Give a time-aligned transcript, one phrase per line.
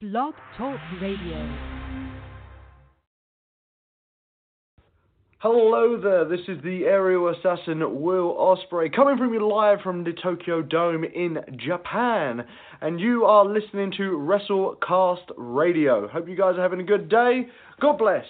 [0.00, 1.58] Blog Talk Radio.
[5.40, 10.14] Hello there, this is the aerial assassin Will Ospreay coming from you live from the
[10.22, 12.46] Tokyo Dome in Japan.
[12.80, 16.08] And you are listening to WrestleCast Radio.
[16.08, 17.48] Hope you guys are having a good day.
[17.78, 18.24] God bless.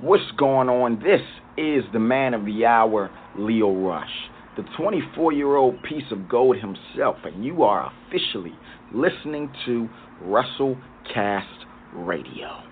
[0.00, 1.00] What's going on?
[1.00, 1.20] This
[1.58, 4.08] is the man of the hour, Lio Rush,
[4.56, 8.54] the 24 year old piece of gold himself, and you are officially
[8.92, 9.88] listening to
[10.22, 10.76] Russell
[11.12, 12.62] Cast Radio.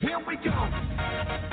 [0.00, 1.49] Here we go.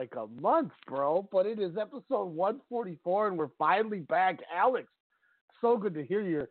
[0.00, 4.38] Like a month, bro, but it is episode 144 and we're finally back.
[4.56, 4.88] Alex,
[5.60, 6.48] so good to hear your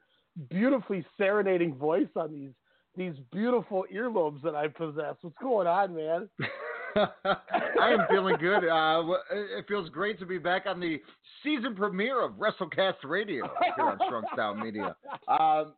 [0.51, 2.51] beautifully serenading voice on these
[2.95, 5.15] these beautiful earlobes that I possess.
[5.21, 6.29] What's going on, man?
[6.95, 8.67] I am feeling good.
[8.67, 9.03] Uh,
[9.57, 11.01] it feels great to be back on the
[11.41, 14.95] season premiere of WrestleCast Radio here on Strong Style Media.
[15.27, 15.73] Um,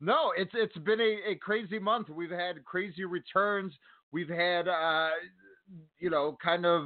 [0.00, 2.08] no, it's it's been a, a crazy month.
[2.08, 3.72] We've had crazy returns.
[4.12, 5.08] We've had uh,
[5.98, 6.84] you know kind of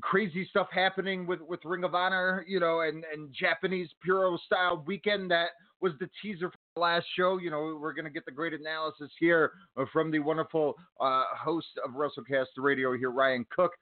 [0.00, 4.82] crazy stuff happening with, with Ring of Honor, you know, and, and Japanese Puro style
[4.86, 5.50] weekend that
[5.80, 7.38] was the teaser for the last show.
[7.38, 9.52] You know, we're going to get the great analysis here
[9.92, 13.72] from the wonderful uh, host of WrestleCast Radio here, Ryan Cook.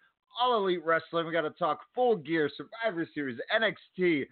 [0.40, 1.26] All Elite Wrestling.
[1.26, 4.24] We got to talk full gear, Survivor Series, NXT.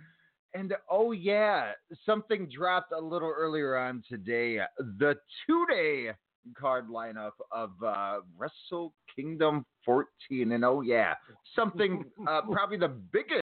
[0.55, 1.73] And oh, yeah,
[2.05, 4.59] something dropped a little earlier on today.
[4.79, 5.15] The
[5.47, 6.11] two day
[6.59, 10.53] card lineup of uh, Wrestle Kingdom 14.
[10.53, 11.15] And oh, yeah,
[11.55, 13.43] something uh, probably the biggest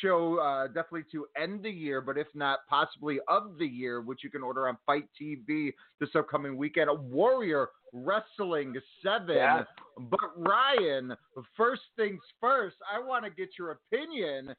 [0.00, 4.20] show uh, definitely to end the year, but if not possibly of the year, which
[4.24, 6.90] you can order on FITE TV this upcoming weekend.
[7.10, 9.36] Warrior Wrestling 7.
[9.36, 9.64] Yeah.
[9.98, 11.14] But Ryan,
[11.56, 14.54] first things first, I want to get your opinion.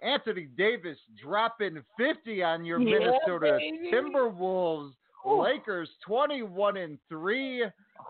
[0.00, 3.90] Anthony Davis dropping 50 on your Yeah, Minnesota baby.
[3.92, 4.92] Timberwolves.
[5.26, 7.64] Lakers 21 and 3.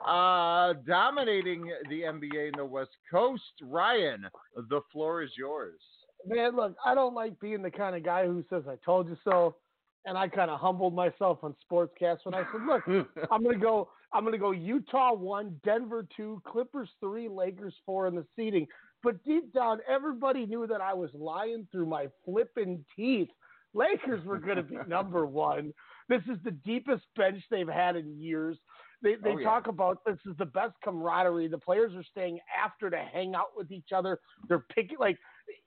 [0.06, 3.42] uh, dominating the NBA in the West Coast.
[3.62, 4.26] Ryan,
[4.68, 5.80] the floor is yours.
[6.26, 9.16] Man, look, I don't like being the kind of guy who says "I told you
[9.24, 9.56] so,"
[10.04, 13.88] and I kind of humbled myself on Sportscast when I said, "Look, I'm gonna go.
[14.12, 18.66] I'm gonna go Utah one, Denver two, Clippers three, Lakers four in the seeding."
[19.02, 23.28] But deep down, everybody knew that I was lying through my flipping teeth.
[23.74, 25.72] Lakers were gonna be number one.
[26.08, 28.56] This is the deepest bench they've had in years.
[29.02, 29.44] They they Oh, yeah.
[29.48, 31.48] talk about this is the best camaraderie.
[31.48, 34.18] The players are staying after to hang out with each other.
[34.48, 35.18] They're picking like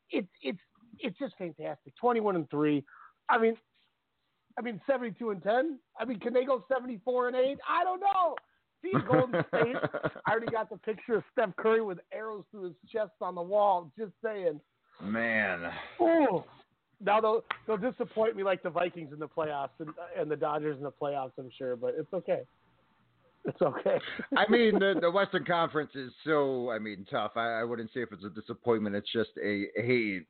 [0.09, 0.59] it's it's
[0.99, 1.93] it's just fantastic.
[1.99, 2.83] Twenty one and three.
[3.29, 3.55] I mean,
[4.57, 5.79] I mean seventy two and ten.
[5.99, 7.57] I mean, can they go seventy four and eight?
[7.69, 8.35] I don't know.
[8.83, 9.75] See Golden State.
[10.25, 13.41] I already got the picture of Steph Curry with arrows through his chest on the
[13.41, 13.91] wall.
[13.97, 14.59] Just saying.
[15.03, 15.71] Man.
[16.01, 16.43] Ooh.
[17.03, 20.77] Now they'll they'll disappoint me like the Vikings in the playoffs and, and the Dodgers
[20.77, 21.31] in the playoffs.
[21.37, 22.41] I'm sure, but it's okay.
[23.45, 23.97] It's okay.
[24.37, 27.31] I mean, the, the Western Conference is so, I mean, tough.
[27.35, 28.95] I, I wouldn't say if it's a disappointment.
[28.95, 30.21] It's just a, hey,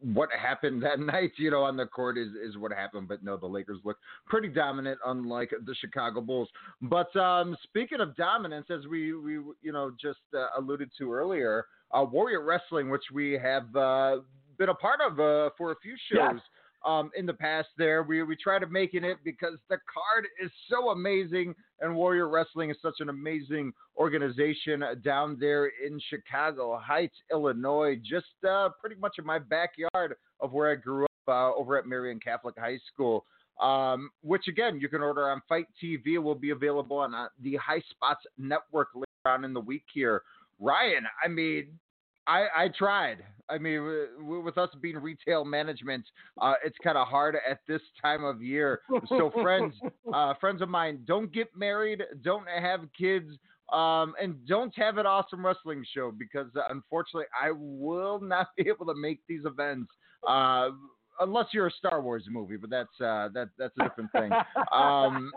[0.00, 3.08] what happened that night, you know, on the court is, is what happened.
[3.08, 6.48] But no, the Lakers look pretty dominant, unlike the Chicago Bulls.
[6.82, 11.66] But um, speaking of dominance, as we, we you know, just uh, alluded to earlier,
[11.92, 14.16] uh, Warrior Wrestling, which we have uh,
[14.58, 16.34] been a part of uh, for a few shows.
[16.34, 16.42] Yes.
[16.84, 20.50] Um, in the past, there we we try to making it because the card is
[20.70, 27.16] so amazing, and Warrior Wrestling is such an amazing organization down there in Chicago Heights,
[27.32, 31.76] Illinois, just uh, pretty much in my backyard of where I grew up, uh, over
[31.76, 33.24] at Marion Catholic High School.
[33.60, 36.14] Um, which again you can order on FITE TV.
[36.14, 39.84] It will be available on uh, the High Spots Network later on in the week
[39.92, 40.22] here.
[40.60, 41.78] Ryan, I mean,
[42.26, 43.24] I, I tried.
[43.48, 46.04] I mean, with us being retail management,
[46.40, 48.80] uh, it's kind of hard at this time of year.
[49.08, 49.74] So, friends,
[50.12, 53.30] uh, friends of mine, don't get married, don't have kids,
[53.72, 58.68] um, and don't have an awesome wrestling show because uh, unfortunately, I will not be
[58.68, 59.90] able to make these events.
[60.26, 60.70] Uh,
[61.18, 64.30] Unless you're a Star Wars movie, but that's uh, that that's a different thing.
[64.70, 65.32] Um,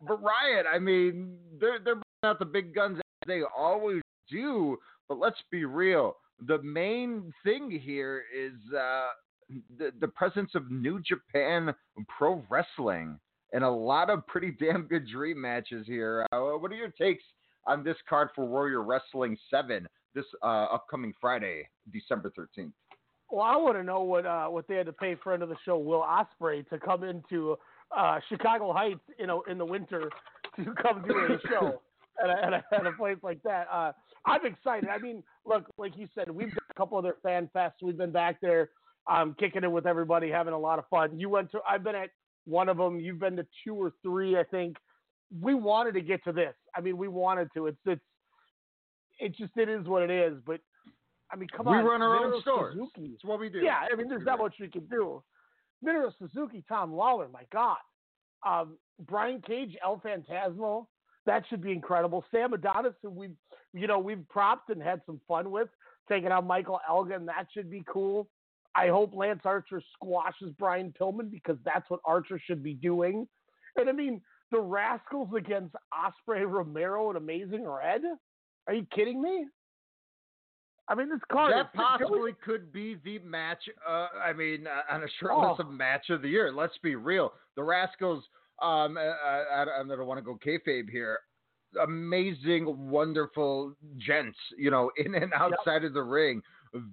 [0.00, 4.76] but Riot, I mean, they're they're out the big guns as they always do.
[5.08, 6.16] But let's be real.
[6.46, 9.08] The main thing here is uh,
[9.78, 11.74] the the presence of New Japan
[12.08, 13.18] Pro Wrestling
[13.52, 16.26] and a lot of pretty damn good dream matches here.
[16.32, 17.24] Uh, what are your takes
[17.66, 22.74] on this card for Warrior Wrestling Seven this uh, upcoming Friday, December thirteenth?
[23.30, 25.56] Well, I want to know what uh, what they had to pay friend of the
[25.64, 27.56] show Will Ospreay to come into
[27.96, 30.10] uh, Chicago Heights, you know, in the winter
[30.56, 31.80] to come do a show
[32.22, 33.66] at a, at a, at a place like that.
[33.72, 33.92] Uh,
[34.26, 34.88] I'm excited.
[34.88, 37.82] I mean, look, like you said, we've done a couple other fan fests.
[37.82, 38.70] We've been back there,
[39.10, 41.18] um, kicking it with everybody, having a lot of fun.
[41.18, 42.10] You went to, I've been at
[42.46, 43.00] one of them.
[43.00, 44.76] You've been to two or three, I think.
[45.40, 46.54] We wanted to get to this.
[46.76, 47.66] I mean, we wanted to.
[47.66, 48.02] It's it's
[49.18, 50.38] it just it is what it is.
[50.46, 50.60] But
[51.32, 52.74] I mean, come we on, we run our own stores.
[52.74, 53.12] Suzuki.
[53.14, 53.58] It's what we do.
[53.58, 55.22] Yeah, I mean, there's not much we can do.
[55.84, 57.78] Minoru Suzuki, Tom Lawlor, my God.
[58.46, 60.86] Um, Brian Cage, El Phantasmo,
[61.26, 62.24] that should be incredible.
[62.30, 63.36] Sam Adonis, who we've,
[63.72, 65.68] you know, we've propped and had some fun with,
[66.08, 68.28] taking out Michael Elgin, that should be cool.
[68.76, 73.26] I hope Lance Archer squashes Brian Pillman because that's what Archer should be doing.
[73.76, 78.02] And I mean, the Rascals against Ospreay Romero and Amazing Red?
[78.66, 79.46] Are you kidding me?
[80.88, 83.62] I mean, this card that possibly could be the match.
[83.88, 85.68] Uh, I mean, uh, on a short list Oh.
[85.68, 86.52] of match of the year.
[86.52, 87.32] Let's be real.
[87.56, 88.24] The Rascals.
[88.62, 89.02] Um, I,
[89.52, 91.18] I, I don't want to go kayfabe here.
[91.82, 94.38] Amazing, wonderful gents.
[94.56, 96.42] You know, in and outside of the ring.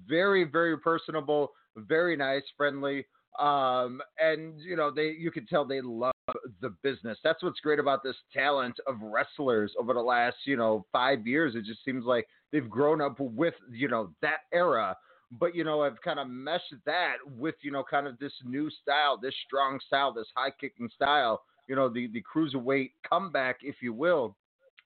[0.08, 1.52] Very, very personable.
[1.76, 3.06] Very nice, friendly.
[3.40, 6.12] Um, and you know, they you can tell they love
[6.62, 7.18] the business.
[7.24, 11.56] That's what's great about this talent of wrestlers over the last, you know, five years.
[11.56, 14.96] It just seems like they've grown up with, you know, that era.
[15.40, 18.70] But, you know, I've kind of meshed that with, you know, kind of this new
[18.82, 23.76] style, this strong style, this high kicking style, you know, the, the cruiserweight comeback, if
[23.82, 24.36] you will.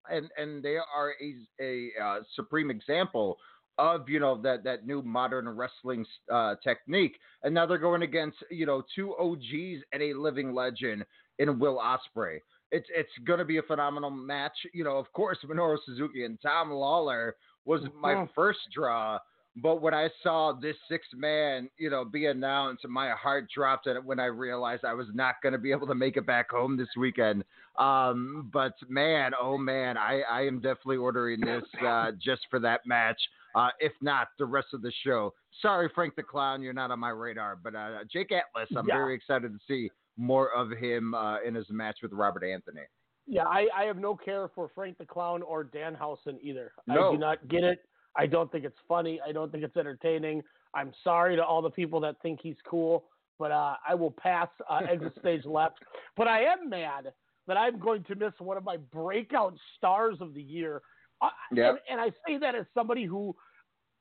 [0.07, 3.39] And and they are a, a uh, supreme example
[3.79, 8.37] of you know that that new modern wrestling uh, technique, and now they're going against
[8.51, 11.03] you know two OGs and a living legend
[11.39, 12.37] in Will Ospreay.
[12.71, 14.55] It's it's going to be a phenomenal match.
[14.71, 17.31] You know, of course, Minoru Suzuki and Tom Lawlor
[17.65, 19.17] was my first draw,
[19.57, 24.05] but when I saw this six man, you know, be announced, my heart dropped and
[24.05, 26.75] when I realized I was not going to be able to make it back home
[26.77, 27.43] this weekend.
[27.77, 32.81] Um, but man, oh man, I I am definitely ordering this uh, just for that
[32.85, 33.19] match.
[33.55, 35.33] Uh, if not, the rest of the show.
[35.62, 37.55] Sorry, Frank the Clown, you're not on my radar.
[37.55, 38.95] But uh, Jake Atlas, I'm Yeah.
[38.97, 42.81] very excited to see more of him uh, in his match with Robert Anthony.
[43.27, 46.74] Yeah, I, I have no care for Frank the Clown or Danhausen either.
[46.88, 47.09] No.
[47.09, 47.79] I do not get it.
[48.17, 49.19] I don't think it's funny.
[49.27, 50.41] I don't think it's entertaining.
[50.74, 53.05] I'm sorry to all the people that think he's cool,
[53.39, 55.79] but uh, I will pass uh, exit stage left.
[56.15, 57.12] But I am mad
[57.48, 60.81] that I'm going to miss one of my breakout stars of the year.
[61.22, 61.69] Uh, Yeah.
[61.69, 63.36] and, and I say that as somebody who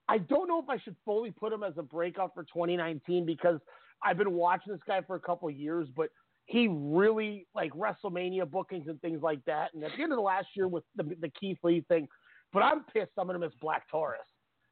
[0.08, 3.58] I don't know if I should fully put him as a breakout for 2019 because
[4.02, 6.10] I've been watching this guy for a couple of years, but
[6.46, 9.72] he really like WrestleMania bookings and things like that.
[9.72, 12.06] And at the end of the last year with the, the Keith Lee thing,
[12.54, 14.20] but I'm pissed I'm going to miss Black Taurus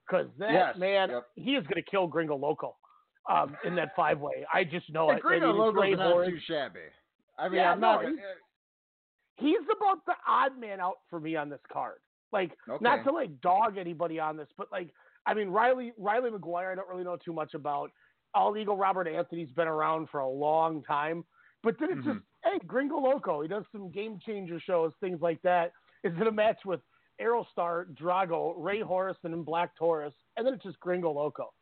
[0.08, 1.26] because that Yes, man, yep.
[1.36, 2.76] he is going to kill Gringo Loco
[3.30, 4.46] um, in that five way.
[4.52, 5.22] I just know Hey, it.
[5.22, 6.80] Gringo I mean, it's Loco's not too shabby.
[7.38, 8.04] I mean, Yeah, I'm no, not.
[8.06, 8.18] he's-
[9.36, 11.98] he's about the odd man out for me on this card.
[12.32, 12.82] Like, Okay.
[12.82, 14.88] not to like dog anybody on this, but like,
[15.26, 17.90] I mean, Riley Riley McGuire, I don't really know too much about.
[18.34, 21.24] All Eagle Robert Anthony's been around for a long time,
[21.62, 22.12] but then it's Mm-hmm.
[22.12, 23.42] just hey, Gringo Loco.
[23.42, 25.72] He does some game changer shows, things like that.
[26.02, 26.80] Is in a match with
[27.22, 31.52] Aerostar, Drago, Rey Horus, and Black Taurus, and then it's just Gringo Loco.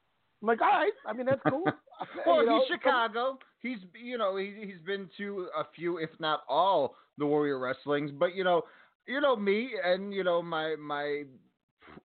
[0.43, 0.93] I'm like, all right.
[1.07, 1.65] I mean, that's cool.
[2.27, 3.39] Well, You know, he's Chicago.
[3.61, 8.11] He's you know he he's been to a few, if not all, the Warrior Wrestlings.
[8.11, 8.63] But you know,
[9.07, 11.25] you know me and you know my my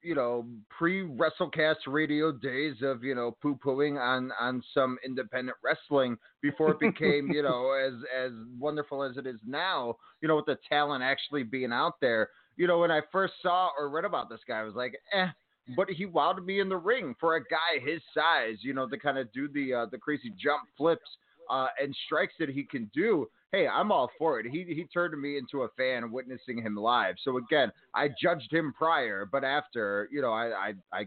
[0.01, 5.57] you know pre WrestleCast radio days of you know poo pooing on on some independent
[5.63, 9.95] wrestling before it became you know as as wonderful as it is now.
[10.21, 12.29] You know with the talent actually being out there.
[12.57, 15.27] You know when I first saw or read about this guy, I was like, eh
[15.75, 18.97] but he wowed me in the ring for a guy his size, you know, to
[18.97, 21.17] kind of do the uh, the crazy jump flips
[21.49, 23.27] uh, and strikes that he can do.
[23.51, 24.45] Hey, I'm all for it.
[24.45, 27.15] He he turned me into a fan witnessing him live.
[27.23, 31.05] So again, I judged him prior, but after, you know, I I, I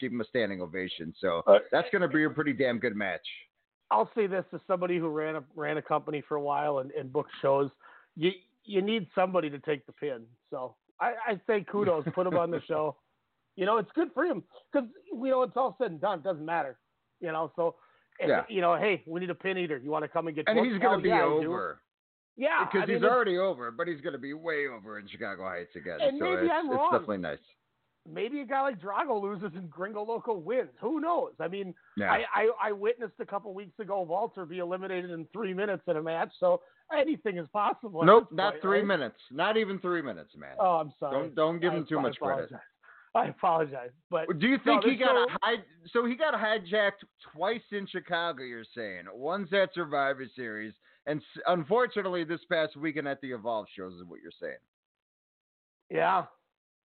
[0.00, 1.12] gave him a standing ovation.
[1.20, 3.26] So Uh, that's going to be a pretty damn good match.
[3.90, 6.90] I'll say this to somebody who ran a ran a company for a while and,
[6.92, 7.70] and booked shows.
[8.16, 8.32] You
[8.68, 10.24] you need somebody to take the pin.
[10.50, 12.96] So I, I say kudos, put him on the show.
[13.56, 16.18] You know, it's good for him because you know it's all said and done.
[16.20, 16.78] It doesn't matter.
[17.20, 17.74] You know, so
[18.20, 18.44] if- Yeah.
[18.48, 19.78] you know, hey, we need a pin eater.
[19.78, 20.44] You want to come and get?
[20.48, 20.70] And booked?
[20.70, 21.80] he's going to be yeah, over
[22.36, 25.08] Yeah, because I mean, he's already over, but he's going to be way over in
[25.08, 25.98] Chicago Heights again.
[26.00, 26.88] And so maybe it's, I'm wrong.
[26.92, 27.38] it's definitely nice.
[28.10, 30.70] maybe a guy like Drago loses and Gringo Loco wins.
[30.80, 31.32] Who knows?
[31.40, 32.12] I mean, Yeah.
[32.12, 35.96] I, I, I witnessed a couple weeks ago Walter be eliminated in three minutes in
[35.96, 36.60] a match, so
[36.96, 38.04] anything is possible.
[38.04, 38.86] nope, not point, three right?
[38.86, 39.16] minutes.
[39.30, 40.56] Not even three minutes, man.
[40.58, 41.14] Oh, I'm sorry.
[41.14, 42.44] Don't don't give I- him too I much credit.
[42.46, 42.66] apologize.
[43.14, 45.56] I apologize, but Do you No, think he got a high?
[45.92, 47.02] So he got hijacked
[47.34, 48.42] twice in Chicago.
[48.42, 50.74] You're saying once at Survivor Series,
[51.06, 54.58] and s- unfortunately this past weekend at the Evolve shows is what you're saying.
[55.90, 56.24] yeah,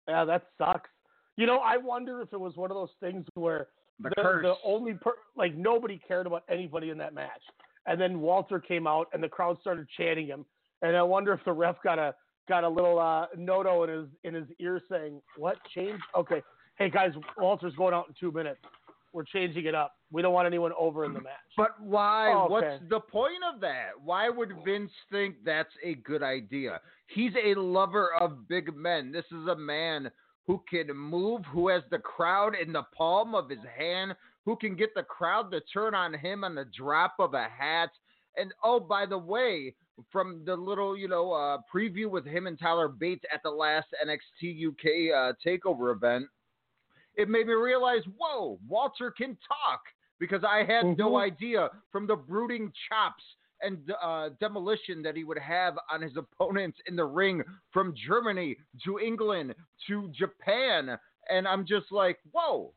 [0.08, 0.90] yeah, that sucks.
[1.38, 3.68] You know, I wonder if it was one of those things where
[4.00, 4.44] The, the, curse.
[4.44, 7.44] the only per, like nobody cared about anybody in that match,
[7.88, 10.46] and then Walter came out and the crowd started chanting him,
[10.82, 12.14] and I wonder if the ref got a
[12.48, 16.04] got a little uh, noto in his in his ear saying, "What changed?
[16.16, 16.42] Okay,
[16.78, 18.60] hey guys, Walter's going out in two minutes.
[19.14, 19.94] We're changing it up.
[20.12, 22.32] We don't want anyone over in the match." But why?
[22.32, 22.52] Oh, okay.
[22.52, 23.92] What's the point of that?
[24.04, 26.82] Why would Vince think that's a good idea?
[27.08, 29.12] He's a lover of big men.
[29.12, 30.12] This is a man
[30.46, 34.16] who can move, who has the crowd in the palm of his hand,
[34.48, 37.90] who can get the crowd to turn on him on the drop of a hat.
[38.38, 39.76] And oh, by the way,
[40.10, 43.88] from the little, you know, uh, preview with him and Tyler Bates at the last
[44.02, 46.28] NXT UK uh, takeover event,
[47.16, 49.82] it made me realize, whoa, Walter can talk
[50.18, 51.24] because I had no Mhm.
[51.24, 53.24] idea from the brooding chops
[53.62, 58.56] and uh, demolition that he would have on his opponents in the ring from Germany
[58.86, 59.56] to England
[59.88, 60.98] to Japan.
[61.30, 62.74] And I'm just like, whoa,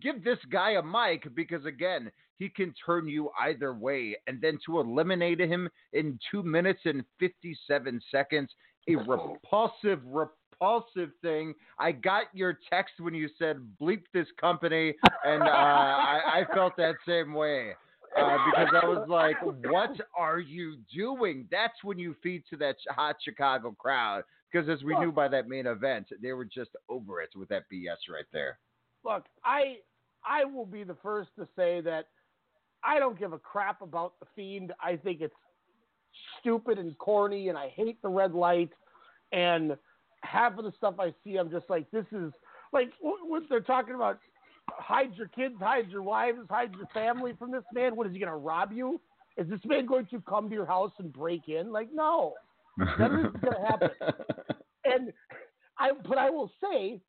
[0.00, 4.16] give this guy a mic because, again, he can turn you either way.
[4.26, 8.50] And then to eliminate him in two minutes and 57 seconds,
[8.88, 11.54] a repulsive, repulsive thing.
[11.78, 14.94] I got your text when you said bleep this company,
[15.24, 16.20] and uh, I,
[16.50, 17.72] I felt that same way.
[18.14, 19.36] Uh, because I was like,
[19.70, 24.24] "What are you doing?" That's when you feed to that hot Chicago crowd.
[24.52, 27.62] Because as we knew by that main event, they were just over it with that
[27.72, 28.58] BS right there.
[29.04, 29.76] Look, I
[30.24, 32.06] I will be the first to say that
[32.84, 34.72] I don't give a crap about the fiend.
[34.80, 35.34] I think it's
[36.40, 38.70] stupid and corny, and I hate the red light.
[39.32, 39.76] And
[40.22, 42.32] half of the stuff I see, I'm just like, this is
[42.72, 44.18] like what they're talking about.
[44.70, 47.96] Hide your kids, hide your wives, hide your family from this man.
[47.96, 49.00] What is he going to rob you?
[49.36, 51.72] Is this man going to come to your house and break in?
[51.72, 52.34] Like, no.
[52.78, 53.90] That isn't going to happen.
[54.84, 55.12] And
[55.78, 57.00] I, but I will say,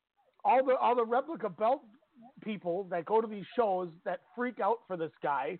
[0.45, 1.81] all the all the replica belt
[2.43, 5.57] people that go to these shows that freak out for this guy,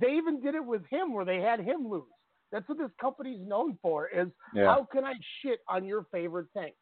[0.00, 2.02] they even did it with him where they had him lose.
[2.50, 4.08] That's what this company's known for.
[4.08, 4.66] Is Yeah.
[4.66, 6.72] how can I shit on your favorite thing?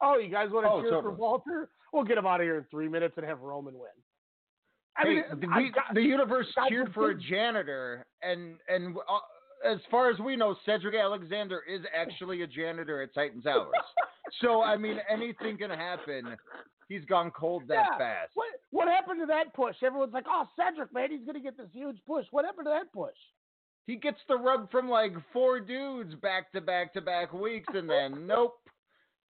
[0.00, 1.14] Oh, you guys want to Oh, cheer totally.
[1.14, 1.70] for Walter?
[1.92, 3.90] We'll get him out of here in three minutes and have Roman win.
[4.96, 8.96] I hey, mean, the, we- got- the universe God cheered for a janitor, and and
[8.96, 9.18] uh,
[9.64, 13.72] as far as we know, Cedric Alexander is actually a janitor at Titans Towers.
[14.40, 16.36] so I mean, anything can happen.
[16.88, 17.98] He's gone cold that Yeah.
[17.98, 18.32] fast.
[18.34, 19.82] What what happened to that push?
[19.82, 22.92] Everyone's like, "Oh, Cedric, man, he's gonna get this huge push." What happened to that
[22.92, 23.16] push?
[23.86, 27.88] He gets the rub from like four dudes back to back to back weeks, and
[27.88, 28.58] then nope.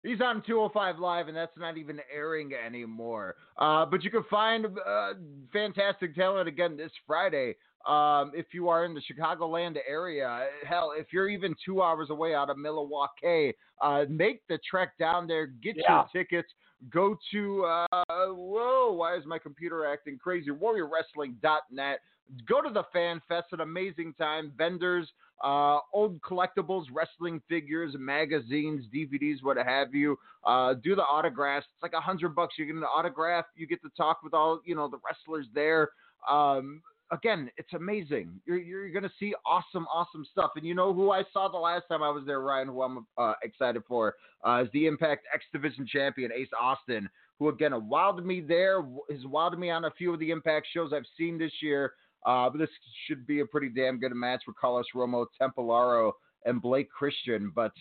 [0.06, 3.36] He's on 205 Live, and that's not even airing anymore.
[3.58, 5.14] Uh, but you can find uh,
[5.52, 7.56] fantastic talent again this Friday.
[7.88, 12.36] Um, if you are in the Chicagoland area, hell, if you're even two hours away
[12.36, 16.04] out of Milwaukee, uh, make the trek down there, get Yeah.
[16.14, 16.54] your tickets,
[16.90, 20.52] go to, uh, whoa, why is my computer acting crazy?
[20.52, 22.00] WarriorWrestling.net.
[22.48, 24.52] Go to the Fan Fest, an amazing time.
[24.58, 25.12] Vendors,
[25.44, 30.18] uh, old collectibles, wrestling figures, magazines, DVDs, what have you.
[30.44, 31.68] Uh, do the autographs.
[31.74, 32.56] It's like a hundred bucks.
[32.58, 33.46] You get an autograph.
[33.56, 35.90] You get to talk with all you know the wrestlers there.
[36.30, 38.40] Um, again, it's amazing.
[38.46, 40.52] You're you're gonna see awesome, awesome stuff.
[40.56, 42.68] And you know who I saw the last time I was there, Ryan?
[42.70, 44.16] Who I'm uh, excited for
[44.46, 48.82] uh, is the Impact X Division champion Ace Austin, who again wowed me there.
[49.12, 51.94] Has wowed me on a few of the Impact shows I've seen this year.
[52.26, 52.70] Uh, but this
[53.08, 56.12] should be a pretty damn good match with Carlos Romo, Templaro,
[56.46, 57.52] and Blake Christian.
[57.54, 57.72] But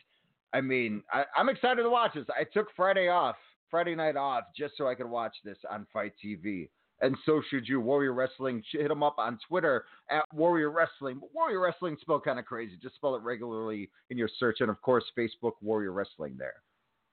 [0.53, 2.27] I mean, I, I'm excited to watch this.
[2.29, 3.37] I took Friday off,
[3.71, 6.69] Friday night off, just so I could watch this on FITE TV.
[7.01, 7.81] And so should you.
[7.81, 11.19] Warrior Wrestling, hit them up on Twitter at Warrior Wrestling.
[11.21, 12.79] But Warrior Wrestling spelled kind of crazy.
[12.81, 16.55] Just spell it regularly in your search, and of course, Facebook Warrior Wrestling there.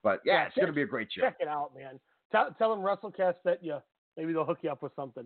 [0.03, 1.21] But yeah, Yeah, it's going to be a great show.
[1.21, 1.99] Check it out, man.
[2.31, 3.77] Tell tell them WrestleCast that you
[4.15, 5.25] maybe they'll hook you up with something.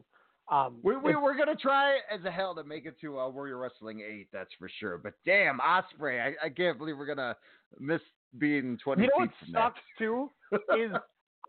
[0.51, 3.29] Um, We, we, it's- we're gonna try as a hell to make it to uh,
[3.29, 4.97] Warrior Wrestling eight, that's for sure.
[4.97, 7.35] But damn, Ospreay, I, I can't believe we're gonna
[7.79, 8.01] miss
[8.37, 9.73] being twenty you know feet what from that.
[9.73, 10.29] sucks too
[10.77, 10.91] is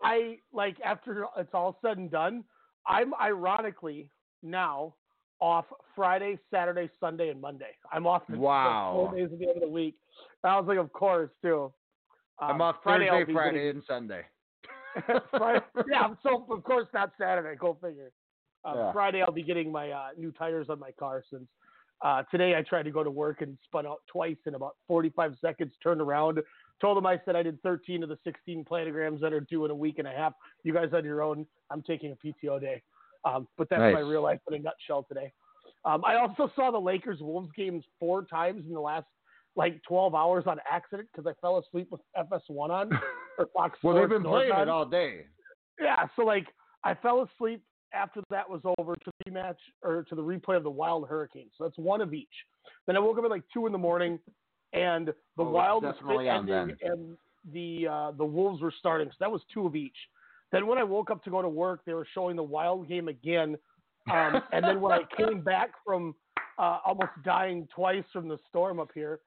[0.03, 2.45] I like after it's all said and done,
[2.87, 4.09] I'm ironically
[4.43, 4.95] now
[5.41, 7.77] off Friday, Saturday, Sunday, and Monday.
[7.93, 8.93] I'm off the, the Wow.
[9.11, 9.97] four days at the end of the week.
[10.43, 11.71] And I was like, of course, too.
[12.39, 14.23] I'm Um, off Friday Thursday, Friday, and Sunday.
[15.31, 17.55] Friday, yeah, so of course not Saturday.
[17.59, 18.13] Go figure.
[18.67, 18.93] Uh, Yeah.
[18.93, 21.47] Friday I'll be getting my uh, new tires on my car since
[22.05, 25.35] uh, today I tried to go to work and spun out twice in about 45
[25.41, 25.73] seconds.
[25.83, 26.41] Turned around,
[26.81, 29.71] told them I said I did 13 of the 16 planograms that are due in
[29.71, 30.35] a week and a half.
[30.63, 31.47] You guys on your own.
[31.71, 32.83] I'm taking a PTO day,
[33.25, 35.33] um, but that's my real life in a nutshell today.
[35.87, 39.07] Um, I also saw the Lakers Wolves games four times in the last
[39.57, 42.91] like 12 hours on accident because I fell asleep with FS1 on
[43.39, 44.69] or Fox Well, they've been North playing on.
[44.69, 45.25] it all day.
[45.81, 46.47] Yeah, so like
[46.85, 50.63] I fell asleep after that was over to the rematch or to the replay of
[50.63, 51.51] the Wild Hurricanes.
[51.57, 52.29] So that's one of each.
[52.87, 54.19] Then I woke up at like two in the morning,
[54.73, 57.17] and the Oh, Wild was ending, and
[57.53, 59.09] the uh, the Wolves were starting.
[59.09, 59.97] So that was two of each.
[60.53, 63.09] Then when I woke up to go to work, they were showing the Wild game
[63.09, 63.57] again.
[64.11, 66.15] Um, and then when I came back from
[66.59, 69.21] uh, almost dying twice from the storm up here,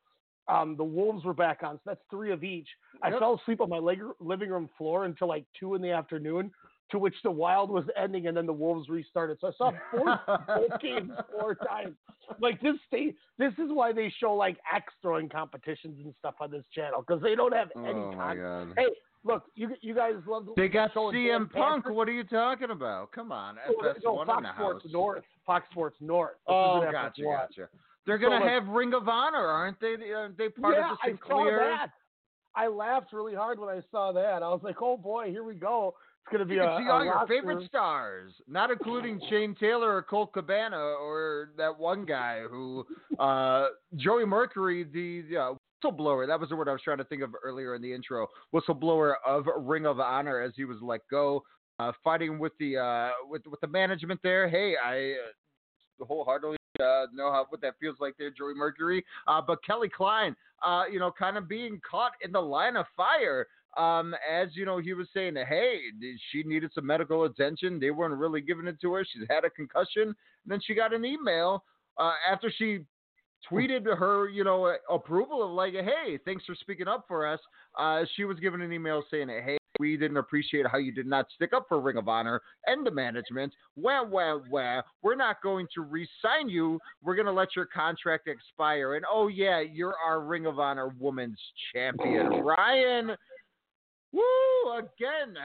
[0.48, 1.76] um, the Wolves were back on.
[1.76, 2.67] So that's three of each.
[3.04, 6.52] I fell asleep on my leg- living room floor until like two in the afternoon,
[6.91, 9.38] to which the Wild was ending, and then the Wolves restarted.
[9.41, 11.95] So I saw four games four times.
[12.41, 16.52] Like this state, this is why they show like axe throwing competitions and stuff on
[16.52, 18.73] this channel because they don't have any Oh my god.
[18.78, 18.86] Hey,
[19.23, 21.84] look, you you guys love They got CM Punk.
[21.84, 21.95] Patrick.
[21.95, 23.12] What are you talking about?
[23.12, 24.91] Come on, Oh, FS1 no, in Fox the Sports house.
[24.93, 25.23] North.
[25.45, 26.32] Fox Sports North.
[26.47, 27.38] This Oh, gotcha, FS1.
[27.38, 27.69] gotcha.
[28.06, 29.95] They're gonna So, like- have Ring of Honor, aren't they?
[30.15, 31.91] Aren't they part yeah, of I saw that.
[32.56, 34.43] I laughed really hard when I saw that.
[34.43, 35.95] I was like, "Oh boy, here we go!
[36.25, 39.55] It's gonna be You a, can see a all your favorite stars, not including Shane
[39.60, 42.86] Taylor or Colt Cabana or that one guy who,
[43.17, 45.53] uh, Joey Mercury, the uh,
[45.84, 46.27] whistleblower.
[46.27, 48.27] That was the word I was trying to think of earlier in the intro.
[48.53, 51.43] Whistleblower of Ring of Honor as he was let go,
[51.79, 54.47] uh, fighting with the uh, with with the management there.
[54.47, 55.13] Hey, I
[56.01, 59.03] uh, wholeheartedly uh, know how what that feels like there, Joey Mercury.
[59.27, 62.86] Uh, but Kelly Klein, uh, you know, kind of being caught in the line of
[62.95, 63.47] fire.
[63.80, 65.80] Um, as you know, he was saying, hey,
[66.32, 67.80] she needed some medical attention.
[67.80, 69.06] They weren't really giving it to her.
[69.06, 70.04] She's had a concussion.
[70.04, 70.15] And
[70.48, 71.63] then she got an email
[71.98, 72.82] uh, after she
[73.50, 77.39] tweeted her, you know, approval of like, hey, thanks for speaking up for us.
[77.80, 81.28] Uh, she was given an email saying, hey, we didn't appreciate how you did not
[81.34, 83.54] stick up for Ring of Honor and the management.
[83.78, 84.82] Wah, wah, wah.
[85.02, 86.80] We're not going to re-sign you.
[87.02, 88.96] We're going to let your contract expire.
[88.96, 91.39] And oh, yeah, you're our Ring of Honor Women's
[91.74, 92.28] Champion.
[92.44, 93.15] Ryan,
[94.12, 95.36] woo, again.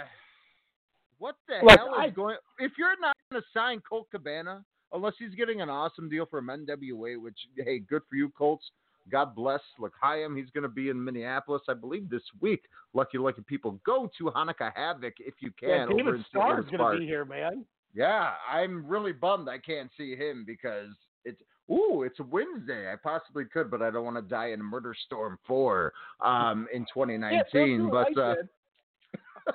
[1.19, 4.65] What the Look, hell is I- going If you're not going to sign Colt Cabana,
[4.93, 8.65] unless he's getting an awesome deal from NWA, which, hey, good for you, Colts.
[9.11, 10.35] God bless Look, L'chaim.
[10.35, 12.63] He's going to be in Minneapolis, I believe, this week.
[12.95, 15.69] Lucky, lucky people, go to Hanukkah Havoc if you can.
[15.69, 16.27] yeah, David in St.
[16.31, 17.65] Starr's Louis going to be here, man.
[17.95, 20.89] Yeah, I'm really bummed I can't see him because
[21.25, 22.93] it's ooh, it's Wednesday.
[22.93, 26.67] I possibly could, but I don't want to die in a Murder Storm Four um
[26.73, 27.31] in 2019.
[27.33, 28.35] Yeah, don't do what but I uh.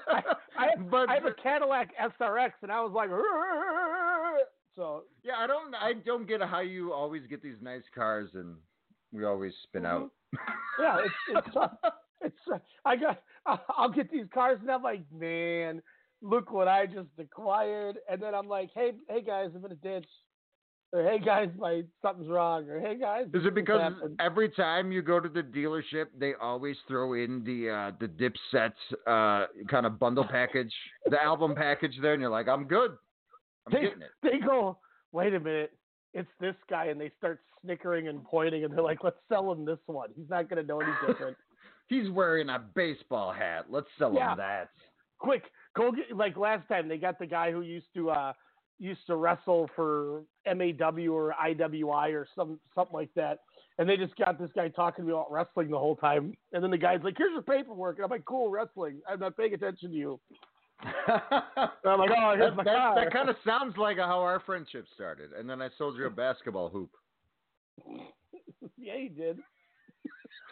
[0.07, 0.21] I,
[0.57, 3.09] I, but I have a Cadillac SRX, and I was like,
[4.75, 8.55] so yeah, I don't I don't get how you always get these nice cars and
[9.11, 10.11] we always spin out.
[10.79, 11.71] yeah, it's it's tough.
[12.21, 15.81] It's uh, I got I'll get these cars, and I'm like, man,
[16.21, 19.75] look what I just acquired, and then I'm like, hey, hey guys, I'm in a
[19.75, 20.07] ditch,
[20.91, 24.15] or hey guys, my something's wrong, or hey guys, Is it because happened.
[24.19, 28.73] every time you go to the dealership, they always throw in the uh, the Dipset
[29.07, 30.73] uh, kind of bundle package,
[31.09, 32.91] the album package there, and you're like, I'm good,
[33.67, 34.09] I'm they, getting it.
[34.23, 34.77] they go,
[35.11, 35.71] wait a minute,
[36.13, 39.65] it's this guy, and they start snickering and pointing, and they're like, let's sell him
[39.65, 40.09] this one.
[40.15, 41.37] He's not gonna know any different.
[41.87, 43.65] He's wearing a baseball hat.
[43.69, 44.31] Let's sell Yeah.
[44.31, 44.69] him that.
[45.19, 45.43] quick,
[45.75, 48.33] go get like last time they got the guy who used to uh
[48.79, 53.39] used to wrestle for MAW or IWI or some something like that.
[53.77, 56.33] And they just got this guy talking to me about wrestling the whole time.
[56.53, 59.01] And then the guy's like, Here's your paperwork and I'm like, Cool, wrestling.
[59.07, 60.19] I'm not paying attention to you.
[60.83, 62.95] I'm like, Oh, here's that, my that, car.
[62.95, 65.31] that kind of sounds like how our friendship started.
[65.37, 66.89] And then I sold you a basketball hoop.
[68.77, 69.39] yeah, he did.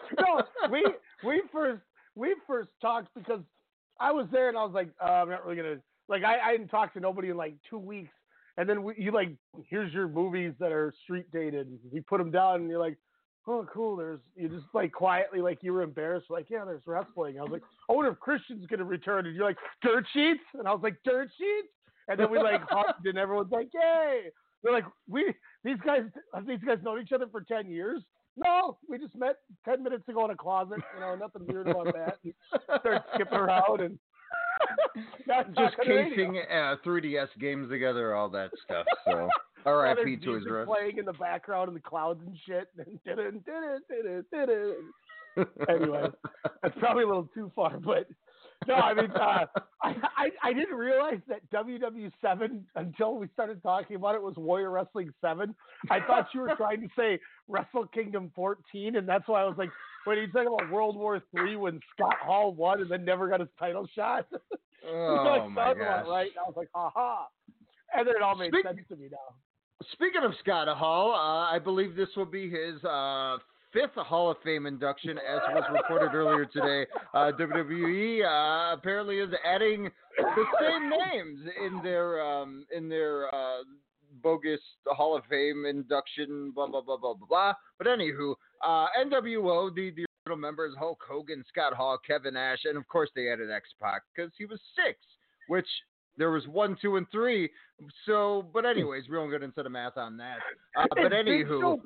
[0.20, 0.86] no, we
[1.26, 1.82] we first
[2.16, 3.42] we first talked because
[4.00, 6.52] I was there and I was like, uh, I'm not really gonna like I, I
[6.52, 8.12] didn't talk to nobody in like two weeks,
[8.58, 9.30] and then we, you like
[9.70, 11.68] here's your movies that are street dated.
[11.92, 12.98] We put them down and you're like,
[13.48, 13.96] oh cool.
[13.96, 17.40] There's you just like quietly like you were embarrassed like yeah there's wrestling.
[17.40, 20.68] I was like I wonder if Christian's gonna return and you're like dirt sheets and
[20.68, 21.70] I was like dirt sheets
[22.08, 24.24] and then we like hugged and everyone's like yay.
[24.64, 28.02] They're like we these guys have these guys known each other for ten years.
[28.36, 30.80] No, we just met ten minutes ago in a closet.
[30.96, 32.18] You know, nothing weird about that.
[32.80, 34.00] Start skipping around and
[35.58, 38.86] Just casing uh, 3DS games together, all that stuff.
[39.06, 39.30] So,
[39.66, 40.18] R.I.P.
[40.18, 40.68] Toys R Us.
[40.68, 42.70] playing in the background and the clouds and shit.
[45.70, 46.08] Anyway,
[46.64, 48.08] that's probably a little too far, but
[48.68, 49.46] no, I mean, uh,
[49.84, 54.36] I, I I didn't realize that WW seven until we started talking about it was
[54.36, 55.54] Warrior Wrestling seven.
[55.92, 59.58] I thought you were trying to say Wrestle Kingdom fourteen, and that's why I was
[59.58, 59.70] like,
[60.08, 63.28] wait, are you talking about World War three when Scott Hall won and then never
[63.28, 64.26] got his title shot?
[64.88, 65.76] oh like, my gosh!
[65.76, 66.32] about right.
[66.32, 67.28] And I was like, ha ha.
[67.94, 69.36] And then it all made Speak- sense to me now.
[69.94, 73.38] Speaking of Scott Hall, uh, I believe this will be his uh,
[73.72, 76.90] fifth Hall of Fame induction, as was reported earlier today.
[77.14, 83.60] Uh, WWE uh, apparently is adding the same names in their um, in their uh,
[84.28, 86.52] bogus Hall of Fame induction.
[86.54, 87.54] Blah blah blah blah blah blah.
[87.78, 88.36] But anywho,
[88.66, 93.10] uh, NWO the the original members Hulk Hogan, Scott Hall, Kevin Nash, and of course
[93.16, 95.00] they added X Pac because he was six,
[95.48, 95.68] which
[96.18, 97.50] there was one, two, and three.
[98.06, 100.38] So, but anyways, we won't get into the math on that.
[100.78, 101.78] Uh, but anywho,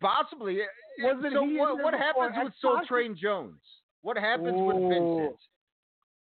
[0.00, 0.60] possibly.
[1.02, 3.60] Wasn't so what, what happens with Soul Train Jones?
[4.02, 4.88] What happens with Ooh.
[4.88, 5.36] Vincent?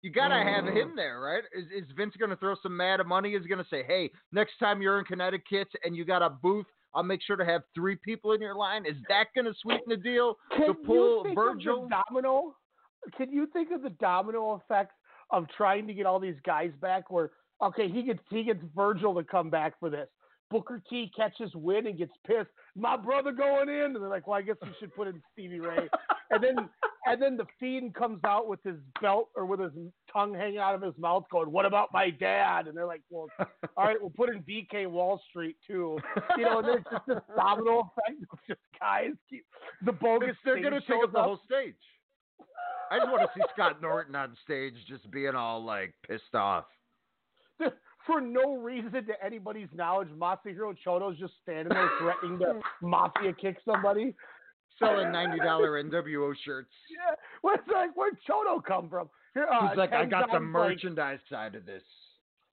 [0.02, 1.44] You gotta have him there, right?
[1.54, 3.34] Is, is Vince gonna throw some mad money?
[3.34, 6.66] Is he gonna say, "Hey, next time you're in Connecticut and you got a booth,
[6.96, 8.86] I'll make sure to have three people in your line"?
[8.86, 11.84] Is that gonna sweeten the deal Can to pull you think Virgil?
[11.84, 12.56] of the domino?
[13.16, 14.94] Can you think of the domino effect
[15.30, 17.12] of trying to get all these guys back?
[17.12, 20.10] Where okay, he gets he gets Virgil to come back for this.
[20.52, 22.50] Booker T catches win and gets pissed.
[22.76, 25.62] My brother going in, and they're like, "Well, I guess we should put in Stevie
[25.62, 25.90] Ray."
[26.30, 26.70] and then
[27.06, 29.72] and then the fiend comes out with his belt or with his
[30.12, 33.30] tongue hanging out of his mouth, going, "What about my dad?" And they're like, "Well,
[33.78, 35.98] all right, we'll put in VK Wall Street too."
[36.38, 39.46] You know, and there's just this domino effect of just guys keep
[39.86, 40.36] the bogus.
[40.44, 41.76] They're gonna take shows up the whole stage.
[42.92, 46.66] I just want to see Scott Norton on stage just being all like pissed off.
[48.12, 53.56] For no reason to anybody's knowledge, Masahiro Chono's just standing there threatening to mafia kick
[53.64, 54.14] somebody.
[54.80, 56.72] selling ninety dollar NWO shirts.
[56.90, 59.10] Yeah, what's like where'd Chono come from?
[59.34, 61.84] Here, uh, He's like, I got the Tenzan's like- merchandise side of this.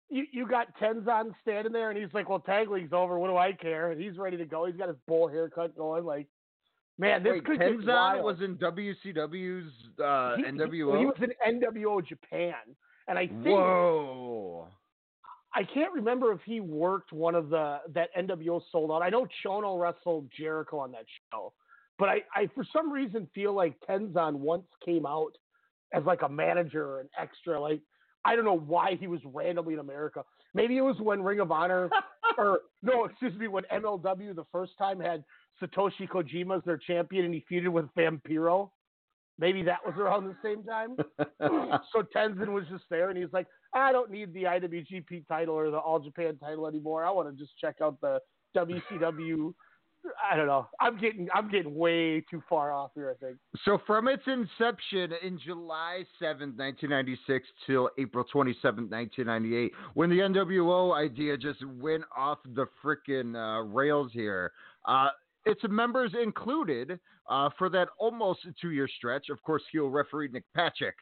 [0.10, 3.17] you, you got Tenzan standing there, and he's like, "Well, tag league's over.
[3.17, 4.65] What do I care?" And he's ready to go.
[4.65, 6.06] He's got his bull haircut going.
[6.06, 6.28] Like,
[7.00, 9.72] man, this Wait, could Tenzan was in WCW's
[10.04, 11.00] uh, He- he- NWO.
[11.00, 12.54] He, was in NWO Japan,
[13.08, 14.67] and I think Whoa!
[15.58, 19.02] I can't remember if he worked one of the that NWO sold out.
[19.02, 21.52] I know Chono wrestled Jericho on that show,
[21.98, 25.32] but I, I for some reason feel like Tenzan once came out
[25.96, 27.60] as like a manager or an extra.
[27.60, 27.82] Like
[28.24, 30.24] I don't know why he was randomly in America.
[30.54, 31.89] Maybe it was when Ring of Honor
[32.38, 35.24] or no, excuse me, when MLW the first time had
[35.60, 38.70] Satoshi Kojima as their champion and he feuded with Vampiro.
[39.39, 40.95] Maybe that was around the same time.
[41.93, 45.69] so Tenzan was just there and he's like, I don't need the IWGP title or
[45.69, 47.06] the All Japan title anymore.
[47.06, 48.19] I want to just check out the
[48.56, 49.54] WCW.
[50.32, 50.67] I don't know.
[50.80, 53.13] I'm getting I'm getting way too far off here.
[53.15, 53.38] I think.
[53.65, 60.95] So from its inception in July 7th, 1996 till April 27th, 1998, when the NWO
[60.95, 64.54] idea just went off the freaking uh, rails here,
[64.88, 65.10] uh,
[65.48, 70.96] its members included uh, for that almost two-year stretch, of course, heel referee Nick Patrick,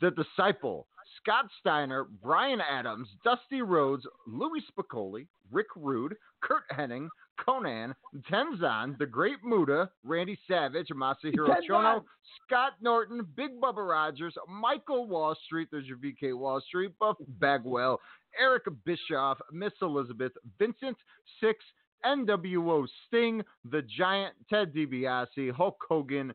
[0.00, 0.86] the Disciple,
[1.20, 7.94] Scott Steiner, Brian Adams, Dusty Rhodes, Louie Spicolli, Rick Rude, Curt Hennig, Konnan,
[8.30, 11.48] Tenzan, The Great Muta, Randy Savage, Masahiro!
[11.68, 12.02] Chono,
[12.46, 18.00] Scott Norton, Big Bubba Rogers, Michael Wall Street, there's your VK Wall Street, Buff Bagwell,
[18.40, 20.96] Eric Bischoff, Miss Elizabeth, Vincent
[21.40, 21.64] Six,
[22.04, 26.32] NWO Sting, The Giant, Ted DiBiase, Hulk Hogan,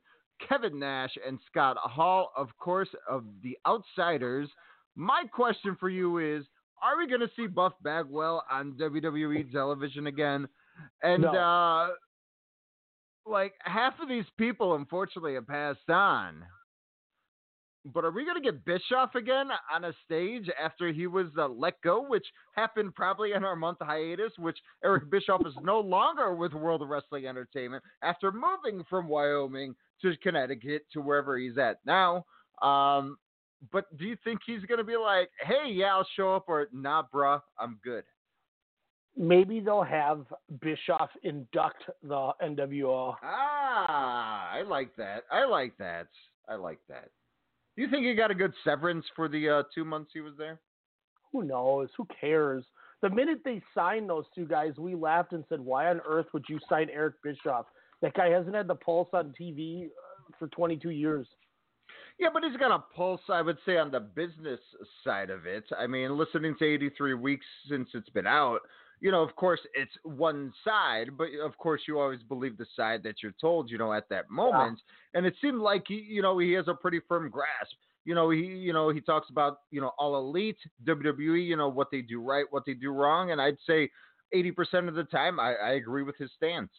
[0.47, 4.49] Kevin Nash, and Scott Hall, of course, of the Outsiders.
[4.95, 6.45] My question for you is
[6.81, 10.47] Are we going to see Buff Bagwell on WWE television again?
[11.01, 11.29] And, No.
[11.33, 11.89] uh,
[13.25, 16.43] like, half of these people, unfortunately, have passed on.
[17.93, 21.47] But are we going to get Bischoff again on a stage after he was uh,
[21.47, 26.35] let go, which happened probably in our month hiatus, which Eric Bischoff is no longer
[26.35, 31.79] with World of Wrestling Entertainment after moving from Wyoming to Connecticut to wherever he's at
[31.85, 32.25] now.
[32.61, 33.17] Um,
[33.71, 36.67] but do you think he's going to be like, hey, yeah, I'll show up, or
[36.73, 38.03] nah, bruh, I'm good?
[39.15, 40.25] Maybe they'll have
[40.61, 43.15] Bischoff induct the NWO.
[43.23, 45.23] Ah, I like that.
[45.31, 46.07] I like that.
[46.47, 47.09] I like that.
[47.77, 50.33] Do you think he got a good severance for the uh, two months he was
[50.35, 50.59] there?
[51.31, 51.89] Who knows?
[51.95, 52.65] Who cares?
[53.03, 56.45] The minute they signed those two guys, we laughed and said, "Why on earth would
[56.49, 57.67] you sign Eric Bischoff?
[58.01, 59.89] That guy hasn't had the pulse on TV uh,
[60.39, 61.27] for 22 years."
[62.17, 64.59] Yeah, but he's got a pulse, I would say, on the business
[65.03, 65.65] side of it.
[65.77, 68.61] I mean, listening to 83 weeks since it's been out,
[68.99, 73.03] you know, of course, it's one side, but of course, you always believe the side
[73.03, 74.79] that you're told, you know, at that moment.
[75.13, 77.75] And it seemed like he, you know, he has a pretty firm grasp.
[78.05, 81.67] You know, he, you know, he talks about, you know, all elite WWE, you know,
[81.67, 83.89] what they do right, what they do wrong, and I'd say
[84.33, 86.71] 80% of the time, I, I agree with his stance.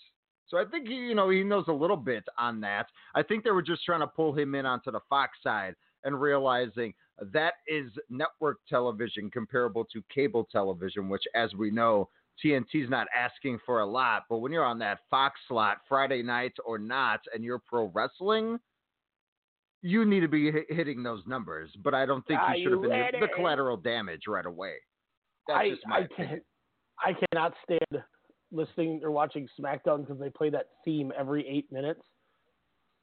[0.48, 2.86] So I think he, you know, he knows a little bit on that.
[3.14, 6.20] I think they were just trying to pull him in onto the Fox side and
[6.20, 6.94] realizing
[7.32, 12.08] that is network television comparable to cable television, which, as we know,
[12.44, 14.24] TNT's not asking for a lot.
[14.28, 18.58] But when you're on that Fox slot, Friday nights or not, and you're pro wrestling,
[19.82, 21.70] you need to be hit- hitting those numbers.
[21.82, 24.74] But I don't think Are he should have been the, the collateral damage right away.
[25.46, 26.42] That's I just my I can't
[27.04, 28.02] I cannot stand
[28.50, 32.00] listening or watching SmackDown because they play that theme every eight minutes.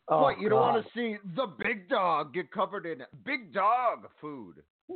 [0.08, 4.08] Oh, what you don't want to see the big dog get covered in big dog
[4.22, 4.62] food.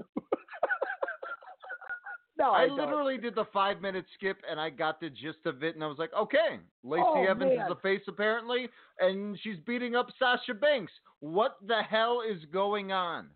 [2.40, 5.62] No, I, I, literally did the five minute skip and I got the gist of
[5.62, 7.66] it and I was like, okay, Lacey Oh, Evans man.
[7.66, 8.70] is the face apparently,
[9.00, 10.94] and she's beating up Sasha Banks.
[11.20, 13.28] What the hell is going on?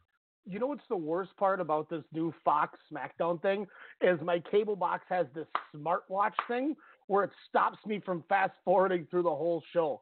[0.46, 3.68] You know what's the worst part about this new Fox SmackDown thing
[4.00, 6.74] is my cable box has this smartwatch thing
[7.08, 10.00] where it stops me from fast forwarding through the whole show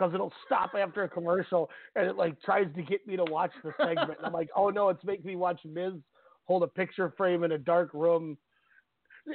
[0.00, 3.52] because it'll stop after a commercial and it like tries to get me to watch
[3.62, 4.16] the segment.
[4.16, 5.92] and I'm like, oh no, it's making me watch Miz
[6.46, 8.38] hold a picture frame in a dark room.
[9.28, 9.32] Eh,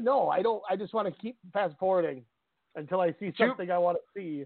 [0.00, 0.62] no, I don't.
[0.70, 2.22] I just want to keep fast forwarding
[2.76, 4.44] until I see something I want to see,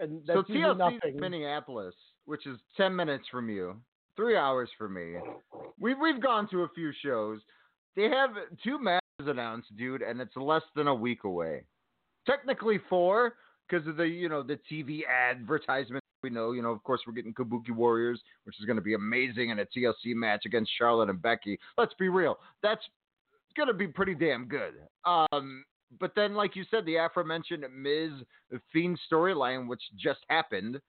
[0.00, 1.20] and so that's usually TLC nothing.
[1.20, 1.94] Minneapolis,
[2.26, 3.76] which is ten minutes from you,
[4.14, 5.14] three hours from me.
[5.80, 7.40] We've we've gone to a few shows.
[7.96, 8.30] They have
[8.62, 11.64] two matches announced, dude, and it's less than a week away.
[12.24, 13.34] Technically four,
[13.68, 16.02] because of the you know the TV advertisement.
[16.22, 18.94] We know, you know, of course, we're getting Kabuki Warriors, which is going to be
[18.94, 21.58] amazing, and a TLC match against Charlotte and Becky.
[21.76, 22.82] Let's be real, that's
[23.56, 24.74] going to be pretty damn good.
[25.04, 25.64] Um,
[26.00, 28.12] but then, like you said, the aforementioned Miz
[28.72, 30.80] Fiend storyline, which just happened,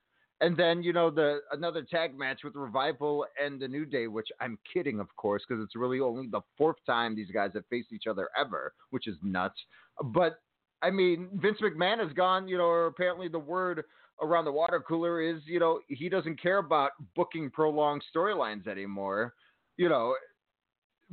[0.42, 4.28] and then you know the another tag match with Revival and the New Day, which
[4.40, 7.92] I'm kidding, of course, because it's really only the fourth time these guys have faced
[7.92, 9.60] each other ever, which is nuts.
[10.04, 10.40] But
[10.84, 13.84] I mean, Vince McMahon has gone, you know, or apparently the word
[14.22, 19.34] around the water cooler is, you know, he doesn't care about booking prolonged storylines anymore,
[19.78, 20.16] you know,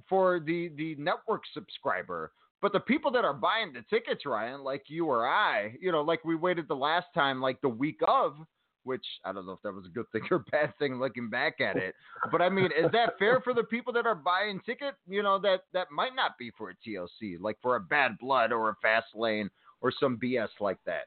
[0.09, 2.33] for the the network subscriber.
[2.61, 6.03] But the people that are buying the tickets, Ryan, like you or I, you know,
[6.03, 8.37] like we waited the last time, like the week of,
[8.85, 11.29] which I don't know if that was a good thing or a bad thing looking
[11.29, 11.95] back at it.
[12.31, 14.95] But I mean, is that fair for the people that are buying ticket?
[15.09, 18.53] You know, that that might not be for a TLC, like for a Bad Blood
[18.53, 21.05] or a Fast Lane or some BS like that.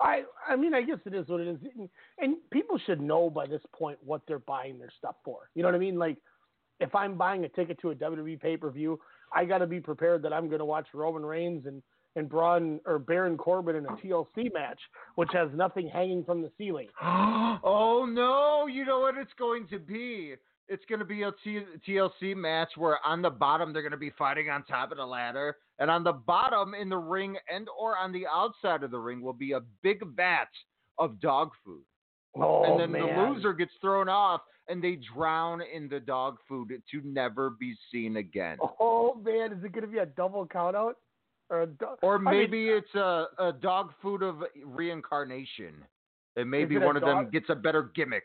[0.00, 3.30] I I mean I guess it is what it is, and, and people should know
[3.30, 5.48] by this point what they're buying their stuff for.
[5.54, 5.98] You know what I mean?
[5.98, 6.18] Like
[6.80, 8.98] if I'm buying a ticket to a WWE pay per view,
[9.32, 11.82] I got to be prepared that I'm going to watch Roman Reigns and
[12.16, 14.78] and Braun or Baron Corbin in a TLC match,
[15.14, 16.88] which has nothing hanging from the ceiling.
[17.02, 18.66] oh no!
[18.66, 20.34] You know what it's going to be?
[20.68, 23.98] It's going to be a T- TLC match where on the bottom they're going to
[23.98, 27.68] be fighting on top of the ladder, and on the bottom in the ring and
[27.78, 30.48] or on the outside of the ring will be a big vat
[30.98, 31.82] of dog food.
[32.34, 33.14] Oh and then man.
[33.14, 37.74] the loser gets thrown off and they drown in the dog food to never be
[37.90, 38.58] seen again.
[38.80, 40.96] Oh man, is it going to be a double count out?
[41.52, 45.74] Or, do- Or I mean, maybe it's a, a dog food of reincarnation.
[46.36, 48.24] And maybe one of them gets a better gimmick.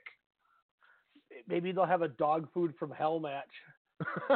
[1.47, 3.51] maybe they'll have a dog food from hell match.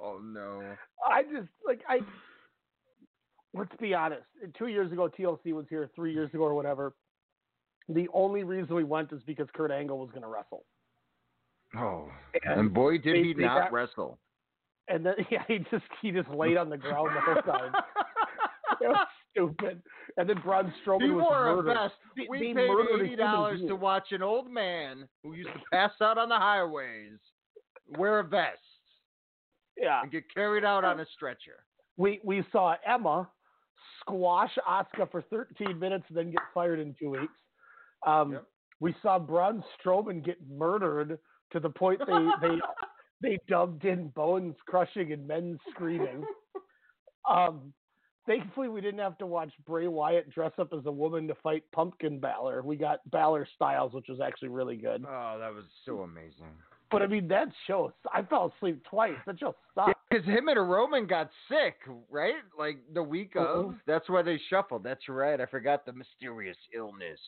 [0.00, 0.62] oh no.
[1.08, 2.00] I just like I.
[3.54, 4.22] Let's be honest.
[4.58, 5.88] Two years ago, TLC was here.
[5.94, 6.94] Three years ago, or whatever.
[7.88, 10.64] The only reason we went is because Kurt Angle was going to wrestle,
[11.76, 12.10] Oh.
[12.44, 14.18] And And boy did they- he not got- wrestle.
[14.88, 17.72] And then yeah, he just he just laid on the ground the whole time.
[18.78, 19.80] It was stupid.
[20.18, 21.74] And then Braun Strowman He was wore a murdered.
[21.74, 21.94] vest.
[22.14, 22.70] They- We they paid
[23.00, 27.18] eighty dollars to watch an old man who used to pass out on the highways
[27.96, 28.58] wear a vest
[29.78, 31.64] Yeah, and get carried out on a stretcher.
[31.96, 33.30] we we saw Emma
[34.00, 37.32] squash Asuka for 13 minutes and then get fired in two weeks.
[38.06, 38.44] Um, Yep.
[38.80, 41.18] We saw Braun Strowman get murdered
[41.52, 42.56] to the point they they
[43.22, 46.24] they dubbed in bones crushing and men screaming.
[47.28, 47.72] Um,
[48.24, 51.64] thankfully, we didn't have to watch Bray Wyatt dress up as a woman to fight
[51.72, 52.62] Pumpkin Balor.
[52.62, 55.04] We got Balor Styles, which was actually really good.
[55.04, 56.52] Oh, that was so amazing.
[56.88, 59.16] But I mean, that show, I fell asleep twice.
[59.26, 59.98] That show sucked.
[60.08, 61.74] Because him and a Roman got sick,
[62.08, 62.34] right?
[62.56, 63.66] Like the week of.
[63.66, 63.80] Mhm.
[63.88, 64.84] That's why they shuffled.
[64.84, 65.40] That's right.
[65.40, 67.18] I forgot the mysterious illness.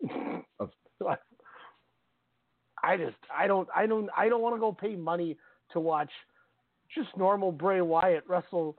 [0.60, 0.70] Of-
[2.82, 5.36] I just I don't I don't I don't want to go pay money
[5.72, 6.10] to watch
[6.94, 8.76] just normal Bray Wyatt wrestle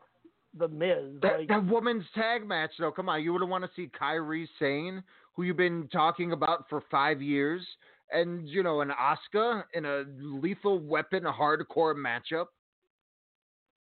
[0.58, 1.20] the Miz.
[1.22, 2.92] That, like, that woman's tag match, though.
[2.92, 6.84] Come on, you wouldn't want to see Kairi Sane, who you've been talking about for
[6.92, 7.66] five years,
[8.12, 12.48] and you know, Asuka in a lethal weapon hardcore matchup.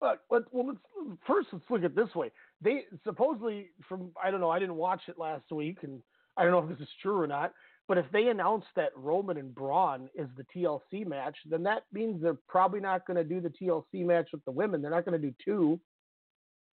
[0.01, 2.31] But let, well, let's first let's look at this way.
[2.63, 6.01] They supposedly from I don't know I didn't watch it last week, and
[6.37, 7.53] I don't know if this is true or not.
[7.91, 12.23] But if they announce that Roman and Braun is the TLC match, then that means
[12.23, 14.81] they're probably not going to do the TLC match with the women.
[14.81, 15.81] They're not going to do two.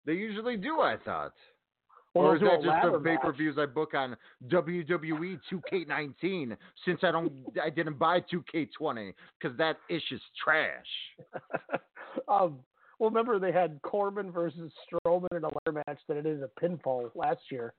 [0.06, 1.32] They usually do, I thought.
[2.16, 4.18] Or or is that just the pay per views I book on
[4.50, 6.58] WWE 2K19?
[6.84, 7.32] Since I don't,
[7.64, 11.40] I didn't buy 2K20 because that ish is trash.
[12.28, 12.60] um,
[13.00, 16.50] well, remember they had Corbin versus Strowman in a ladder match that it is a
[16.62, 17.74] pinfall last year.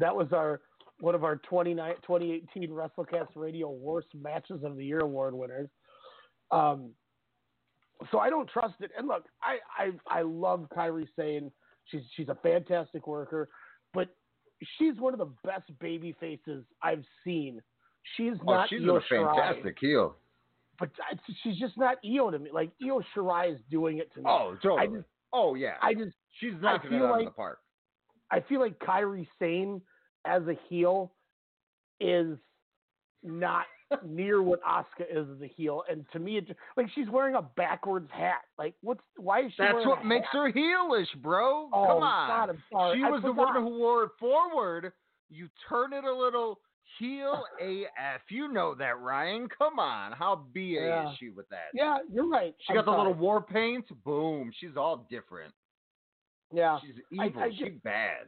[0.00, 0.60] That was our
[1.00, 5.68] one of our 29, 2018 WrestleCast Radio Worst Matches of the Year award winners.
[6.50, 6.90] Um,
[8.10, 8.90] so I don't trust it.
[8.96, 9.58] And look, I
[10.08, 11.50] I, I love Kairi Sane.
[11.86, 13.48] She's she's a fantastic worker,
[13.92, 14.08] but
[14.78, 17.60] she's one of the best baby faces I've seen.
[18.16, 20.16] She's Oh, not she's Io a fantastic heel.
[20.78, 22.50] but I- she's just not Io to me.
[22.52, 24.24] Like Io Shirai is doing it to me.
[24.28, 24.98] Oh, I totally.
[24.98, 25.74] just, oh, yeah.
[25.82, 27.58] I just She's knocking it out of like- the park.
[28.30, 29.82] I feel like Kairi Sane
[30.24, 31.12] as a heel
[32.00, 32.36] is
[33.22, 33.64] not
[34.06, 37.42] near what Asuka is as a heel, and to me, it like she's wearing a
[37.42, 38.42] backwards hat.
[38.58, 39.62] Like, what's why is she?
[39.62, 41.68] That's what makes her heelish, bro.
[41.72, 42.28] Oh Come on.
[42.48, 42.98] God, sorry.
[42.98, 44.92] She I was the one who wore it forward.
[45.28, 46.60] You turn it a little
[46.98, 48.20] heel AF.
[48.30, 49.48] You know that, Ryan.
[49.58, 50.12] Come on.
[50.12, 51.10] How BA Yeah.
[51.10, 51.68] is she with that?
[51.74, 52.54] Yeah, you're right.
[52.60, 53.86] She I'm got the little war paint.
[54.04, 54.50] Boom.
[54.60, 55.52] She's all different.
[56.52, 57.42] Yeah, She's I- evil.
[57.42, 58.26] I She's just- bad.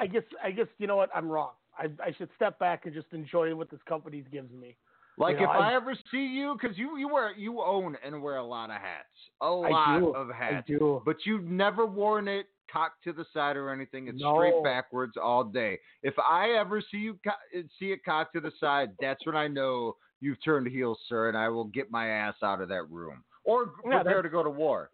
[0.00, 1.10] I guess I guess you know what?
[1.14, 1.50] I'm wrong.
[1.78, 4.76] I I should step back and just enjoy what this company gives me.
[5.18, 7.96] Like You know, if I, I- ever see you, because you you wear you own
[8.04, 9.08] and wear a lot of hats,
[9.42, 10.08] a I lot do.
[10.14, 11.02] of I hats, do.
[11.04, 14.08] but you've never worn it cocked to the side or anything.
[14.08, 14.36] It's No.
[14.36, 15.78] straight backwards all day.
[16.02, 19.48] If I ever see you co- see it cocked to the side, that's when I
[19.48, 23.22] know you've turned heel, sir, and I will get my ass out of that room
[23.44, 24.90] or Yeah, prepare to go to war.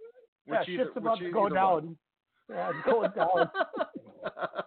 [0.46, 1.52] Yeah, Which either- shit's about to go one.
[1.52, 1.98] down.
[2.48, 3.50] Yeah, it's going down.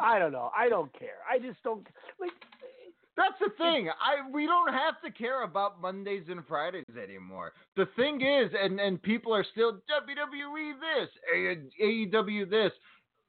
[0.00, 0.50] I don't know.
[0.56, 1.18] I don't care.
[1.30, 1.86] I just don't
[2.20, 2.30] like.
[3.16, 3.88] That's the thing.
[3.88, 7.52] I we don't have to care about Mondays and Fridays anymore.
[7.76, 11.08] The thing is, and and people are still WWE this,
[11.82, 12.72] AEW this.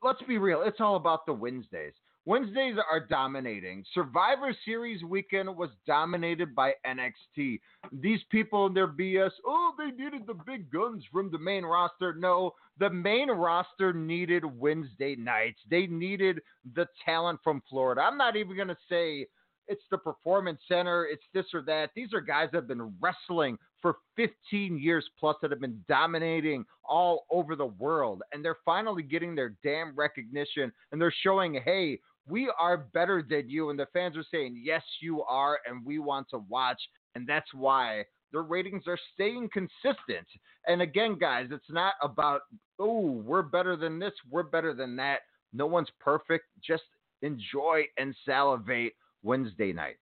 [0.03, 0.61] Let's be real.
[0.63, 1.93] It's all about the Wednesdays.
[2.25, 3.83] Wednesdays are dominating.
[3.93, 7.59] Survivor Series weekend was dominated by NXT.
[7.91, 12.13] These people and their BS, oh, they needed the big guns from the main roster.
[12.13, 15.59] No, the main roster needed Wednesday nights.
[15.69, 16.41] They needed
[16.75, 18.01] the talent from Florida.
[18.01, 19.27] I'm not even going to say
[19.69, 21.91] it's the Performance Center, it's this or that.
[21.95, 26.65] These are guys that have been wrestling for 15 years plus that have been dominating
[26.83, 28.23] all over the world.
[28.33, 31.99] And they're finally getting their damn recognition and they're showing, hey,
[32.29, 33.69] we are better than you.
[33.69, 35.59] And the fans are saying, yes, you are.
[35.67, 36.79] And we want to watch.
[37.15, 40.27] And that's why their ratings are staying consistent.
[40.67, 42.41] And again, guys, it's not about,
[42.77, 45.21] oh, we're better than this, we're better than that.
[45.51, 46.45] No one's perfect.
[46.65, 46.83] Just
[47.21, 49.97] enjoy and salivate Wednesday nights.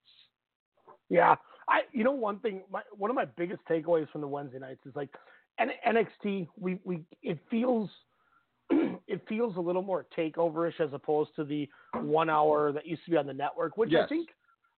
[1.10, 1.36] Yeah,
[1.70, 4.82] I you know one thing, my, one of my biggest takeaways from the Wednesday nights
[4.86, 5.10] is like
[5.60, 6.48] N- NXT.
[6.60, 7.90] We we it feels
[9.08, 11.70] it feels a little more takeoverish as opposed to the
[12.02, 14.06] one hour that used to be on the network, which Yes.
[14.06, 14.30] I think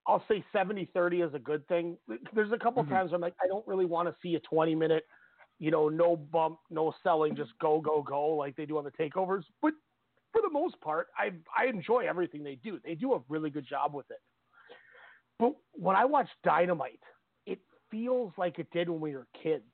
[0.07, 1.97] I'll say 70-30 is a good thing.
[2.33, 2.89] There's a couple Mhm.
[2.89, 5.05] times I'm like I don't really want to see a 20 minute,
[5.59, 8.91] you know, no bump, no selling, just go go go like they do on the
[8.91, 9.73] takeovers, but
[10.31, 12.79] for the most part, I I enjoy everything they do.
[12.83, 14.21] They do a really good job with it.
[15.39, 17.01] But when I watch Dynamite,
[17.45, 17.59] it
[17.89, 19.71] feels like it did when we were kids.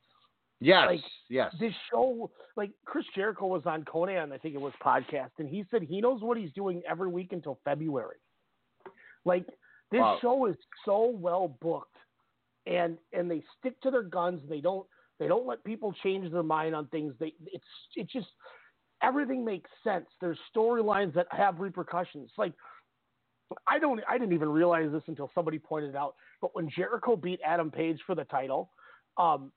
[0.66, 1.54] Yes, Like, yes.
[1.60, 5.64] This show, like Chris Jericho was on Conan, I think it was podcast, and he
[5.70, 8.18] said he knows what he's doing every week until February.
[9.26, 9.46] Like
[9.92, 10.18] this Wow.
[10.22, 11.96] show is so well booked,
[12.66, 14.42] and and they stick to their guns.
[14.50, 14.88] They don't
[15.20, 17.14] they don't let people change their mind on things.
[17.20, 17.64] They it's
[17.96, 18.28] it just
[19.04, 20.08] everything makes sense.
[20.20, 22.32] There's storylines that have repercussions.
[22.40, 22.54] Like
[23.68, 26.16] I don't I didn't even realize this until somebody pointed it out.
[26.42, 28.72] But when Jericho beat Adam Page for the title,
[29.18, 29.52] um,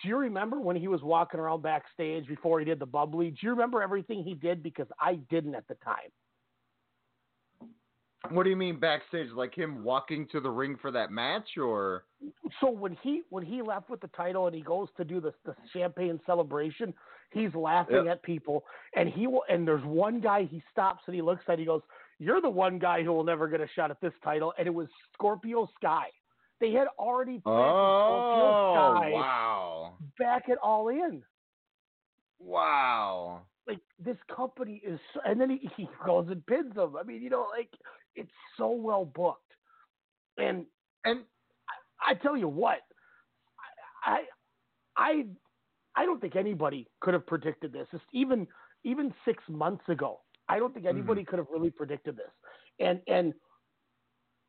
[0.00, 3.30] do you remember when he was walking around backstage before he did the bubbly?
[3.30, 4.62] Do you remember everything he did?
[4.62, 6.10] Because I didn't at the time.
[8.30, 9.30] What do you mean backstage?
[9.34, 12.04] Like him walking to the ring for that match, or
[12.60, 15.34] So when he when he left with the title and he goes to do the
[15.44, 16.94] the champagne celebration,
[17.32, 18.64] he's laughing at people
[18.94, 21.82] and he will and there's one guy he stops and he looks at he goes,
[22.20, 24.74] "You're the one guy who will never get a shot at this title," and it
[24.74, 26.06] was Scorpio Sky.
[26.62, 27.50] They had already oh
[29.10, 31.20] wow, back at All In.
[32.38, 33.42] wow.
[33.66, 36.94] like this company is, so, and then he, he goes and pins them.
[36.96, 37.68] I mean, you know, like
[38.14, 39.40] it's so well booked,
[40.38, 40.64] and
[41.04, 41.22] And
[42.00, 42.78] I tell you what,
[44.06, 44.20] I,
[44.96, 45.24] I,
[45.96, 47.88] I don't think anybody could have predicted this.
[47.92, 48.46] It's even
[48.84, 51.30] even six months ago, I don't think anybody mm-hmm.
[51.30, 52.30] could have really predicted this.
[52.78, 53.34] And and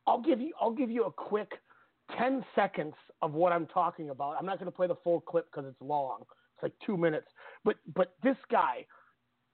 [0.05, 1.51] I'll give you I'll give you a quick
[2.17, 4.35] ten seconds of what I'm talking about.
[4.39, 6.19] I'm not going to play the full clip because it's long.
[6.55, 7.27] It's like two minutes.
[7.63, 8.85] But but this guy,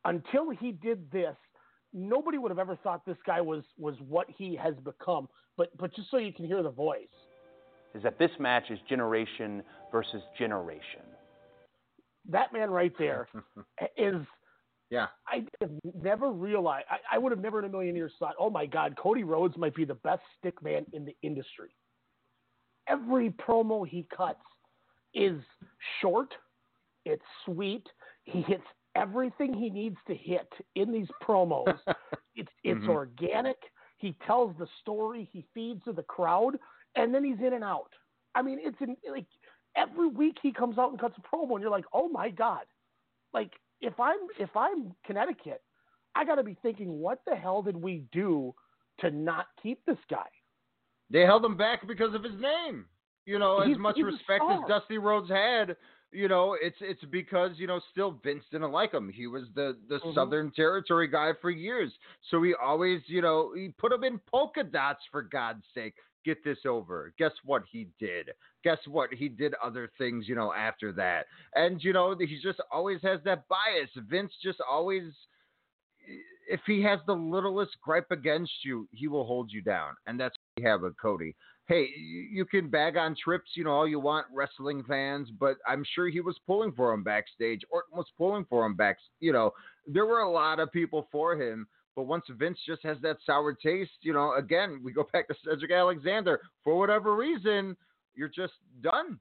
[0.05, 1.35] until he did this,
[1.93, 5.27] nobody would have ever thought this guy was was what he has become.
[5.57, 7.07] But but just so you can hear the voice.
[7.95, 11.01] is that this match is generation versus generation.
[12.29, 13.27] that man right there
[13.97, 14.15] is
[14.89, 15.71] yeah, I have
[16.01, 18.95] never realized I, I would have never in a million years thought, oh my God,
[18.97, 21.69] Cody Rhodes might be the best stick man in the industry.
[22.89, 24.41] Every promo he cuts
[25.13, 25.39] is
[26.01, 26.33] short,
[27.05, 27.87] it's sweet,
[28.23, 28.63] he hits
[28.95, 31.79] everything he needs to hit in these promos.
[32.35, 32.89] it's it's Mhm.
[32.89, 33.57] organic.
[33.97, 36.59] He tells the story, he feeds to the crowd,
[36.95, 37.93] and then he's in and out.
[38.35, 39.27] I mean, it's in, like
[39.75, 42.65] every week he comes out and cuts a promo, and you're like, oh my god!
[43.33, 45.61] Like if I'm if I'm Connecticut,
[46.15, 48.53] I got to be thinking, what the hell did we do
[48.99, 50.27] to not keep this guy?
[51.09, 52.85] They held him back because of his name.
[53.25, 54.59] You know, as much respect as.
[54.67, 55.75] Dusty Rhodes had,
[56.11, 59.09] you know, it's it's because you know still Vince didn't like him.
[59.09, 60.15] He was the the Mhm.
[60.15, 61.91] Southern Territory guy for years,
[62.29, 65.95] so he always you know he put him in polka dots for God's sake.
[66.25, 67.13] Get this over.
[67.17, 68.31] Guess what he did?
[68.63, 69.53] Guess what he did?
[69.63, 73.91] Other things, you know, after that, and you know he just always has that bias.
[74.09, 75.13] Vince just always
[76.49, 79.93] if he has the littlest gripe against you, he will hold you down.
[80.07, 81.35] And that's have a Cody.
[81.67, 81.89] Hey,
[82.31, 86.09] you can bag on trips, you know, all you want, wrestling fans, but I'm sure
[86.09, 87.61] he was pulling for him backstage.
[87.69, 88.97] Orton was pulling for him back.
[89.19, 89.51] You know,
[89.85, 91.67] there were a lot of people for him.
[91.95, 95.35] But once Vince just has that sour taste, you know, again, we go back to
[95.43, 96.41] Cedric Alexander.
[96.63, 97.75] For whatever reason,
[98.15, 99.19] you're just done.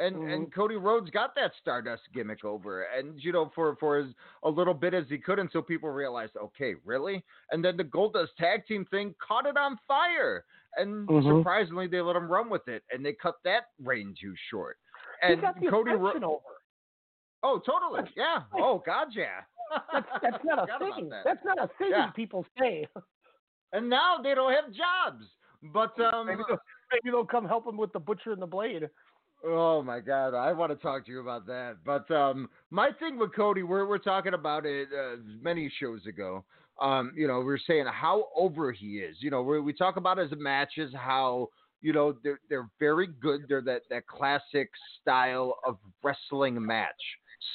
[0.00, 4.06] And and Cody Rhodes got that Stardust gimmick over, and you know for for as
[4.44, 7.24] a little bit as he could until people realized, okay, really?
[7.50, 10.44] And then the Goldust tag team thing caught it on fire,
[10.76, 11.38] and Mhm.
[11.40, 14.78] surprisingly they let him run with it, and they cut that reign too short.
[15.22, 16.42] And Cody, Ascension over.
[17.42, 19.40] oh totally, yeah, like- oh god, yeah.
[19.92, 21.08] That's that's not a thing.
[21.08, 21.24] that.
[21.24, 22.10] That's not a thing Yeah.
[22.12, 22.86] people say.
[23.72, 25.24] and now they don't have jobs.
[25.60, 26.58] But um, Maybe they'll,
[26.92, 28.88] maybe they'll come help him with the butcher and the blade.
[29.44, 31.76] Oh my God, I want to talk to you about that.
[31.84, 36.44] But um, my thing with Cody, we're we're talking about it uh, many shows ago.
[36.80, 39.16] Um, you know, we are saying how over he is.
[39.20, 41.48] You know, we we talk about his matches, how
[41.80, 43.42] you know they're they're very good.
[43.48, 44.70] They're that that classic
[45.00, 47.00] style of wrestling match,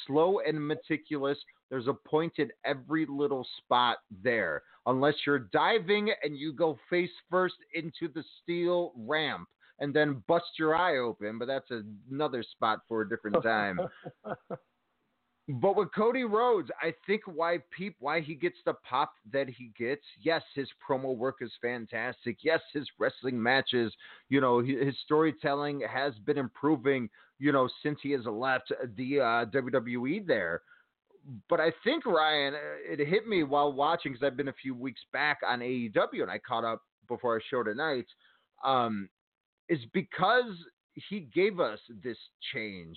[0.06, 1.38] slow and meticulous.
[1.68, 7.10] There's a point in every little spot there, unless you're diving and you go face
[7.30, 11.70] first into the steel ramp and then bust your eye open, but that's
[12.10, 13.80] another spot for a different time.
[15.48, 19.72] but with Cody Rhodes, I think why peep why he gets the pop that he
[19.76, 20.02] gets.
[20.20, 22.38] Yes, his promo work is fantastic.
[22.42, 23.92] Yes, his wrestling matches,
[24.28, 29.44] you know, his storytelling has been improving, you know, since he has left the uh,
[29.46, 30.62] WWE there.
[31.48, 32.54] But I think Ryan,
[32.86, 36.30] it hit me while watching because I've been a few weeks back on AEW and
[36.30, 38.06] I caught up before our show tonight.
[38.62, 39.08] Um,
[39.68, 40.52] is because
[41.08, 42.18] he gave us this
[42.52, 42.96] change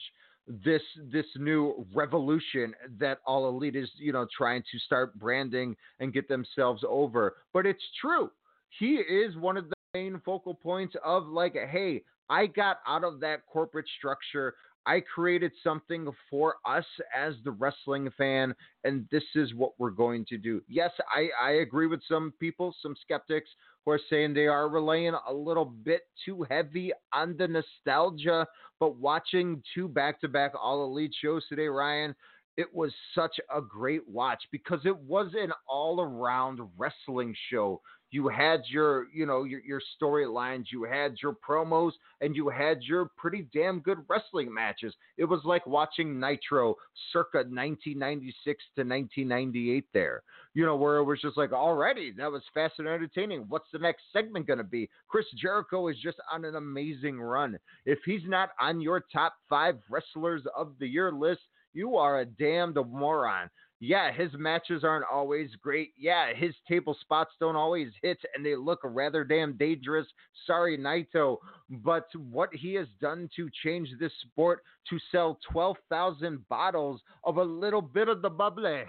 [0.63, 6.13] this this new revolution that all elite is you know trying to start branding and
[6.13, 7.35] get themselves over.
[7.53, 8.31] But it's true.
[8.79, 13.21] He is one of the main focal points of like hey i got out of
[13.21, 14.53] that corporate structure
[14.87, 16.85] I created something for us
[17.15, 20.61] as the wrestling fan, and this is what we're going to do.
[20.69, 23.49] Yes, I, I agree with some people, some skeptics
[23.85, 28.47] who are saying they are relying a little bit too heavy on the nostalgia.
[28.79, 32.15] But watching two back to back All Elite shows today, Ryan,
[32.55, 37.81] it was such a great watch because it was an all around wrestling show
[38.11, 41.91] you had your you know your, your storylines you had your promos
[42.21, 44.93] and you had your pretty damn good wrestling matches.
[45.17, 46.75] It was like watching nitro
[47.11, 52.43] circa 1996 to 1998 there you know where it was just like already that was
[52.53, 53.45] fast and entertaining.
[53.49, 54.89] What's the next segment going to be?
[55.07, 57.57] Chris jericho is just on an amazing run.
[57.85, 61.41] If he's not on your top five wrestlers of the year list
[61.73, 63.49] you are a damned moron
[63.79, 65.91] yeah, his matches aren't always great.
[65.97, 70.07] Yeah, his table spots don't always hit and they look rather damn dangerous.
[70.47, 71.37] Sorry, Naito.
[71.69, 77.43] But what he has done to change this sport to sell 12,000 bottles of a
[77.43, 78.83] little bit of the bubbly.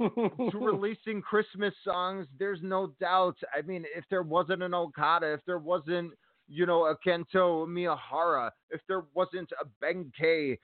[0.00, 3.36] to releasing Christmas songs, there's no doubt.
[3.56, 6.12] I mean, if there wasn't an Okada, if there wasn't,
[6.48, 10.58] you know, a Kento Miyahara, if there wasn't a Ben-K,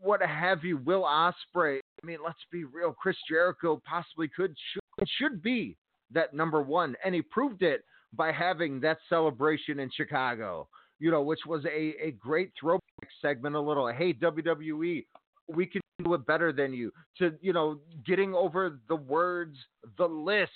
[0.00, 1.78] what have you, Will Ospreay.
[2.02, 2.92] I mean, let's be real.
[2.92, 5.76] Chris Jericho possibly could should, should be
[6.12, 10.68] that number one, and he proved it by having that celebration in Chicago.
[11.00, 12.80] You know, which was a a great throwback
[13.20, 13.56] segment.
[13.56, 15.04] A little, hey WWE,
[15.48, 16.92] we can do it better than you.
[17.18, 19.56] To you know, getting over the words,
[19.98, 20.50] the list,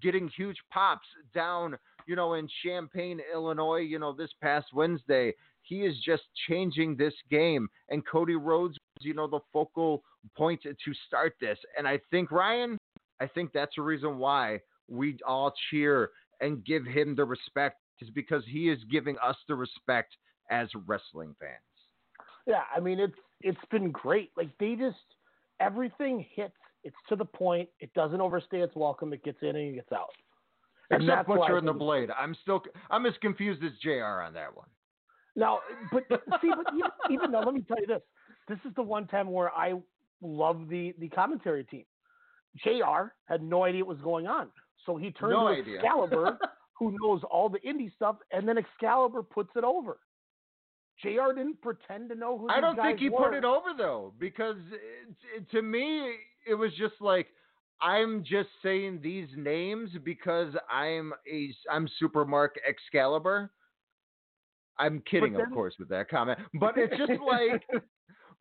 [0.00, 1.76] getting huge pops down.
[2.06, 3.80] You know, in Champaign, Illinois.
[3.80, 5.34] You know, this past Wednesday,
[5.72, 7.68] he is just changing this game.
[7.88, 10.02] And Cody Rhodes, you know, the focal
[10.36, 11.58] point to start this.
[11.78, 12.76] And I think, Ryan,
[13.20, 16.10] I think that's the reason why we all cheer
[16.40, 20.14] and give him the respect is because he is giving us the respect
[20.50, 21.52] as wrestling fans.
[22.46, 24.32] Yeah, I mean it's it's been great.
[24.36, 24.96] Like they just
[25.60, 26.54] everything hits.
[26.82, 27.68] It's to the point.
[27.78, 29.12] It doesn't overstay its welcome.
[29.12, 30.10] It gets in and it gets out.
[30.90, 32.10] And Except Butcher and the Blade.
[32.10, 32.60] I'm still
[32.90, 34.20] I'm as confused as Jr.
[34.26, 34.66] on that one.
[35.34, 35.60] Now,
[35.90, 36.04] but
[36.40, 38.02] see, but even, even though, let me tell you this:
[38.48, 39.74] this is the one time where I
[40.20, 41.84] love the the commentary team.
[42.62, 43.12] Jr.
[43.26, 44.48] had no idea what was going on,
[44.84, 45.76] so he turned no to idea.
[45.76, 46.38] Excalibur,
[46.78, 49.98] who knows all the indie stuff, and then Excalibur puts it over.
[51.00, 51.34] Jr.
[51.34, 52.50] didn't pretend to know who.
[52.50, 53.30] I don't think he were.
[53.30, 56.12] put it over though, because it, it, to me
[56.46, 57.28] it was just like
[57.80, 63.50] I'm just saying these names because I'm a I'm Super Mark Excalibur
[64.82, 67.62] I'm kidding, then, of course, with that comment, but it's just like,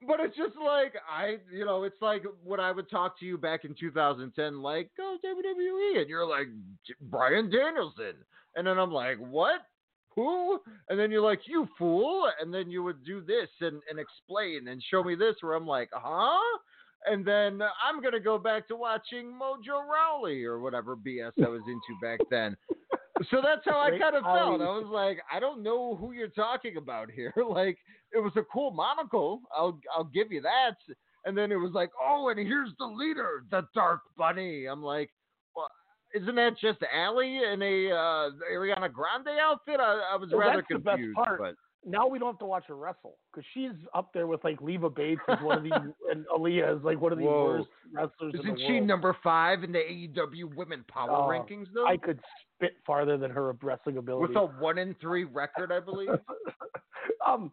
[0.07, 3.37] but it's just like I, you know, it's like when I would talk to you
[3.37, 6.47] back in 2010, like, oh, go WWE, and you're like
[7.01, 8.15] Bryan Danielson,
[8.55, 9.61] and then I'm like, what?
[10.15, 10.59] Who?
[10.89, 14.67] And then you're like, you fool, and then you would do this and and explain
[14.67, 16.57] and show me this, where I'm like, huh?
[17.05, 21.61] And then I'm gonna go back to watching Mojo Rawley or whatever BS I was
[21.67, 22.55] into back then
[23.29, 24.61] so that's how I kind of felt.
[24.61, 27.33] I was like, I don't know who you're talking about here.
[27.49, 27.77] like,
[28.13, 29.41] it was a cool monocle.
[29.55, 30.75] I'll I'll give you that.
[31.25, 34.65] And then it was like, oh, and here's the leader, the Dark Bunny.
[34.65, 35.11] I'm like,
[35.55, 35.67] well,
[36.15, 39.79] isn't that just Allie in a uh, Ariana Grande outfit?
[39.79, 41.15] I, I was well, rather that's confused.
[41.15, 41.39] The best part.
[41.39, 41.55] But
[41.85, 44.89] now we don't have to watch her wrestle because she's up there with like Leva
[44.89, 45.71] Bates as one of the
[46.11, 47.45] and Aaliyah is like one of the Whoa.
[47.45, 48.87] worst wrestlers Isn't she world.
[48.87, 51.87] number five in the AEW Women Power Oh, Rankings though?
[51.87, 52.19] I could
[52.61, 54.33] spit farther than her wrestling ability.
[54.33, 56.09] With a one in three record, I believe.
[57.27, 57.51] um,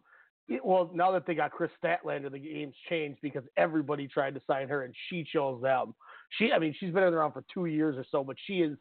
[0.63, 4.67] well, now that they got Kris Statlander, the game's changed because everybody tried to sign
[4.67, 5.93] her and she chose them.
[6.37, 8.77] She, I mean, she's been around for two years or so, but she is.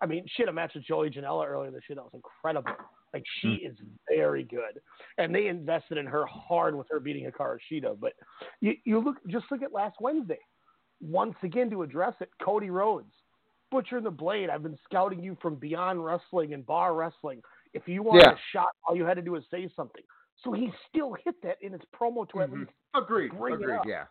[0.00, 2.72] I mean, she had a match with Joey Janela earlier this year that was incredible.
[3.14, 3.70] Like she Hmm.
[3.70, 3.78] is
[4.08, 4.80] very good,
[5.18, 8.00] and they invested in her hard with her beating Hikaru Shida.
[8.00, 8.14] But
[8.60, 10.40] you, you look, just look at last Wednesday.
[11.00, 13.12] Once again, to address it, Cody Rhodes,
[13.72, 14.50] Butcher and the Blade.
[14.50, 17.42] I've been scouting you from Beyond Wrestling and Bar Wrestling.
[17.72, 18.32] If you wanted Yeah.
[18.34, 20.04] a shot, all you had to do was say something.
[20.44, 22.60] So he still hit that in his promo to at Mhm.
[22.60, 23.32] least, Agreed.
[23.36, 23.74] Bring it Agreed.
[23.76, 23.86] up.
[23.86, 24.06] Yeah.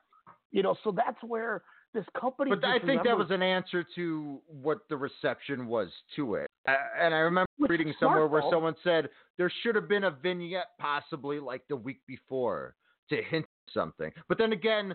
[0.54, 0.74] you know.
[0.84, 2.50] So that's where this company.
[2.52, 6.50] But I think that was an answer to what the reception was to it.
[6.68, 8.50] Uh, and I remember Which reading somewhere where though.
[8.50, 12.76] someone said there should have been a vignette possibly like the week before
[13.10, 14.12] to hint something.
[14.28, 14.94] But then again,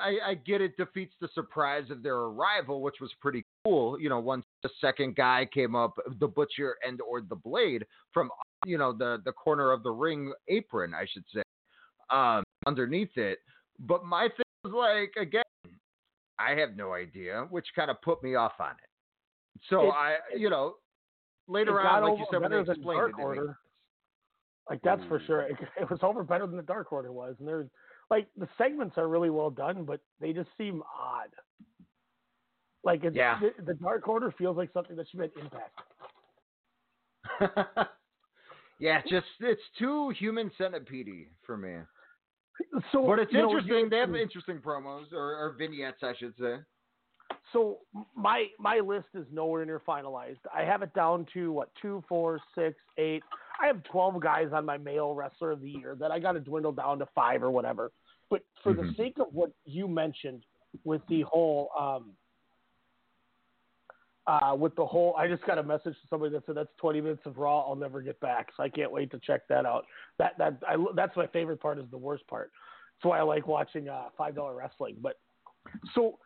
[0.00, 3.98] I, I get it defeats the surprise of their arrival, which was pretty cool.
[4.00, 8.30] You know, once the second guy came up, the butcher and or the blade from
[8.66, 11.42] you know the the corner of the ring apron, I should say,
[12.10, 13.38] um, underneath it.
[13.80, 15.42] But my thing was like again,
[16.38, 19.60] I have no idea, which kind of put me off on it.
[19.70, 20.74] So It- I, you know,
[21.48, 23.24] later on, like over you said, when they better than explained Dark it, to me,
[23.24, 23.58] Order.
[24.68, 25.42] Like that's for sure.
[25.42, 27.68] It, it was over better than the Dark Order was, and there's
[28.10, 31.28] like the segments are really well done, but they just seem odd.
[32.84, 33.38] Like it's, Yeah.
[33.40, 35.80] the, the Dark Order feels like something that should be at Impact.
[38.78, 41.76] yeah, just it's too human centipede for me.
[42.92, 43.88] So, But it's you know, interesting.
[43.88, 46.56] They have interesting promos or, or vignettes, I should say.
[47.52, 47.78] So
[48.16, 50.38] my my list is nowhere near finalized.
[50.54, 53.22] I have it down to what two, four, six, eight.
[53.60, 56.40] I have twelve guys on my male wrestler of the year that I got to
[56.40, 57.90] dwindle down to five or whatever.
[58.30, 58.96] But for the Mhm.
[58.96, 60.44] sake of what you mentioned
[60.84, 62.16] with the whole um,
[64.26, 67.00] uh, with the whole, I just got a message from somebody that said that's 20
[67.00, 67.66] minutes of Raw.
[67.66, 69.86] I'll never get back, so I can't wait to check that out.
[70.18, 71.78] That that I, that's my favorite part.
[71.78, 72.52] Is the worst part.
[72.96, 74.96] That's why I like watching uh, five dollar wrestling.
[75.00, 75.18] But
[75.94, 76.18] so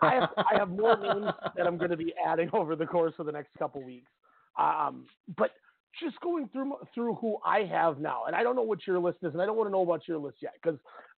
[0.00, 3.14] I have I have more names that I'm going to be adding over the course
[3.18, 4.10] of the next couple weeks.
[4.56, 5.06] Um,
[5.36, 5.50] but
[6.00, 9.18] just going through through who I have now, and I don't know what your list
[9.22, 10.78] is, and I don't want to know about your list yet because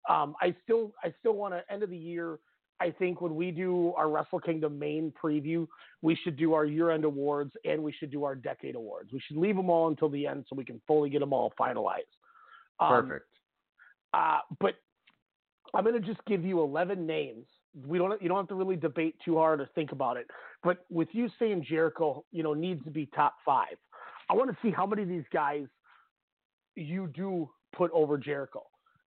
[0.08, 2.38] um, I still I still want to end of the year.
[2.80, 5.68] I think when we do our Wrestle Kingdom main preview,
[6.00, 9.12] we should do our year-end awards and we should do our decade awards.
[9.12, 11.52] We should leave them all until the end so we can fully get them all
[11.58, 12.10] finalized.
[12.80, 13.26] Um, Perfect.
[14.14, 14.74] uh, but
[15.74, 17.46] I'm going to just give you 11 names.
[17.86, 18.20] We don't.
[18.20, 20.26] You don't have to really debate too hard or think about it.
[20.62, 23.76] But with you saying Jericho, you know, needs to be top five.
[24.32, 25.66] I want to see how many of these guys
[26.74, 28.62] you do put over Jericho,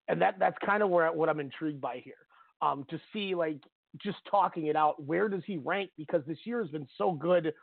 [0.09, 2.15] and that that's kind of where what I'm intrigued by here.
[2.61, 3.61] Um, to see like
[4.01, 5.91] just talking it out, where does he rank?
[5.97, 7.53] Because this year has been so good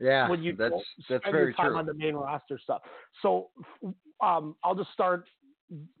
[0.00, 1.78] Yeah, when you that's don't that's spend very your time true.
[1.78, 2.82] on the main roster stuff.
[3.22, 3.50] So
[4.20, 5.28] um, I'll just start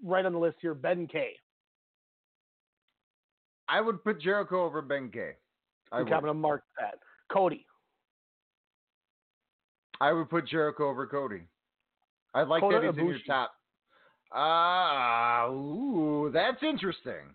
[0.04, 0.74] right on the list here.
[0.74, 1.28] Ben K.
[3.68, 5.34] I would put Jericho over Ben K.
[5.92, 6.28] I Okay, I'm would.
[6.28, 6.96] gonna mark that.
[7.30, 7.66] Cody.
[10.00, 11.42] I would put Jericho over Cody.
[12.34, 13.52] I like Kota that he's in your top.
[14.32, 17.34] Ah, ooh, that's interesting.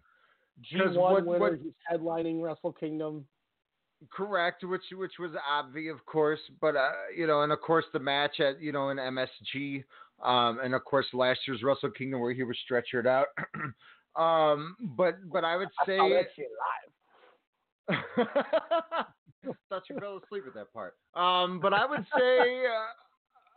[0.72, 1.39] G1 what- winner.
[1.39, 3.26] what- He's headlining Wrestle Kingdom.
[4.12, 7.99] Correct, which which was obvious, of course, but uh, you know, and of course the
[7.99, 9.84] match at you know in MSG,
[10.24, 13.28] um, and of course last year's Wrestle Kingdom where he was stretchered out.
[14.16, 16.47] um, but but I would I say saw that shit
[17.89, 19.05] live.
[19.69, 20.95] Thought you fell asleep at that part.
[21.15, 22.89] Um, but I would say uh,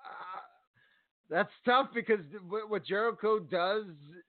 [0.07, 0.41] uh,
[1.31, 3.85] that's tough because what what Jericho does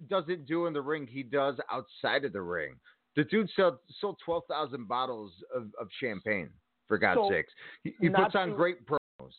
[0.09, 2.75] doesn't do in the ring, he does outside of the ring.
[3.15, 6.49] The dude sold sold twelve thousand bottles of, of champagne.
[6.87, 7.51] For God's So, sakes,
[7.83, 9.31] he, he puts on to- great promos.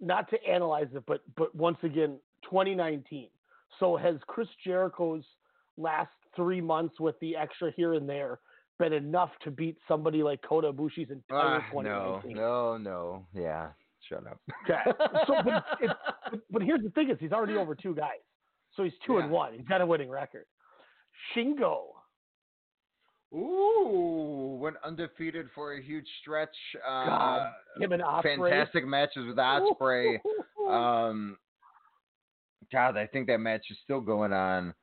[0.00, 3.28] Not to analyze it, but but once again, 2019.
[3.80, 5.24] So has Chris Jericho's
[5.76, 8.40] last three months with the extra here and there
[8.78, 12.36] been enough to beat somebody like Kota Ibushi's entire Ah, no, 2019?
[12.36, 13.26] no, no.
[13.34, 13.68] Yeah,
[14.08, 14.38] shut up.
[14.64, 14.80] Okay.
[15.26, 15.92] So, but, it's,
[16.30, 18.20] but, but here's the thing: is he's already over two guys,
[18.74, 19.54] so he's two and one.
[19.54, 20.44] He's got a winning record.
[21.34, 21.86] Shingo,
[23.34, 26.54] Ooh, went undefeated for a huge stretch.
[26.86, 28.22] Uh, God, him and Ospreay.
[28.50, 30.18] fantastic matches with Ospreay.
[30.68, 31.38] Um,
[32.70, 34.74] God, I think that match is still going on.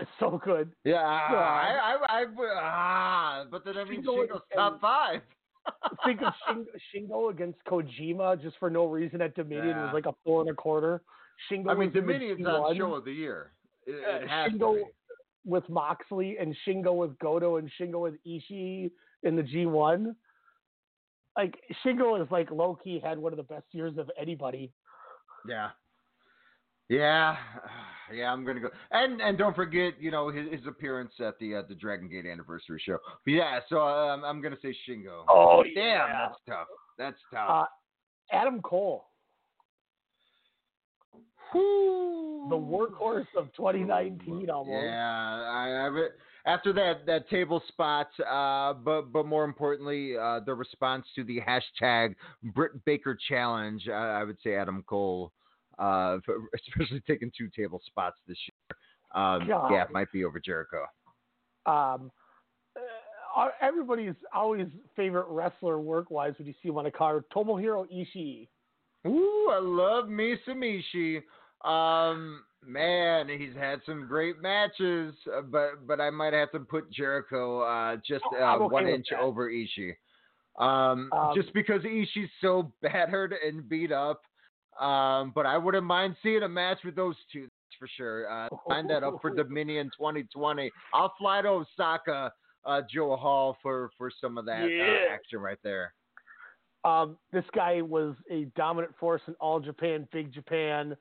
[0.00, 0.72] It's so good.
[0.84, 2.24] Yeah, I, I, I,
[2.60, 5.20] ah, but then I mean, Shingo Shingo's top five.
[6.04, 6.64] Think of Shingo,
[6.94, 9.84] Shingo against Kojima just for no reason at Dominion Yeah.
[9.84, 11.00] was like a four and a quarter.
[11.50, 13.52] Shingo I mean, was in the Dominion's on show of the year.
[13.86, 14.82] It, it Shingo
[15.46, 18.90] with Moxley and Shingo with Goto and Shingo with Ishii
[19.22, 20.14] in the G1.
[21.36, 24.72] Like Shingo is like low key had one of the best years of anybody.
[25.48, 25.70] Yeah.
[26.88, 27.36] Yeah,
[28.12, 31.56] yeah, I'm gonna go, and and don't forget, you know, his, his appearance at the
[31.56, 32.98] uh, the Dragon Gate anniversary show.
[33.24, 35.24] But yeah, so um, I'm gonna say Shingo.
[35.28, 36.66] Oh damn, that's tough.
[36.98, 37.48] That's tough.
[37.50, 37.64] Uh,
[38.36, 39.06] Adam Cole,
[41.52, 44.84] the workhorse of 2019 almost.
[44.84, 46.08] Yeah, I, I
[46.46, 51.40] after that that table spot, uh, but but more importantly, uh, the response to the
[51.40, 55.32] hashtag Britt Baker challenge, uh, I would say Adam Cole,
[55.78, 56.18] uh,
[56.54, 58.76] especially taking two table spots this year.
[59.14, 59.70] Um, God.
[59.72, 60.84] yeah, might be over Jericho.
[61.66, 62.10] um,
[63.36, 64.66] uh, everybody's always
[64.96, 68.48] favorite wrestler work wise when you see him on a card, Tomohiro Ishii.
[69.06, 71.22] Ooh, I love me some Ishii.
[71.64, 76.90] Um, man, he's had some great matches, uh, but but I might have to put
[76.92, 79.20] Jericho uh, just Oh, uh, okay one inch that.
[79.20, 79.94] over Ishii.
[80.58, 84.22] Um, Um, just because Ishii's so battered and beat up.
[84.80, 88.30] Um, but I wouldn't mind seeing a match with those two that's for sure.
[88.30, 90.70] Uh, sign that up for Dominion 2020.
[90.92, 92.32] I'll fly to Osaka,
[92.64, 94.84] uh, Joe Hall for for some of that Yeah.
[95.10, 95.94] uh, action right there.
[96.84, 100.96] Um, this guy was a dominant force in All Japan, Big Japan.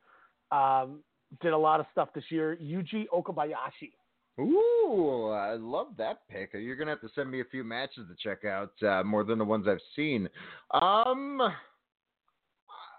[0.52, 1.04] Um,
[1.42, 2.58] did a lot of stuff this year.
[2.62, 3.92] Yuji Okabayashi.
[4.40, 6.52] Ooh, I love that pick.
[6.54, 9.38] You're gonna have to send me a few matches to check out, uh, more than
[9.38, 10.28] the ones I've seen.
[10.72, 11.40] Um,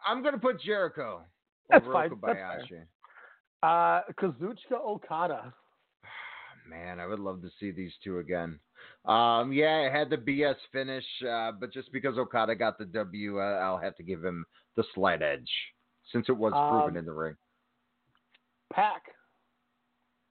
[0.07, 1.23] I'm gonna put Jericho
[1.71, 2.83] That's over fine, Okabayashi.
[3.63, 5.53] Uh, Kazuchika Okada.
[6.69, 8.59] Man, I would love to see these two again.
[9.07, 13.41] Um, yeah, it had the BS finish, uh, but just because Okada got the W,
[13.41, 14.45] uh, I'll have to give him
[14.77, 15.51] the slight edge
[16.13, 17.37] since it was proven Um, in the ring.
[18.73, 19.03] Pac.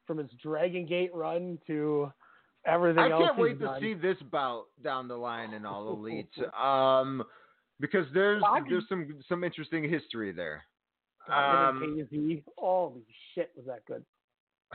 [0.05, 2.11] From his Dragon Gate run to
[2.65, 3.23] everything I else.
[3.23, 6.29] I can't wait to see this bout down the line in all elite.
[6.61, 7.23] Um,
[7.79, 10.63] because there's Well, I can- there's some some interesting history there.
[11.27, 12.07] Him Um,
[12.57, 14.03] Holy shit, was that good?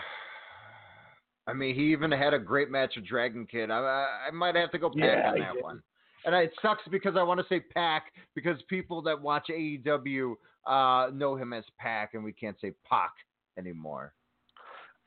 [1.46, 3.70] I mean, he even had a great match with Dragon Kid.
[3.70, 5.62] I I, I might have to go Pac Yeah, on that did.
[5.62, 5.82] one.
[6.26, 10.34] And it sucks because I want to say Pac because people that watch AEW
[10.66, 13.12] uh, know him as Pac, and we can't say Pac
[13.57, 14.12] anymore.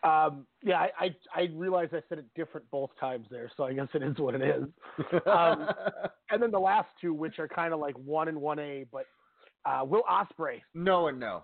[0.04, 3.74] Um, yeah, I, I I realized I said it different both times there, so I
[3.74, 4.64] guess it is what it is.
[5.28, 5.70] Um,
[6.32, 9.06] and then the last two, which are kind of like one and one A, but
[9.66, 10.62] uh, Will Ospreay.
[10.74, 11.43] no and no.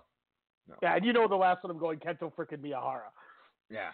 [0.82, 3.10] Yeah, and you know the last one I'm going Kento freaking Miyahara.
[3.70, 3.90] Yeah.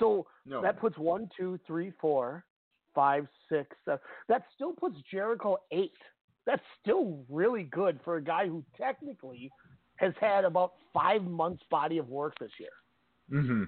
[0.00, 0.60] So No.
[0.62, 2.44] that puts one, two, three, four,
[2.94, 4.00] five, six, seven.
[4.28, 5.92] That still puts Jericho eight.
[6.44, 9.50] That's still really good for a guy who technically
[9.96, 12.70] has had about five months body of work this year.
[13.42, 13.64] hmm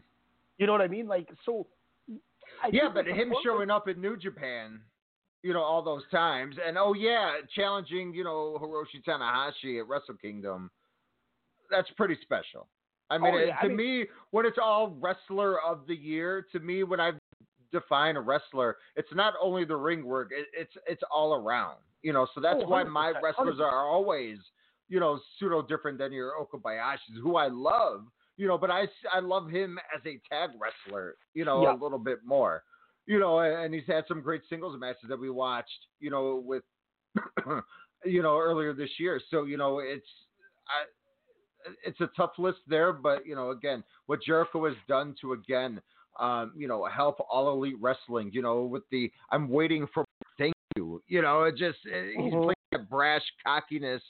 [0.59, 1.07] You know what I mean?
[1.07, 1.67] Like so.
[2.63, 4.81] I Yeah, but him showing up in New Japan,
[5.43, 10.17] you know, all those times, and oh yeah, challenging, you know, Hiroshi Tanahashi at Wrestle
[10.21, 10.71] Kingdom,
[11.71, 12.69] that's pretty special.
[13.11, 15.95] I mean, Oh, it- yeah, I to mean- me, when it's all wrestler of the
[15.95, 17.13] year, to me, when I
[17.71, 21.79] define a wrestler, it's not only the ring work; it, it's it's all around.
[22.03, 24.39] You know, so that's Oh, why my 100%, wrestlers are always,
[24.89, 28.07] you know, pseudo different than your Okabayashis, who I love.
[28.39, 31.17] You know, but I, I love him as a tag wrestler.
[31.35, 31.75] You know, Yeah.
[31.75, 32.63] a little bit more
[33.09, 36.63] you know, and he's had some great singles matches that we watched, you know, with,
[38.05, 39.19] you know, earlier this year.
[39.31, 40.07] So, you know, it's,
[40.69, 45.33] I, it's a tough list there, but you know, again, what Jericho has done to
[45.33, 45.81] again,
[46.21, 50.05] um, you know, help all elite wrestling, you know, with the I'm waiting for
[50.37, 54.03] thank you, you know, it just eh, he's playing brash cockiness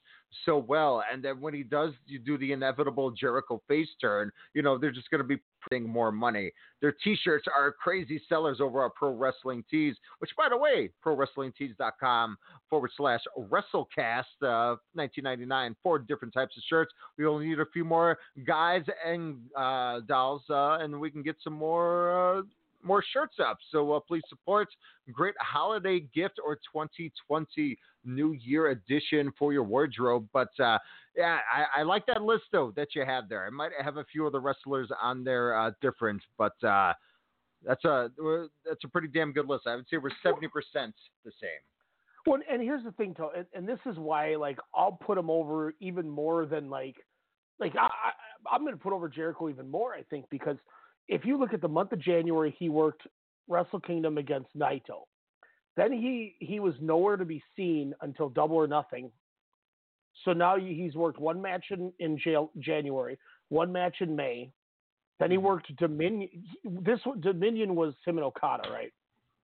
[0.44, 4.62] so well, and then when he does you do the inevitable Jericho face turn, you
[4.62, 6.52] know, they're just going to be printing more money.
[6.80, 12.36] Their T-shirts are crazy sellers over at Pro Wrestling Tees, which, by the way, ProWrestlingTees.com
[12.70, 16.92] forward slash WrestleCast, uh, 1999, four different types of shirts.
[17.16, 21.36] We only need a few more guys and uh, dolls, uh, and we can get
[21.42, 22.44] some more.
[22.82, 24.68] More shirts up, so uh, please support.
[25.12, 30.28] Great holiday gift or 2020 New Year edition for your wardrobe.
[30.32, 30.78] But uh,
[31.16, 33.46] yeah, I, I like that list though that you had there.
[33.46, 36.92] I might have a few of the wrestlers on there uh, different, but uh,
[37.66, 38.10] that's a
[38.64, 39.66] that's a pretty damn good list.
[39.66, 41.60] I would say we're seventy percent the same.
[42.26, 45.30] Well, and here's the thing, too, and, and this is why, like, I'll put him
[45.30, 46.96] over even more than like,
[47.58, 49.94] like I, I I'm going to put over Jericho even more.
[49.94, 50.56] I think because
[51.08, 53.02] if you look at the month of January, he worked
[53.48, 55.06] Wrestle Kingdom against Naito.
[55.76, 59.10] Then he he was nowhere to be seen until Double or Nothing.
[60.24, 64.50] So now he's worked one match in in jail, January, one match in May.
[65.20, 65.46] Then he Mm-hmm.
[65.46, 66.28] worked Dominion.
[66.64, 68.92] This Dominion was him and Okada, right?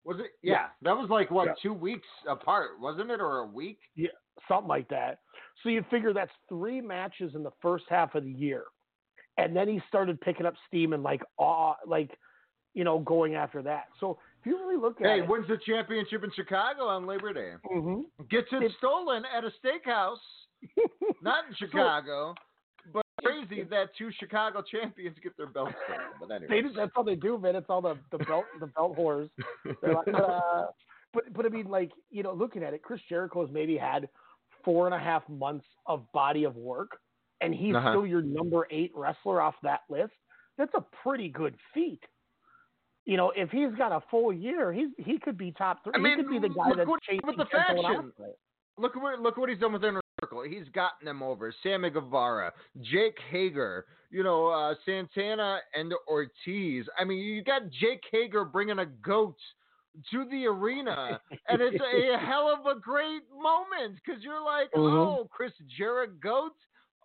[0.03, 0.31] Was it?
[0.43, 0.51] Yeah.
[0.53, 1.53] Yeah, that was like what Yeah.
[1.61, 3.79] two weeks apart, wasn't it, or a week?
[3.95, 4.09] Yeah,
[4.47, 5.21] something like that.
[5.63, 8.65] So you figure that's three matches in the first half of the year,
[9.37, 12.17] and then he started picking up steam and like awe, like
[12.73, 13.85] you know, going after that.
[13.99, 17.31] So if you really look at Hey, it, wins the championship in Chicago on Labor
[17.33, 17.53] Day.
[17.73, 18.03] Mhm.
[18.29, 20.17] Gets it It's- stolen at a steakhouse,
[21.21, 22.35] not in Chicago.
[22.93, 26.05] but crazy that two Chicago champions get their belts stolen.
[26.19, 27.55] But They, anyway, that's how they do, man.
[27.55, 29.29] It's all the, the belt the belt whores.
[29.81, 30.65] Like, uh,
[31.13, 34.09] but but I mean, like you know, looking at it, Chris Jericho has maybe had
[34.65, 36.99] four and a half months of body of work,
[37.41, 37.91] and he's Uh-huh.
[37.91, 40.13] still your number eight wrestler off that list.
[40.57, 42.01] That's a pretty good feat.
[43.05, 45.93] You know, if he's got a full year, he's he could be top three.
[45.95, 48.11] I mean, he could be the guy look that's chasing with the faction.
[48.77, 50.43] Look what look what he's done with Inner Circle.
[50.43, 51.53] He's gotten them over.
[51.61, 56.85] Sammy Guevara, Jake Hager, you know uh, Santana and Ortiz.
[56.97, 59.37] I mean, you got Jake Hager bringing a goat
[60.11, 64.91] to the arena, and it's a hell of a great moment because you're like, Mhm.
[65.19, 66.53] oh, Chris Jericho goat.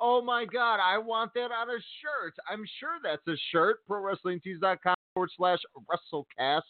[0.00, 2.34] Oh my God, I want that on a shirt.
[2.50, 3.78] I'm sure that's a shirt.
[3.88, 6.62] ProWrestlingTees.com forward slash WrestleCast.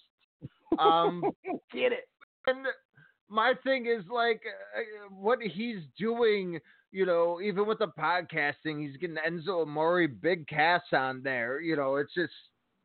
[0.79, 1.23] Um,
[1.73, 2.09] Get it?
[2.47, 2.67] and
[3.29, 4.43] my thing is like
[4.77, 6.59] uh, what he's doing
[6.93, 11.77] you know even with the podcasting he's getting enzo amore big cass on there you
[11.77, 12.33] know it's just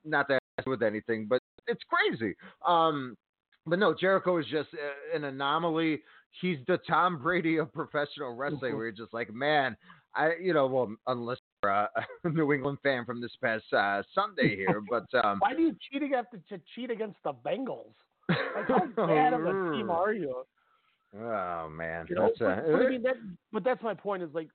[0.03, 2.35] not that has to do with anything but it's crazy
[2.65, 3.17] um
[3.65, 6.01] but no jericho is just uh, an anomaly
[6.41, 9.75] he's the tom brady of professional wrestling where you're just like man
[10.15, 11.89] i you know well unless you're a
[12.23, 15.75] a new england fan from this past uh, sunday here but um Why do you
[15.91, 16.39] cheating have to,
[16.73, 17.93] cheat against the Bengals?
[18.29, 20.43] Like, how bad of a team are you?
[21.17, 23.15] oh man You know, that's but, uh, but I mean that,
[23.51, 24.23] but that's my point.
[24.23, 24.49] Is like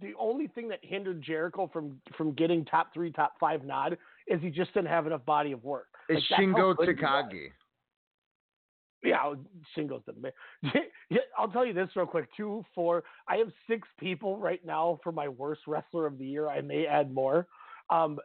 [0.00, 3.96] the only thing that hindered Jericho from from getting top three, top five nod
[4.26, 5.88] is he just didn't have enough body of work.
[6.08, 6.74] Is Like, Shingo.
[6.76, 7.48] Takagi.
[9.02, 9.34] Yeah,
[9.76, 10.32] Shingo's the man.
[11.10, 12.28] Yeah, I'll tell you this real quick.
[12.36, 13.04] Two, four.
[13.28, 16.48] I have six people right now for my worst wrestler of the year.
[16.48, 17.46] I may add more.
[17.90, 18.18] Um,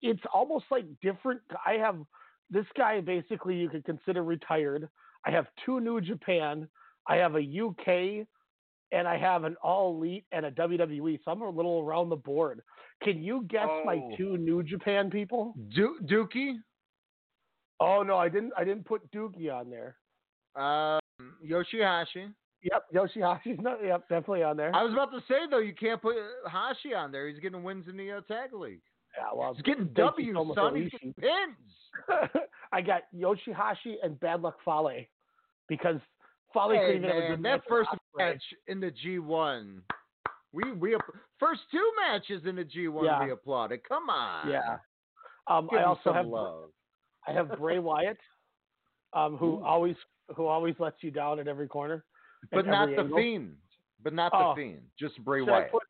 [0.00, 1.42] it's almost like different.
[1.66, 1.98] I have
[2.50, 4.88] this guy basically you could consider retired.
[5.26, 6.66] I have two New Japan.
[7.06, 8.26] I have a UK,
[8.92, 11.18] and I have an All Elite and a WWE.
[11.24, 12.62] So I'm a little around the board.
[13.02, 14.14] Can you guess my Oh.
[14.16, 15.54] two New Japan people?
[15.74, 16.54] Du- Dookie,
[17.80, 18.52] Oh no, I didn't.
[18.56, 19.96] I didn't put Dookie on there.
[20.56, 21.00] Um,
[21.46, 22.32] Yoshihashi.
[22.62, 23.78] Yep, Yoshihashi's not.
[23.84, 24.74] Yep, definitely on there.
[24.74, 26.16] I was about to say though, you can't put
[26.50, 27.28] Hashi on there.
[27.28, 28.80] He's getting wins in the uh, tag league.
[29.18, 30.76] yeah, well, He's getting thank you W, so much, son.
[30.76, 32.30] He's getting pins.
[32.72, 34.90] I got Yoshihashi and Bad Luck Fale
[35.68, 36.00] because
[36.52, 39.80] Fale Hey couldn't even have a man, that first match in the G1,
[40.52, 40.96] we we
[41.38, 43.24] first two matches in the G1 Yeah.
[43.24, 43.80] we applauded.
[43.88, 44.78] Come on, Yeah.
[45.46, 46.70] Um, I also have love.
[47.28, 48.16] I have Bray Wyatt,
[49.14, 49.64] um, who Ooh.
[49.64, 49.96] always
[50.36, 52.04] who always lets you down at every corner.
[52.52, 53.16] but not the angle.
[53.18, 53.56] Fiend.
[54.02, 54.54] But not Oh.
[54.54, 54.82] the Fiend.
[54.98, 55.70] Just Bray Should I Wyatt.
[55.72, 55.82] put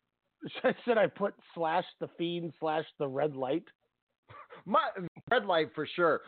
[0.85, 3.65] should I put slash the fiend slash the red light?
[4.67, 4.89] My
[5.31, 6.21] red light for sure.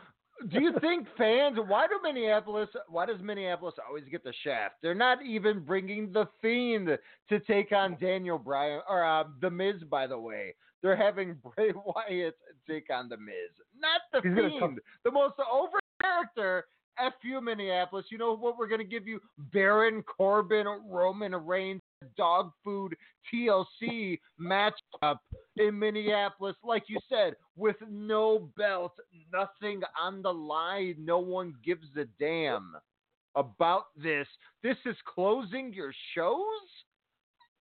[0.50, 1.58] Do you think fans?
[1.66, 2.68] Why do Minneapolis?
[2.88, 4.76] Why does Minneapolis always get the shaft?
[4.82, 9.82] They're not even bringing the Fiend to take on Daniel Bryan or uh, the Miz.
[9.90, 12.36] By the way, they're having Bray Wyatt
[12.68, 16.66] take on the Miz, not the He's Fiend, come- the most over character.
[16.98, 18.06] F you, Minneapolis.
[18.10, 19.20] You know what we're gonna give you?
[19.52, 21.82] Baron Corbin, Roman Reigns,
[22.16, 22.96] dog food
[23.32, 25.18] TLC matchup
[25.56, 28.92] in Minneapolis, like you said, with no belt,
[29.32, 30.94] nothing on the line.
[30.98, 32.74] No one gives a damn
[33.34, 34.26] about this.
[34.62, 36.40] This is closing your shows.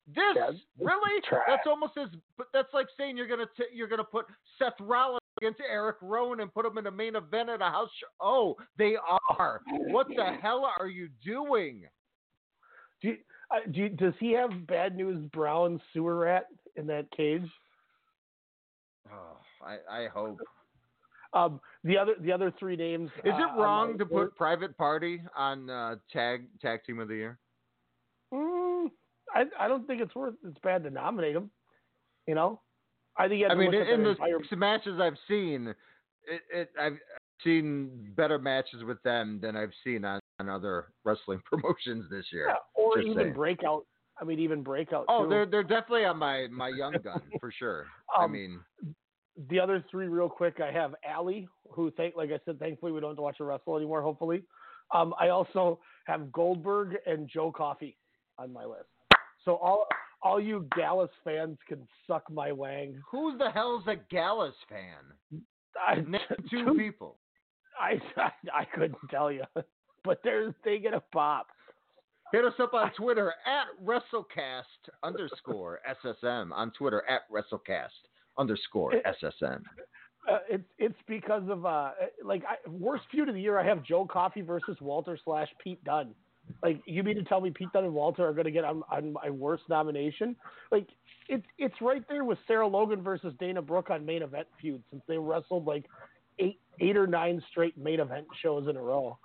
[0.06, 1.20] This Yeah, really?
[1.22, 1.42] trash.
[1.48, 2.10] That's almost as.
[2.36, 4.26] But that's like saying you're gonna t- you're gonna put
[4.58, 7.90] Seth Rollins against Eric Rowan and put him in the main event at a house
[8.00, 8.06] show.
[8.20, 8.96] Oh, they
[9.38, 9.60] are.
[9.88, 11.84] What the hell are you doing?
[13.02, 13.16] Do you,
[13.50, 17.46] uh, do you, does he have bad news brown sewer rat in that cage?
[19.12, 20.38] Oh, I, I hope.
[21.34, 23.10] Um, the other the other three names.
[23.24, 27.00] Is uh, it on wrong to board- put Private Party on uh, tag tag team
[27.00, 27.38] of the year?
[28.32, 28.90] Mm,
[29.34, 30.34] I I don't think it's worth.
[30.46, 31.50] It's bad to nominate him.
[32.28, 32.60] You know,
[33.16, 34.38] I think I mean, in the entire.
[34.56, 35.68] matches I've seen,
[36.26, 36.98] it, it I've
[37.42, 42.46] seen better matches with them than I've seen on, on other wrestling promotions this year.
[42.48, 43.32] Yeah, or even saying.
[43.34, 43.84] breakout.
[44.20, 45.06] I mean, even breakout.
[45.08, 45.30] Oh, too.
[45.30, 47.86] they're they're definitely on my my young gun for sure.
[48.16, 48.60] I Um, mean,
[49.50, 50.60] the other three real quick.
[50.60, 53.44] I have Allie, who thank like I said, thankfully we don't have to watch her
[53.44, 54.02] wrestle anymore.
[54.02, 54.42] Hopefully,
[54.94, 57.96] um, I also have Goldberg and Joe Coffey
[58.38, 58.86] on my list.
[59.44, 59.86] So all
[60.24, 63.00] all you Gallus fans can suck my wang.
[63.10, 65.42] Who the hell's a Gallus fan?
[65.86, 66.20] I, Name
[66.50, 67.18] two people.
[67.78, 69.44] I, I I couldn't tell you,
[70.04, 71.48] but there's they get a pop.
[72.32, 74.62] Hit us up on Twitter at WrestleCast
[75.04, 77.90] underscore SSM on Twitter at WrestleCast
[78.38, 79.60] underscore SSM.
[80.28, 81.90] Uh, it's it's because of uh
[82.24, 83.58] like I, worst feud of the year.
[83.58, 86.14] I have Joe Coffey versus Walter slash Pete Dunne.
[86.62, 88.82] Like you mean to tell me Pete Dunne and Walter are going to get on,
[88.90, 90.36] on my worst nomination?
[90.70, 90.88] Like
[91.28, 95.02] it's it's right there with Sarah Logan versus Dana Brooke on main event feud since
[95.08, 95.86] they wrestled like
[96.38, 99.18] eight eight or nine straight main event shows in a row.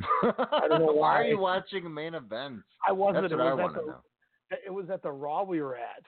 [0.22, 2.64] I don't know why are you watching main events?
[2.86, 3.22] I wasn't.
[3.24, 4.56] That's what I was want at to the know.
[4.66, 6.02] it was at the Raw we were at,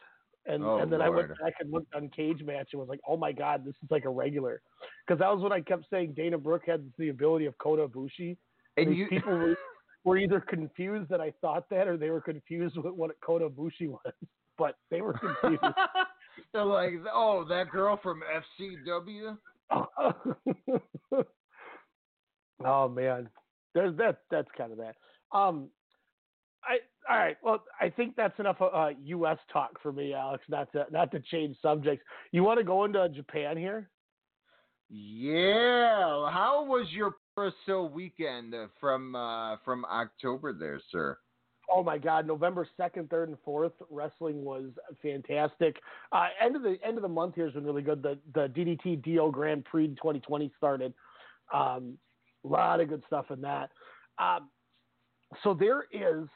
[0.52, 1.38] and Oh, and then I went Lord.
[1.42, 4.04] back and looked on Cage Match and was like, oh my god, this is like
[4.06, 4.62] a regular,
[5.06, 8.36] because that was when I kept saying Dana Brooke had the ability of Kota Ibushi.
[8.78, 9.56] And These you, people were,
[10.04, 13.88] were either confused that I thought that, or they were confused with what Kota Ibushi
[13.88, 14.00] was.
[14.58, 15.62] But they were confused.
[16.52, 18.20] they're like, oh, that girl from
[18.60, 19.38] FCW.
[22.64, 23.30] oh man,
[23.74, 24.18] there's that.
[24.30, 24.94] That's kind of that.
[25.32, 25.70] Um,
[26.64, 26.76] I
[27.10, 27.36] all right.
[27.42, 29.38] Well, I think that's enough uh, U.S.
[29.52, 30.44] talk for me, Alex.
[30.48, 32.04] Not to not to change subjects.
[32.30, 33.88] You want to go into Japan here?
[34.90, 36.30] Yeah.
[36.30, 41.18] How was your Parasil weekend uh, from uh, from October there, sir?
[41.70, 42.26] Oh my God!
[42.26, 44.66] November second, third, and fourth, wrestling was
[45.00, 45.76] fantastic.
[46.12, 48.02] Uh, end of the end of the month here has been really good.
[48.02, 50.92] The the DDT D-Oh Grand Prix 2020 started.
[51.52, 51.96] Um,
[52.44, 53.70] a lot of good stuff in that.
[54.18, 54.48] Um,
[55.42, 56.28] so there is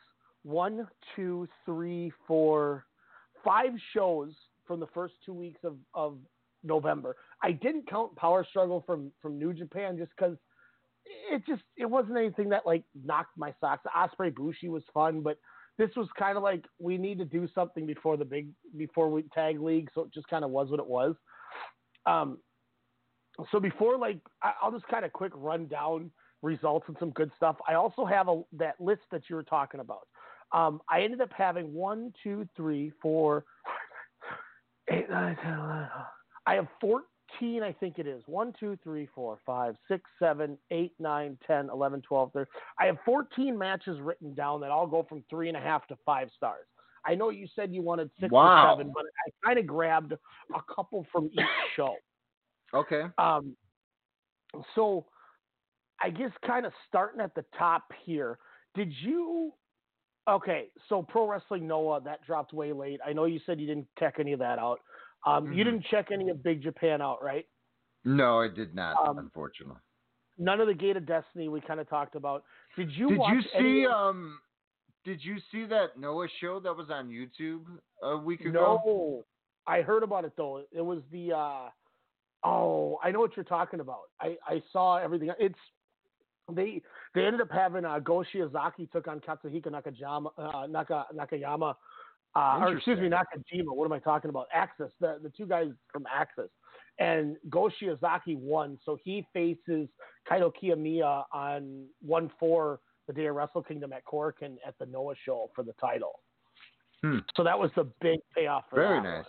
[0.44, 2.86] one, two, three, four,
[3.44, 4.32] five shows
[4.66, 6.18] from the first two weeks of, of
[6.62, 7.16] November.
[7.42, 10.36] I didn't count Power Struggle from from New Japan just because
[11.30, 13.84] it just it wasn't anything that like knocked my socks.
[13.96, 15.38] Ospreay Bushi was fun, but
[15.78, 19.24] this was kind of like we need to do something before the big before we
[19.34, 21.14] tag league, so it just kind of was what it was.
[22.06, 22.38] Um,
[23.52, 26.10] so before like I, I'll just kind of quick run down
[26.42, 27.56] results and some good stuff.
[27.68, 30.06] I also have a that list that you were talking about.
[30.52, 33.44] Um, I ended up having one, two, three, four,
[34.90, 35.88] eight, nine, ten, eleven.
[36.46, 37.02] I have 14,
[37.40, 38.22] I think it is.
[38.26, 42.46] 1, 2, 3, 4, 5, 6, 7, 8, 9, 10, 11, 12, 13.
[42.80, 46.66] I have 14 matches written down that all go from 3.5 to 5 stars.
[47.04, 48.74] I know you said you wanted 6 Wow.
[48.74, 51.40] or 7, but I kind of grabbed a couple from each
[51.76, 51.94] show.
[52.74, 53.04] Okay.
[53.18, 53.56] Um,
[54.74, 55.04] so
[56.02, 58.38] I guess kind of starting at the top here.
[58.74, 59.52] Did you?
[60.28, 62.98] Okay, so Pro Wrestling Noah that dropped way late.
[63.06, 64.80] I know you said you didn't check any of that out.
[65.24, 65.70] Um, You Mhm.
[65.70, 67.48] didn't check any of Big Japan out, right?
[68.04, 69.80] No, I did not, Um, unfortunately.
[70.38, 72.44] None of the Gate of Destiny we kind of talked about.
[72.76, 73.08] Did you?
[73.08, 74.40] Did watch you see of- um
[75.04, 77.64] did you see that Noah show that was on YouTube
[78.02, 78.82] a week ago?
[78.84, 79.24] No,
[79.66, 80.58] I heard about it though.
[80.70, 81.32] It was the.
[81.32, 81.70] uh
[82.44, 84.02] Oh, I know what you're talking about.
[84.20, 85.32] I I saw everything.
[85.38, 85.58] It's
[86.52, 86.82] they
[87.14, 91.74] they ended up having uh, Go Shiozaki took on Katsuhiko Nakajima, uh, Naka, Nakayama,
[92.36, 93.74] uh, or excuse me, Nakajima.
[93.74, 94.46] What am I talking about?
[94.54, 96.48] AXIZ, the the two guys from AXIZ,
[96.98, 99.88] and Go Shiozaki won, so he faces
[100.30, 104.86] Kaito Kiyomiya on one four the day of Wrestle Kingdom at Cork and at the
[104.86, 106.20] Noah show for the title.
[107.02, 107.18] Hmm.
[107.36, 109.24] So that was the big payoff for Very that nice.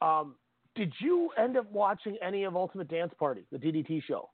[0.00, 0.36] Um,
[0.76, 4.30] did you end up watching any of Ultimate Dance Party, the DDT show?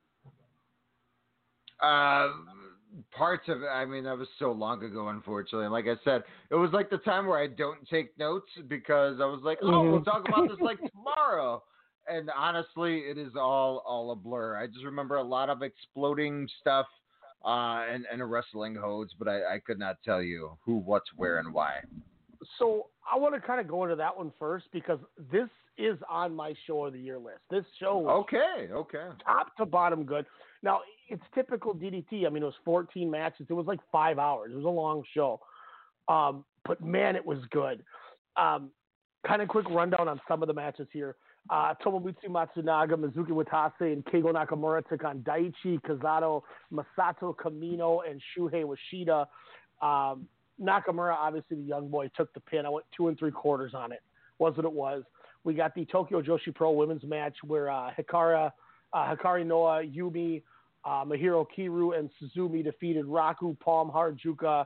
[1.82, 2.28] Uh,
[3.16, 3.66] parts of it.
[3.68, 5.64] I mean, that was so long ago, unfortunately.
[5.66, 9.20] And like I said, it was like the time where I don't take notes because
[9.20, 10.04] I was like, oh, we'll Mhm.
[10.04, 11.62] talk about this like tomorrow.
[12.08, 14.56] And honestly, it is all all a blur.
[14.56, 16.86] I just remember a lot of exploding stuff
[17.44, 21.08] uh, and and a wrestling hose, but I, I could not tell you who, what's,
[21.16, 21.80] where, and why.
[22.58, 24.98] So I want to kind of go into that one first because
[25.30, 27.40] this is on my show of the year list.
[27.50, 29.08] This show was Okay, okay.
[29.24, 30.26] top to bottom good.
[30.62, 32.26] Now it's typical DDT.
[32.26, 33.46] I mean, it was 14 matches.
[33.48, 34.52] It was like five hours.
[34.52, 35.40] It was a long show,
[36.08, 37.82] um, but man, it was good.
[38.36, 38.70] Um,
[39.26, 41.16] kind of quick rundown on some of the matches here.
[41.48, 46.42] Uh, Tomomitsu Matsunaga, Mizuki Watase, and Keigo Nakamura took on Daichi Kazato,
[46.72, 49.26] Masato Kamino, and Shuhei Washida.
[49.82, 50.28] Um,
[50.62, 52.66] Nakamura, obviously the young boy, took the pin.
[52.66, 54.02] I went two and three quarters on it.
[54.38, 55.02] Was what it was.
[55.44, 58.52] We got the Tokyo Joshi Pro women's match where uh, Hikara,
[58.92, 60.42] uh, Hikari Noah, Yumi,
[60.84, 64.64] uh, Mahiro Kiryu, and Suzume defeated Raku, Palm, Harajuku,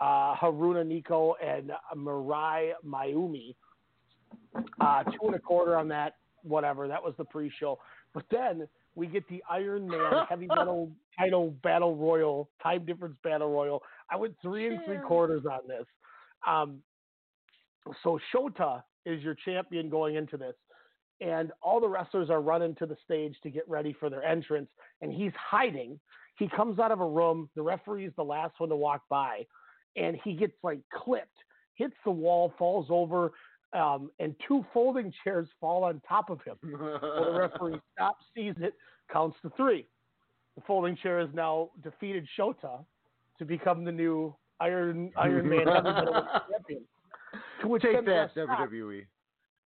[0.00, 3.54] uh, Haruna Neko, and Mirai Maiumi.
[4.80, 6.88] Uh, two and a quarter on that, whatever.
[6.88, 7.78] That was the pre-show.
[8.14, 13.50] But then we get the Iron Man Heavy Metal Title Battle Royal, Time Difference Battle
[13.50, 13.82] Royal.
[14.10, 15.86] I went three and three quarters on this.
[16.46, 16.78] Um,
[18.02, 20.54] so Shota is your champion going into this,
[21.22, 24.68] and all the wrestlers are running to the stage to get ready for their entrance,
[25.00, 25.98] and he's hiding.
[26.38, 27.48] He comes out of a room.
[27.54, 29.46] The referee is the last one to walk by,
[29.96, 31.28] and he gets like clipped,
[31.74, 33.32] hits the wall, falls over,
[33.72, 36.56] um, and two folding chairs fall on top of him.
[36.62, 38.74] Well, the referee stops, sees it,
[39.10, 39.86] counts to three.
[40.56, 42.84] The folding chair has now defeated Shota
[43.38, 45.64] to become the new Iron Iron Man
[46.50, 46.82] champion.
[47.62, 49.06] To which Take the that, WWE.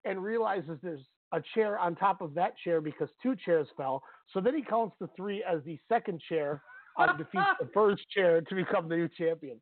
[0.04, 4.04] and realizes there's a chair on top of that chair because two chairs fell.
[4.34, 6.62] So then he counts the three as the second chair
[7.00, 9.60] um, defeats the first chair to become the new champion.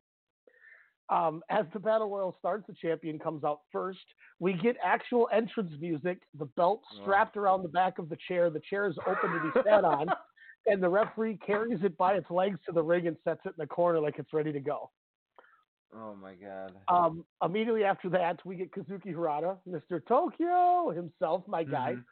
[1.08, 3.98] Um, as the battle royal starts, the champion comes out first.
[4.38, 8.50] We get actual entrance music, the belt strapped around the back of the chair.
[8.50, 10.08] The chair is open to be sat on,
[10.66, 13.54] and the referee carries it by its legs to the ring and sets it in
[13.58, 14.90] the corner like it's ready to go.
[15.94, 16.72] Oh my god.
[16.88, 20.00] Um, immediately after that, we get Kazuki Harada, Mr.
[20.06, 22.04] Tokyo himself, my guy, Mhm.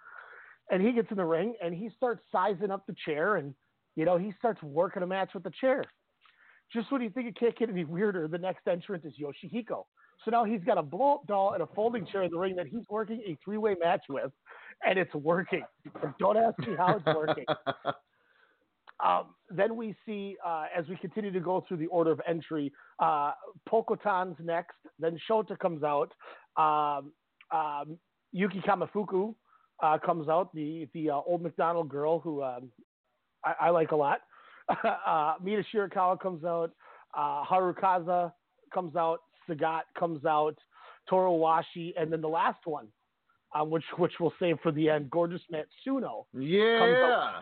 [0.70, 3.54] and he gets in the ring and he starts sizing up the chair, and
[3.96, 5.84] you know he starts working a match with the chair.
[6.72, 9.86] Just when you think it can't get any weirder, the next entrant is Yoshihiko.
[10.24, 12.54] So now he's got a blow up doll and a folding chair in the ring
[12.56, 14.30] that he's working a three way match with,
[14.84, 15.64] and it's working.
[16.18, 17.46] Don't ask me how it's working.
[19.04, 22.72] Um, then we see, uh, as we continue to go through the order of entry,
[22.98, 23.32] uh,
[23.68, 24.76] Pokotan's next.
[24.98, 26.12] Then Shota comes out.
[26.56, 27.12] Um,
[27.50, 27.98] um,
[28.32, 29.34] Yuki Kamifuku
[29.82, 32.70] uh, comes out, the the uh, old McDonald girl who um,
[33.44, 34.20] I, I like a lot.
[35.06, 36.70] uh, Mina Shirakawa comes out.
[37.16, 38.32] Uh, Harukaze
[38.72, 39.20] comes out.
[39.48, 40.56] Sagat comes out.
[41.08, 42.86] Toru Owashi, and then the last one,
[43.54, 46.24] um, which which we'll save for the end, Gorgeous Matsuno.
[46.92, 47.40] yeah.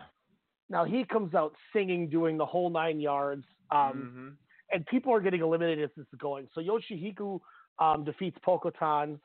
[0.69, 4.37] Now he comes out singing, doing the whole nine yards, um, Mhm.
[4.71, 6.47] and people are getting eliminated as this is going.
[6.53, 7.39] So Yoshihiko
[7.79, 9.19] um, defeats Pokotan.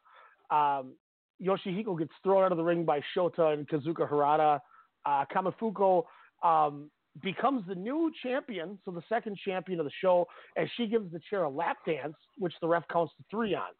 [0.51, 0.95] Um,
[1.42, 4.61] Yoshihiko gets thrown out of the ring by Shota and Kazuki Harada.
[5.05, 6.05] Uh, Kamifuku
[6.42, 6.90] um,
[7.20, 10.26] becomes the new champion, so the second champion of the show,
[10.57, 13.72] as she gives the chair a lap dance, which the ref counts to three on.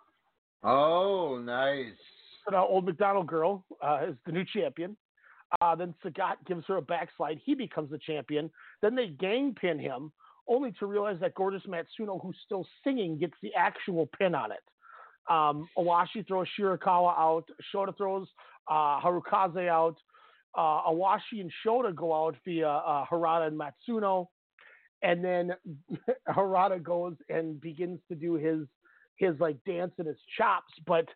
[0.65, 1.95] Oh, nice.
[2.45, 4.97] So now Old McDonald Girl uh, is the new champion.
[5.61, 7.41] Uh, then Sagat gives her a backslide.
[7.45, 8.51] He becomes the champion.
[8.83, 10.13] Then they gang pin him,
[10.49, 14.63] only to realize that Gorgeous Matsuno, who's still singing, gets the actual pin on it.
[15.31, 17.45] Um, Owashi throws Shirakawa out.
[17.75, 18.27] Shota throws
[18.69, 19.97] uh, Harukaze out.
[20.57, 24.29] Uh, Owashi and Shota go out via uh, Harada and Matsuno.
[25.03, 25.53] And then
[26.29, 28.67] Harada goes and begins to do his
[29.17, 31.07] his like dance and his chops, but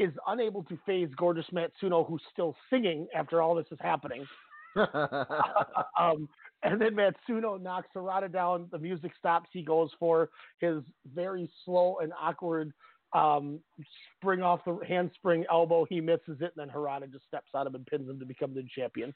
[0.00, 4.26] is unable to phase Gorgeous Matsuno, who's still singing after all this is happening.
[4.76, 6.28] um,
[6.62, 8.68] and then Matsuno knocks Harada down.
[8.70, 9.50] The music stops.
[9.52, 10.30] He goes for
[10.60, 10.82] his
[11.14, 12.72] very slow and awkward
[13.12, 13.58] um,
[14.16, 15.84] spring off the handspring elbow.
[15.88, 18.54] He misses it, and then Harada just steps on him and pins him to become
[18.54, 19.12] the champion.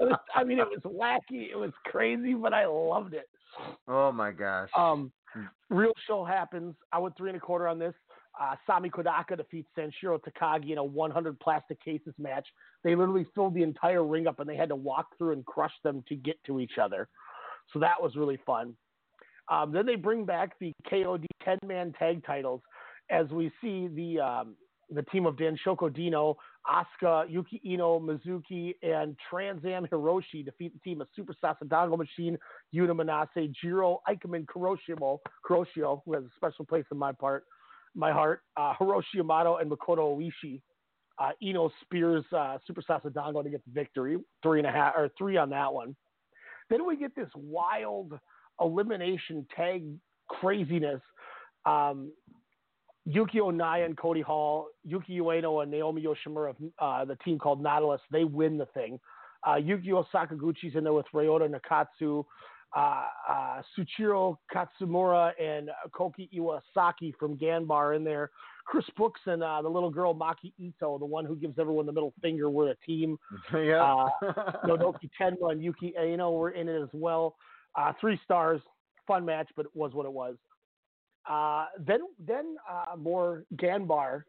[0.00, 1.50] Was- I mean, it was wacky.
[1.50, 3.28] It was crazy, but I loved it.
[3.86, 4.68] oh my gosh.
[4.76, 5.12] Um,
[5.70, 6.74] real show happens.
[6.92, 7.94] I went three and a quarter on this.
[8.40, 12.46] Uh, Sami Kodaka defeats Sanshiro Takagi in a 100 plastic cases match.
[12.82, 15.74] They literally filled the entire ring up, and they had to walk through and crush
[15.84, 17.08] them to get to each other.
[17.72, 18.74] So that was really fun.
[19.50, 22.62] Um, then they bring back the KOD 10-man tag titles,
[23.10, 24.56] as we see the um,
[24.90, 25.56] the team of Dan
[25.94, 26.36] Dino,
[26.68, 32.38] Asuka, Yuki Ino, Mizuki, and Transam Hiroshi defeat the team of Super Sasadango Machine,
[32.74, 37.44] Yuna Manase, Jiro Ikemen Kuroshio, Kuroshio, who has a special place in my part,
[37.94, 40.60] my heart, uh, Hiroshi Yamato, and Makoto Oishi.
[41.18, 45.10] Uh, Ino spears uh, Super Sasadango to get the victory, three and a half or
[45.18, 45.94] three on that one.
[46.70, 48.18] Then we get this wild
[48.60, 49.84] elimination tag
[50.28, 51.02] craziness.
[51.66, 52.12] Um,
[53.04, 57.62] Yuki Onaya and Cody Hall, Yuki Ueno and Naomi Yoshimura of uh, the team called
[57.62, 59.00] Nautilus, they win the thing.
[59.44, 62.24] Uh, Yukio Sakaguchi's in there with Ryota Nakatsu,
[62.76, 68.30] uh, uh, Shuichiro Katsumura and Koki Iwasaki from Ganbar in there.
[68.64, 71.92] Chris Brooks and uh, the little girl Maki Ito, the one who gives everyone the
[71.92, 73.18] middle finger, were a team.
[73.52, 74.06] yeah.
[74.64, 77.34] Nodoka Tenma and Yuki Aino were in it as well.
[77.74, 78.60] Uh, three stars,
[79.06, 80.36] fun match, but it was what it was.
[81.28, 84.24] Uh, then, then uh, more Ganbar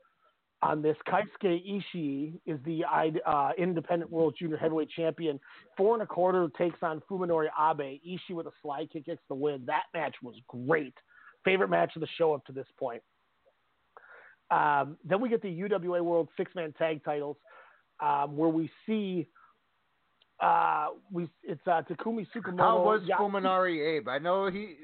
[0.61, 0.95] on this.
[1.07, 2.83] Keisuke Ishii is the
[3.25, 5.39] uh, independent world junior heavyweight champion.
[5.75, 7.99] Four and a quarter takes on Fuminori Abe.
[8.07, 9.63] Ishii with a slide kick gets the win.
[9.65, 10.93] That match was great.
[11.43, 13.01] Favorite match of the show up to this point.
[14.51, 17.37] Um, then we get the UWA World Six Man Tag Titles,
[18.01, 19.27] um, where we see
[20.39, 22.59] uh, we it's uh, Takumi Tsukamoto.
[22.59, 24.07] How was Fuminori Abe?
[24.07, 24.75] I know he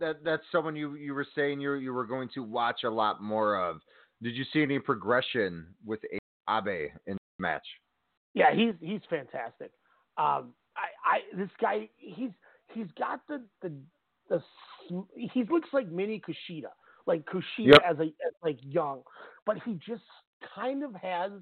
[0.00, 3.22] that that's someone you you were saying you you were going to watch a lot
[3.22, 3.80] more of.
[4.22, 6.00] Did you see any progression with
[6.48, 7.66] Abe in the match?
[8.34, 9.70] Yeah, he's he's fantastic.
[10.18, 12.30] Um, I, I this guy he's
[12.72, 13.72] he's got the the
[14.28, 14.42] the
[15.16, 16.70] he looks like mini Kushida,
[17.06, 17.82] like Kushida Yep.
[17.88, 19.02] as a as like young,
[19.44, 20.02] but he just
[20.54, 21.32] kind of has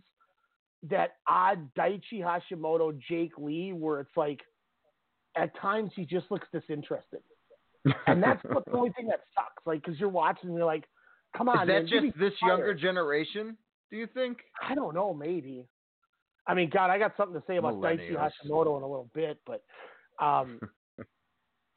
[0.91, 4.41] that odd Daichi Hashimoto Jake Lee where it's like
[5.37, 7.21] at times he just looks disinterested,
[8.07, 9.67] and that's the only thing that sucks.
[9.67, 10.85] Like because you're watching and you're like,
[11.37, 13.57] come on, Is that me just this younger generation?
[13.91, 14.39] Do you think?
[14.67, 15.67] I don't know, maybe.
[16.47, 19.39] I mean, God, I got something to say about Daichi Hashimoto in a little bit,
[19.47, 19.63] but
[20.23, 20.61] um,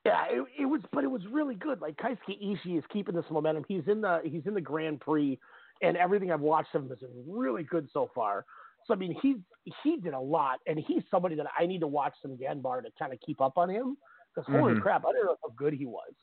[0.06, 1.80] yeah, it, it was, but it was really good.
[1.80, 3.64] Like Keisuke Ishii is keeping this momentum.
[3.68, 5.40] He's in the he's in the Grand Prix,
[5.82, 8.46] and everything I've watched of him has been really good so far.
[8.86, 9.36] So I mean, he
[9.84, 12.90] he did a lot, and he's somebody that I need to watch some Ganbar to
[13.00, 13.98] kind of keep up on him.
[14.38, 14.82] Because holy Mhm.
[14.84, 16.14] crap, I don't know how good he was.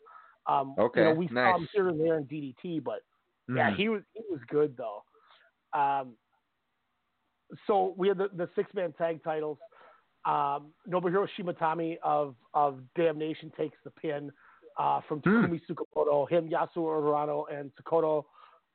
[0.47, 3.03] Um, Okay, you know, we saw him here and there in DDT, but
[3.49, 3.77] yeah, Mhm.
[3.77, 5.03] he was he was good though.
[5.73, 6.17] Um,
[7.67, 9.59] so we had the, the six man tag titles.
[10.25, 14.33] Um, Nobuhiro Shimatani of of Damnation takes the pin
[14.77, 15.45] uh, from Hmm.
[15.45, 16.29] Takumi Tsukamoto.
[16.29, 18.27] Him, Yasuo Urano, and Takoto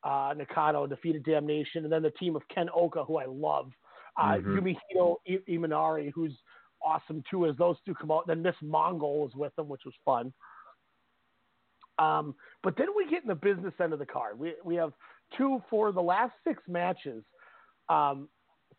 [0.03, 3.71] uh, Nakano defeated Damnation, and then the team of Ken Oka, who I love,
[4.17, 4.55] uh, Mhm.
[4.55, 6.41] Yumehito I- Imanari, who's
[6.85, 8.27] awesome too, as those two come out.
[8.27, 10.33] Then Miss Mongol was with them, which was fun.
[11.97, 14.39] Um, but then we get in the business end of the card.
[14.39, 14.93] We we have
[15.37, 17.23] two for the last six matches,
[17.89, 18.29] um,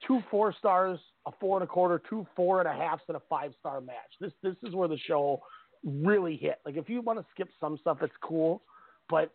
[0.07, 3.23] two four stars, a four and a quarter, two four and a halfs, and a
[3.29, 4.13] five star match.
[4.21, 5.43] This this is where the show
[5.85, 6.61] really hit.
[6.65, 8.63] Like if you want to skip some stuff, it's cool,
[9.09, 9.31] but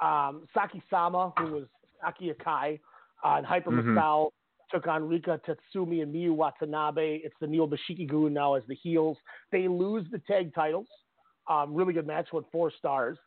[0.00, 1.64] um, Saki Sama, who was
[2.00, 2.80] Saki Akai,
[3.24, 3.94] uh, and Hyper Mhm.
[3.94, 4.30] Masao
[4.72, 7.20] took on Rika Tatsumi and Miyu Watanabe.
[7.22, 9.16] It's the Neil Bishikigu now as the heels.
[9.50, 10.86] They lose the tag titles.
[11.48, 13.18] Um, really good match with four stars.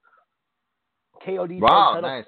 [1.25, 2.25] KOD Wow, nice.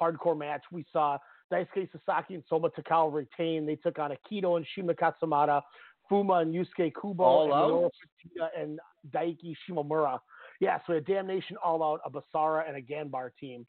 [0.00, 0.62] hardcore match.
[0.70, 1.18] We saw
[1.52, 3.66] Daisuke Sasaki and Soma Takao retain.
[3.66, 5.62] They took on Akito and Shunma Katsumata,
[6.10, 7.90] Fuma and Yusuke Kubo, All
[8.34, 8.42] and?
[8.58, 8.80] And
[9.10, 10.18] Daiki Shimomura.
[10.60, 13.66] Yeah, so a Damnation All Out, a Basara, and a Ganbar team.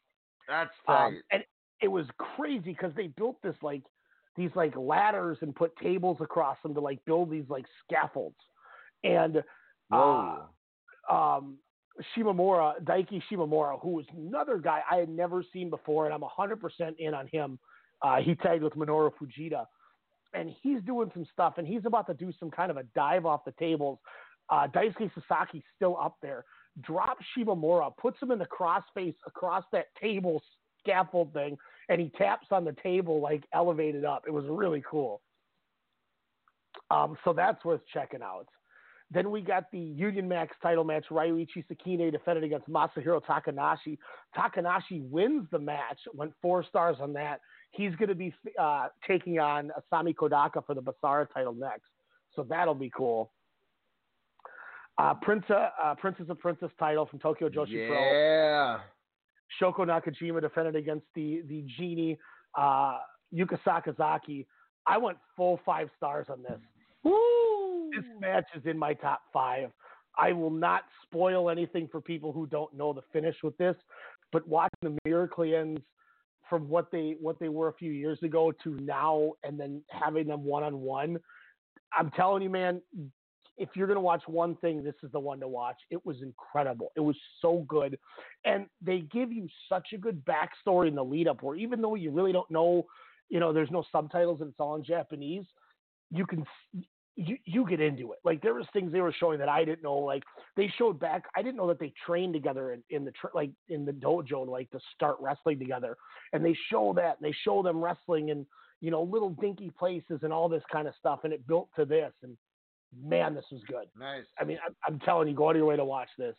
[0.48, 1.06] That's tight.
[1.06, 1.44] Um, and
[1.80, 3.82] it was crazy because they built this like
[4.36, 8.36] these like ladders and put tables across them to like build these like scaffolds.
[9.04, 9.42] And
[9.92, 10.38] uh,
[11.10, 11.58] um,
[12.16, 16.94] Shimamura, Daiki Shimamura, who was another guy I had never seen before, and I'm 100%
[16.98, 17.58] in on him.
[18.02, 19.66] Uh, he tagged with Minoru Fujita,
[20.32, 23.26] and he's doing some stuff, and he's about to do some kind of a dive
[23.26, 23.98] off the tables.
[24.48, 26.44] Uh, Daisuke Sasaki's still up there.
[26.80, 30.42] Drops Shimamura, puts him in the crossface across that table
[30.80, 31.58] scaffold thing,
[31.90, 34.22] and he taps on the table like elevated up.
[34.26, 35.20] It was really cool.
[36.90, 38.46] Um, so that's worth checking out.
[39.10, 41.06] Then we got the Union Max title match.
[41.10, 43.98] Ryuichi Sekine defended against Masahiro Takanashi.
[44.36, 47.40] Takanashi wins the match, went four stars on that.
[47.72, 51.90] He's going to be uh, taking on Isami Kodaka for the Basara title next.
[52.36, 53.32] So that'll be cool.
[54.96, 57.98] Uh, Prince, uh, Princess of Princess title from Tokyo Joshi Pro.
[57.98, 58.78] yeah.
[59.60, 62.18] Shoko Nakajima defended against the the genie
[62.56, 62.98] uh,
[63.34, 64.46] Yuka Sakazaki.
[64.86, 66.58] I went full five stars on this.
[67.94, 69.70] This match is in my top five.
[70.18, 73.76] I will not spoil anything for people who don't know the finish with this,
[74.32, 75.82] but watching the Miracleans
[76.48, 80.26] from what they what they were a few years ago to now, and then having
[80.26, 81.18] them one on one,
[81.92, 82.82] I'm telling you, man,
[83.60, 85.76] if you're going to watch one thing, this is the one to watch.
[85.90, 86.92] It was incredible.
[86.96, 87.98] It was so good.
[88.46, 91.94] And they give you such a good backstory in the lead up where even though
[91.94, 92.86] you really don't know,
[93.28, 95.44] you know, there's no subtitles and it's all in Japanese,
[96.10, 96.44] you can
[97.16, 98.18] you, you get into it.
[98.24, 99.96] Like there was things they were showing that I didn't know.
[99.96, 100.22] Like
[100.56, 103.84] they showed back, I didn't know that they trained together in, in the like in
[103.84, 105.98] the dojo like to start wrestling together.
[106.32, 108.46] And they show that and they show them wrestling in
[108.80, 111.20] you know little dinky places and all this kind of stuff.
[111.24, 112.12] And it built to this.
[112.22, 112.38] And
[112.96, 113.86] man, this was good.
[113.98, 114.24] Nice.
[114.38, 116.36] I mean, I'm, I'm telling you, go out of your way to watch this.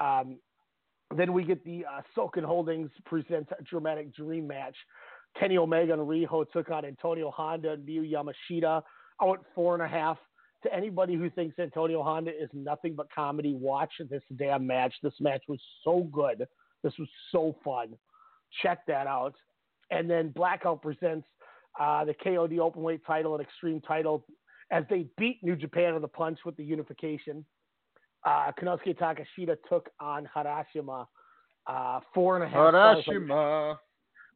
[0.00, 0.38] Um,
[1.16, 4.76] then we get the uh, Silken Holdings present a dramatic dream match.
[5.38, 8.82] Kenny Omega and Riho took on Antonio Honda and Miyu Yamashita.
[9.20, 10.18] I went four and a half.
[10.64, 14.94] To anybody who thinks Antonio Honda is nothing but comedy, watch this damn match.
[15.02, 16.46] This match was so good.
[16.84, 17.96] This was so fun.
[18.62, 19.34] Check that out.
[19.90, 21.26] And then Blackout presents
[21.80, 24.24] uh, the KOD Openweight title and Extreme title
[24.72, 27.44] as they beat New Japan on the punch with the unification.
[28.24, 31.06] Uh, Konosuke Takeshita took on Harashima.
[31.66, 32.72] Uh, four and a half.
[32.72, 33.76] stars Harashima.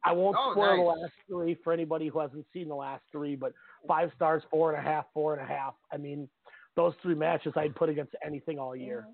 [0.05, 3.35] I won't Oh, spoil the last three for anybody who hasn't seen the last three,
[3.35, 3.51] but
[3.87, 5.73] five stars, four and a half, four and a half.
[5.91, 6.29] I mean,
[6.75, 9.05] those three matches I'd put against anything all year.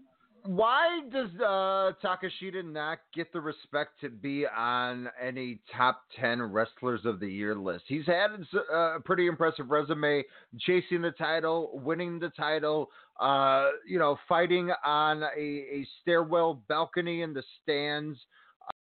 [0.45, 7.05] Why does uh, Takashita not get the respect to be on any top 10 wrestlers
[7.05, 7.85] of the year list?
[7.87, 10.23] He's had uh, a pretty impressive resume,
[10.59, 12.89] chasing the title, winning the title,
[13.21, 18.19] uh, you know, fighting on a, a stairwell balcony in the stands,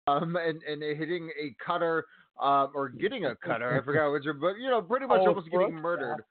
[0.09, 2.07] um, and, and hitting a cutter
[2.41, 3.81] um, or getting a cutter.
[3.81, 6.25] I forgot which, but you know, pretty much Oh, almost getting Brooks, murdered.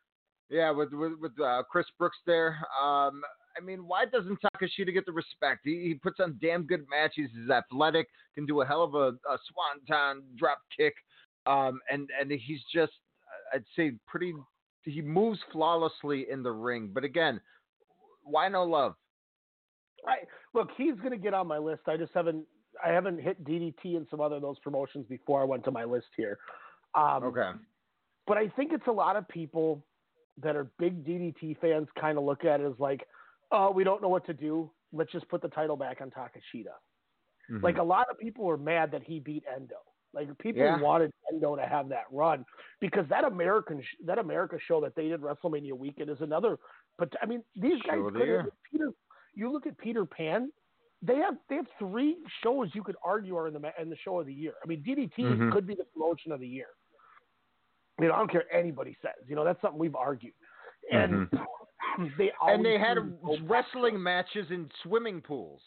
[0.50, 2.58] Yeah, with with, with uh, Chris Brooks there.
[2.84, 3.22] Um,
[3.58, 5.62] I mean, why doesn't Takashita get the respect?
[5.64, 7.30] He, he puts on damn good matches.
[7.36, 10.94] He's athletic, can do a hell of a, a swanton drop kick,
[11.46, 12.94] um, and and he's just,
[13.54, 14.34] I'd say, pretty.
[14.84, 16.90] He moves flawlessly in the ring.
[16.92, 17.40] But again,
[18.24, 18.96] why no love?
[20.08, 20.16] I,
[20.56, 21.82] look, he's going to get on my list.
[21.88, 22.46] I just haven't
[22.84, 25.84] I haven't hit DDT and some other of those promotions before I went to my
[25.84, 26.38] list here.
[26.96, 27.52] Um, Okay.
[28.28, 29.84] But I think it's a lot of people
[30.42, 33.06] that are big DDT fans kind of look at it as like,
[33.52, 34.72] oh, we don't know what to do.
[34.94, 36.74] Let's just put the title back on Takashita.
[37.50, 37.62] Mhm.
[37.64, 39.76] Like a lot of people were mad that he beat Endo.
[40.14, 40.80] Like people Yeah.
[40.82, 42.46] wanted Endo to have that run
[42.80, 46.58] because that American sh- that America show that they did WrestleMania weekend is another.
[46.98, 48.52] But I mean, these guys the could.
[48.70, 48.94] Peter.
[49.34, 50.52] You look at Peter Pan.
[51.02, 54.20] They have they have three shows you could argue are in the in the show
[54.20, 54.54] of the year.
[54.64, 55.52] I mean, DDT Mhm.
[55.54, 56.68] could be the promotion of the year.
[58.00, 59.28] You know, I don't care what anybody says.
[59.28, 60.34] You know, that's something we've argued.
[60.92, 61.30] And
[62.18, 65.62] they and they had seem to go back to wrestling matches in swimming pools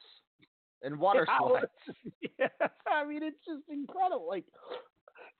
[0.82, 1.66] and water slides.
[2.38, 2.48] yeah,
[2.86, 4.26] I mean, it's just incredible.
[4.28, 4.44] Like,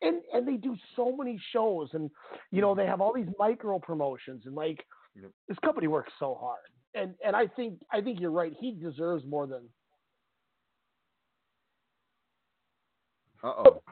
[0.03, 2.11] and and they do so many shows, and
[2.51, 4.85] you know they have all these micro promotions, and like
[5.21, 5.31] Yep.
[5.47, 6.59] this company works so hard.
[6.95, 8.53] And and I think I think you're right.
[8.59, 9.63] He deserves more than.
[13.45, 13.83] Uh oh.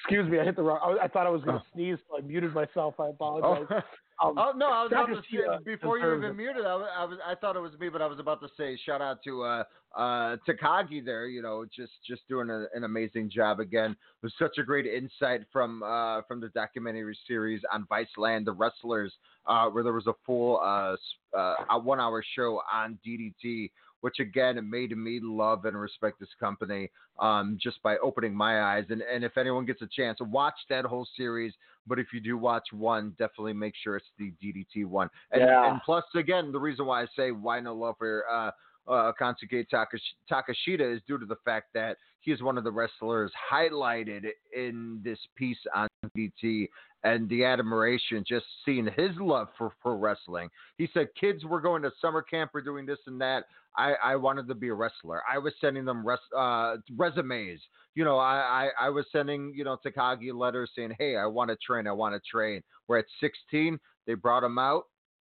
[0.00, 0.80] Excuse me, I hit the wrong.
[1.00, 1.68] I, I thought I was going to Oh.
[1.74, 2.94] sneeze, so I muted myself.
[2.98, 3.66] I Oh.
[4.20, 4.66] Um, oh no!
[4.66, 6.64] I was about to say Takashita before you even muted.
[6.64, 8.78] I was, I was I thought it was me, but I was about to say
[8.84, 9.64] shout out to uh
[9.96, 11.26] uh Takagi there.
[11.26, 13.92] You know, just just doing a, an amazing job again.
[13.92, 18.52] It was such a great insight from uh from the documentary series on Viceland, the
[18.52, 19.12] wrestlers,
[19.46, 20.96] uh where there was a full uh,
[21.36, 23.70] uh one hour show on DDT.
[24.02, 26.90] Which again made me love and respect this company
[27.20, 28.84] um, just by opening my eyes.
[28.90, 31.52] And, and if anyone gets a chance, watch that whole series.
[31.86, 35.08] But if you do watch one, definitely make sure it's the DDT one.
[35.32, 35.70] And, Yeah.
[35.70, 38.50] and plus, again, the reason why I say why no love for uh,
[38.88, 42.70] uh, Konosuke Takash- Takashita is due to the fact that he is one of the
[42.70, 44.26] wrestlers highlighted
[44.56, 46.68] in this piece on DDT
[47.04, 50.48] and the admiration, just seeing his love for pro wrestling.
[50.78, 53.46] He said, Kids were going to summer camp, we're doing this and that.
[53.76, 55.22] I, I wanted to be a wrestler.
[55.30, 57.60] I was sending them res- uh, resumes.
[57.94, 61.50] You know, I, I, I was sending, you know, Takagi letters saying, hey, I want
[61.50, 61.86] to train.
[61.86, 62.62] I want to train.
[62.88, 63.78] We're at 16.
[64.06, 64.84] They brought him out,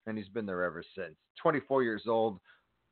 [0.07, 1.15] and he's been there ever since.
[1.43, 2.39] 24 years old,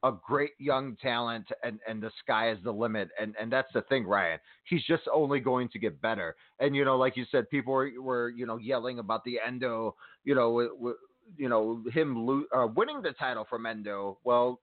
[0.05, 3.09] a great young talent, and, and the sky is the limit.
[3.21, 4.39] And, and that's the thing, Ryan.
[4.65, 6.35] He's just only going to get better.
[6.61, 9.95] And, you know, like you said, people were, were you know, yelling about the Endo,
[10.25, 10.97] you know, w- w-
[11.37, 14.19] you know, him lo- uh, winning the title from Endo.
[14.25, 14.61] Well,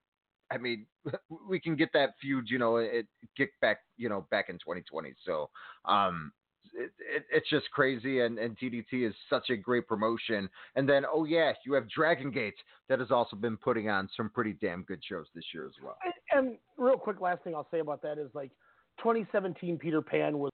[0.52, 0.86] I mean,
[1.50, 3.08] we can get that feud, you know, it
[3.38, 5.14] get back, you know, back in 2020.
[5.26, 5.50] So,
[5.86, 6.32] um,
[6.74, 10.50] it, it, it's just crazy, and, and DDT is such a great promotion.
[10.76, 12.56] And then, oh yeah, you have Dragon Gate
[12.88, 15.98] that has also been putting on some pretty damn good shows this year as well.
[16.32, 18.52] And, and real quick, last thing I'll say about that is like
[19.00, 20.52] 2017 Peter Pan was,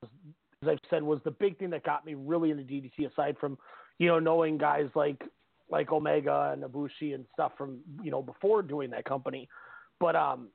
[0.61, 3.11] as I've said, was the big thing that got me really into DDT.
[3.11, 3.57] Aside from,
[3.99, 5.21] you know, knowing guys like
[5.69, 9.49] like Omega and Ibushi and stuff from you know before doing that company,
[9.99, 10.49] but um,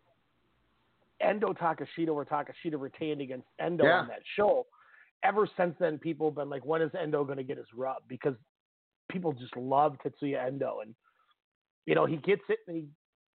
[1.20, 4.00] Endo Takashita, where Takashita retained against Endo Yeah.
[4.00, 4.66] on that show.
[5.22, 8.02] Ever since then, people have been like, when is Endo going to get his rub?
[8.08, 8.34] Because
[9.10, 10.94] people just love Tetsuya Endo, and
[11.86, 12.86] you know he gets it and he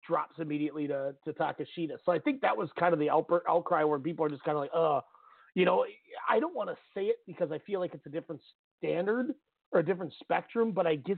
[0.07, 1.97] drops immediately to, to Takashita.
[2.05, 4.61] So I think that was kind of the outcry where people are just kind of
[4.61, 5.01] like, uh,
[5.55, 5.85] you know,
[6.29, 8.43] I don't want to say it because I feel like it's a different
[8.79, 9.35] standard
[9.73, 11.17] or a different spectrum, but I guess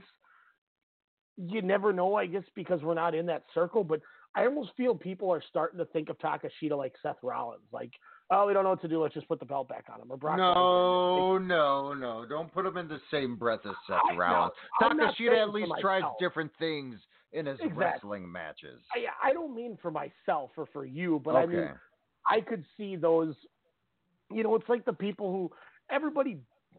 [1.37, 3.83] you never know, I guess, because we're not in that circle.
[3.83, 4.01] But
[4.37, 7.91] I almost feel people are starting to think of Takashita like Seth Rollins, like,
[8.29, 9.01] oh, we don't know what to do.
[9.01, 10.11] Let's just put the belt back on him.
[10.11, 10.53] Or Brock Lesnar.
[10.53, 12.25] No, no, no!
[12.27, 14.53] Don't put him in the same breath as Seth I- Rollins.
[14.79, 16.99] Saying Takashita at least tries different things
[17.33, 17.83] in his Exactly.
[17.83, 18.79] wrestling matches.
[18.95, 21.69] I, I don't mean for myself or for you, but I mean.
[22.29, 23.33] I could see those.
[24.31, 25.51] You know, it's like the people who
[25.89, 26.37] everybody,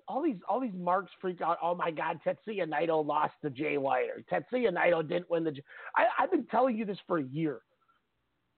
[0.09, 1.59] all these all these marks freak out.
[1.63, 5.53] Oh my God, Tetsuya Naito lost to Jay White, or Tetsuya Naito didn't win the.
[5.53, 5.63] J-"
[5.97, 7.61] I, I've been telling you this for a year,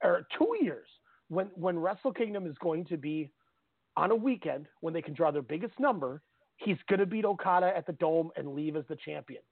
[0.02, 0.86] or two years.
[1.28, 3.30] When when Wrestle Kingdom is going to be
[3.96, 6.22] on a weekend when they can draw their biggest number,
[6.56, 9.42] he's going to beat Okada at the Dome and leave as the champion.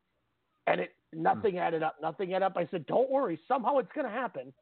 [0.68, 1.22] And it hmm.
[1.22, 1.96] nothing added up.
[2.00, 2.56] Nothing added up.
[2.56, 3.38] I said, don't worry.
[3.48, 4.52] Somehow it's going to happen.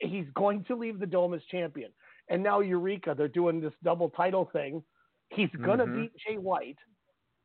[0.00, 1.90] he's going to leave the dome as champion.
[2.28, 4.82] And now Eureka, they're doing this double title thing.
[5.34, 5.94] He's gonna Mhm.
[5.94, 6.78] beat Jay White.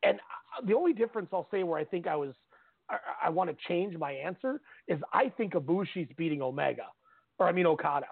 [0.04, 0.20] And
[0.64, 2.34] the only difference I'll say where I think I was,
[2.90, 6.88] I, I want to change my answer is I think Ibushi's beating Omega,
[7.38, 8.08] or I mean Okada,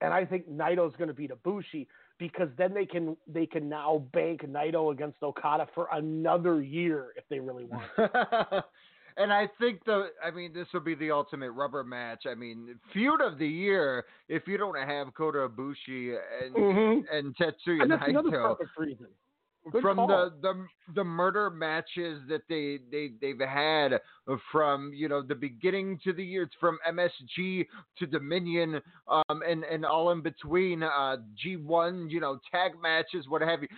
[0.00, 1.86] and I think Naito's going to beat Ibushi
[2.18, 7.24] because then they can they can now bank Naito against Okada for another year if
[7.28, 7.90] they really want.
[9.16, 12.24] and I think the, I mean, this will be the ultimate rubber match.
[12.28, 17.04] I mean, feud of the year if you don't have Kota Ibushi and Mhm.
[17.12, 18.58] and Tetsuya And that's another Naito.
[18.58, 19.06] perfect reason.
[19.72, 20.08] Good from call.
[20.08, 23.98] the, the the murder matches that they they they've had
[24.52, 27.66] from you know the beginning to the years from MSG
[27.98, 33.40] to Dominion um and and all in between uh G1 you know tag matches what
[33.40, 33.68] have you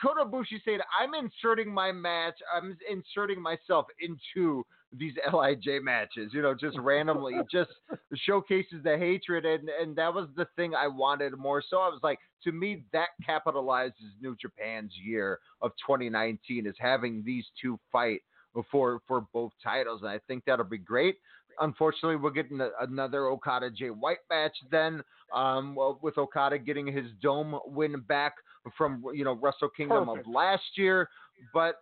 [0.00, 4.64] Kota Ibushi said I'm inserting my match I'm inserting myself into
[4.98, 7.70] these Lij matches you know just randomly just
[8.14, 11.78] showcases the hatred and and that was the thing I wanted more so.
[11.78, 17.44] I was like to me that capitalizes New Japan's year of 2019 is having these
[17.60, 18.22] two fight
[18.70, 21.16] for for both titles and I think that'll be great.
[21.60, 25.02] Unfortunately we're getting a, another Okada Jay White match then
[25.34, 28.34] um well, with Okada getting his dome win back
[28.76, 30.28] from you know Wrestle Kingdom Perfect.
[30.28, 31.08] of last year
[31.52, 31.76] but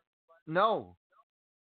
[0.47, 0.97] no.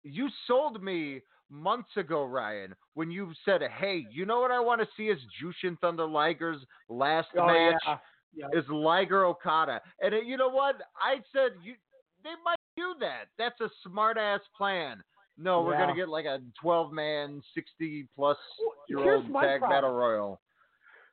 [0.05, 4.81] You sold me months ago, Ryan, when you said, "Hey, you know what I want
[4.81, 7.97] to see is Jushin Thunder Liger's last Oh, match yeah.
[8.33, 8.47] Yeah.
[8.59, 10.81] is Liger Okada." And you know what?
[10.95, 11.75] I said you
[12.23, 13.25] they might do that.
[13.37, 15.03] That's a smart ass plan.
[15.37, 18.37] No, we're gonna get like a twelve man, sixty plus
[18.87, 19.69] year old tag problem.
[19.69, 20.41] battle royal.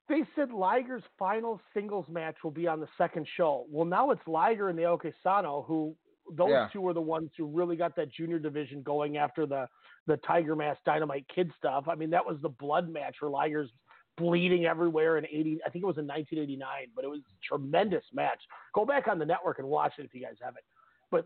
[0.08, 3.64] They said Liger's final singles match will be on the second show.
[3.70, 5.96] Well, now it's Liger and the Sano, who
[6.32, 6.68] those Yeah.
[6.72, 9.68] two are the ones who really got that junior division going after the
[10.06, 11.84] the Tiger Mask Dynamite Kid stuff.
[11.88, 13.70] I mean, that was the blood match where Liger's
[14.16, 18.04] bleeding everywhere in 80 I think it was in 1989, but it was a tremendous
[18.12, 18.40] match.
[18.74, 20.64] Go back on the network and watch it if you guys haven't.
[21.10, 21.24] But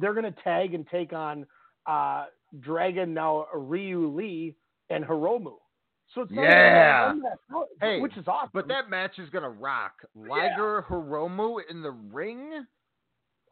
[0.00, 1.46] they're going to tag and take on
[1.86, 2.26] uh,
[2.60, 4.54] Dragon now Ryu Lee
[4.88, 5.54] and Hiromu.
[6.14, 7.10] So Yeah.
[7.14, 7.22] even-
[7.80, 8.50] Hey, which is awesome.
[8.52, 9.92] But that match is gonna rock.
[10.16, 12.66] Liger Hiromu in the ring.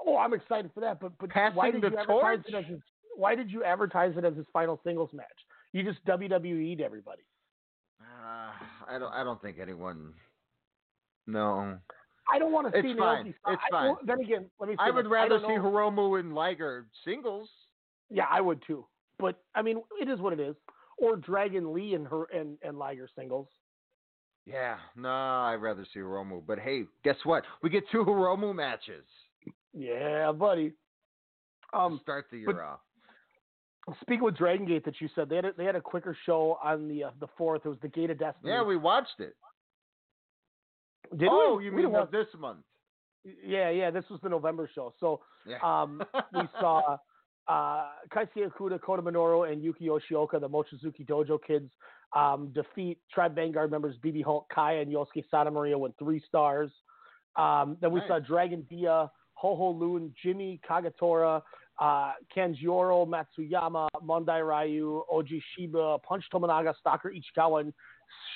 [0.05, 0.99] oh, I'm excited for that.
[1.01, 2.45] But but Passing why did the you advertise torch?
[2.49, 2.81] it as his,
[3.19, 5.27] why did you advertise it as his final singles match?
[5.73, 7.23] You just WWE'd everybody.
[8.01, 8.51] Uh,
[8.89, 9.13] I don't.
[9.13, 10.15] I don't think anyone.
[11.27, 11.77] No.
[12.33, 13.25] I don't want to It's see fine.
[13.27, 13.35] Naoki.
[13.49, 13.95] It's I- fine.
[14.05, 14.75] then again, let me.
[14.77, 15.11] Say I would this.
[15.11, 17.49] rather don't see know- Hiromu and Liger singles.
[18.11, 18.87] Yeah, I would too.
[19.19, 20.55] But I mean, it is what it is.
[20.97, 23.49] Or Dragon Lee and her and and Liger singles.
[24.47, 26.43] Yeah, no, I'd rather see Hiromu.
[26.47, 27.45] But hey, guess what?
[27.63, 29.05] We get two Hiromu matches.
[29.75, 30.73] Yeah, buddy.
[31.75, 32.81] Um, Start the year but- off.
[34.03, 36.59] Speaking with Dragon Gate that you said they had a, they had a quicker show
[36.63, 37.63] on the uh, the fourth.
[37.65, 38.51] It was the Gate of Destiny.
[38.53, 39.35] Yeah, we watched it.
[41.17, 41.67] Did oh, we?
[41.67, 42.59] you We mean watch- this month?
[43.45, 43.91] Yeah, yeah.
[43.91, 44.93] This was the November show.
[45.01, 45.59] So Yeah.
[45.63, 46.03] um,
[46.33, 46.97] we saw
[47.49, 51.71] uh, Keisuke Okuda, Kota Minoura, and Yuki Yoshioka, the Mochizuki Dojo kids,
[52.15, 56.71] um, defeat Tribe Vanguard members BB Hulk, Kaya, and Yosuke Santa Maria with three stars.
[57.37, 58.09] Um, then we Nice.
[58.09, 61.43] saw Dragon Dia, Ho Ho Lun, Jimmy Kagetora,
[61.81, 67.73] uh, Matsuyama, Mondai Ryu, Oji Shiba, Punch Tominaga, Stalker Ichikawa, and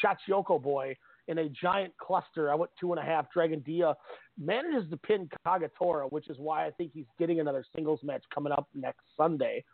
[0.03, 0.97] Shachihoko Boy
[1.29, 2.51] in a giant cluster.
[2.51, 3.31] I went two and a half.
[3.33, 3.95] Dragon Dia
[4.39, 8.53] manages to pin Kagetora, which is why I think he's getting another singles match coming
[8.53, 9.65] up next Sunday.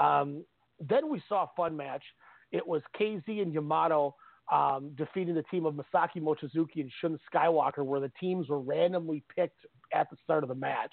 [0.00, 0.44] Um,
[0.80, 2.02] then we saw a fun match.
[2.50, 4.14] It was KZ and Yamato
[4.50, 9.22] um, defeating the team of Masaki Mochizuki and Shun Skywalker, where the teams were randomly
[9.34, 10.92] picked at the start of the match.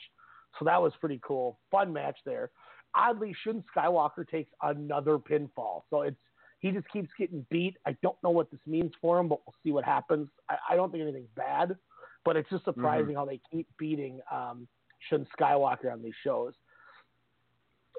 [0.58, 1.60] So that was pretty cool.
[1.72, 2.52] Fun match there.
[2.96, 5.84] Oddly, Shun Skywalker takes another pinfall.
[5.90, 6.18] So it's
[6.60, 7.78] he just keeps getting beat.
[7.86, 10.28] I don't know what this means for him, but we'll see what happens.
[10.50, 11.76] I, I don't think anything's bad,
[12.26, 14.68] but it's just surprising how they keep beating um,
[15.10, 16.54] Shun Skywalker on these shows.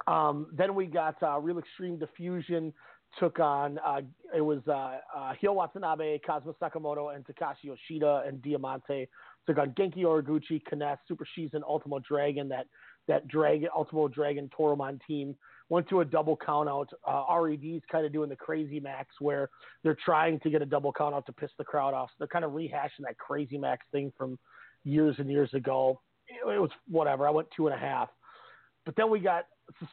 [0.06, 2.72] Um, then we got uh, Real Extreme Diffusion
[3.18, 4.00] took on uh,
[4.36, 9.08] it was uh, uh, Hyo Watanabe, Kazuma Sakamoto, and Takashi Yoshida and Diamante
[9.46, 12.48] took got Genki Horiguchi, Kness, Super Shisa, Ultimo Dragon.
[12.48, 12.66] That
[13.08, 15.34] that Dragon Ultimo Dragon Toryumon team
[15.68, 16.88] went to a double count out.
[17.06, 19.48] Uh, RED's kind of doing the crazy max where
[19.82, 22.10] they're trying to get a double count out to piss the crowd off.
[22.10, 24.38] So they're kind of rehashing that crazy max thing from
[24.84, 26.00] years and years ago.
[26.28, 27.26] It, it was whatever.
[27.26, 28.08] I went two and a half.
[28.84, 29.44] But then we got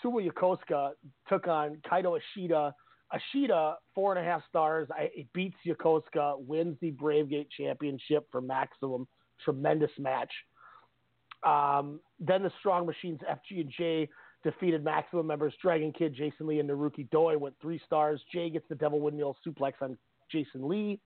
[0.06, 0.92] Susumu Yokosuka
[1.30, 2.74] took on Kaito Ishida.
[3.16, 4.90] Ishida, four and a half stars.
[4.92, 9.08] I, it beats Yokosuka, wins the Brave Gate Championship for Maximum.
[9.44, 10.32] Tremendous match.
[11.46, 14.10] Um, then the Strong Machines FG and J
[14.44, 17.38] defeated Maximum members Dragon Kid, Jason Lee, and Naruki Doi.
[17.38, 18.22] Went three stars.
[18.34, 19.98] Jay gets the Devil Windmill suplex on
[20.32, 21.00] Jason Lee.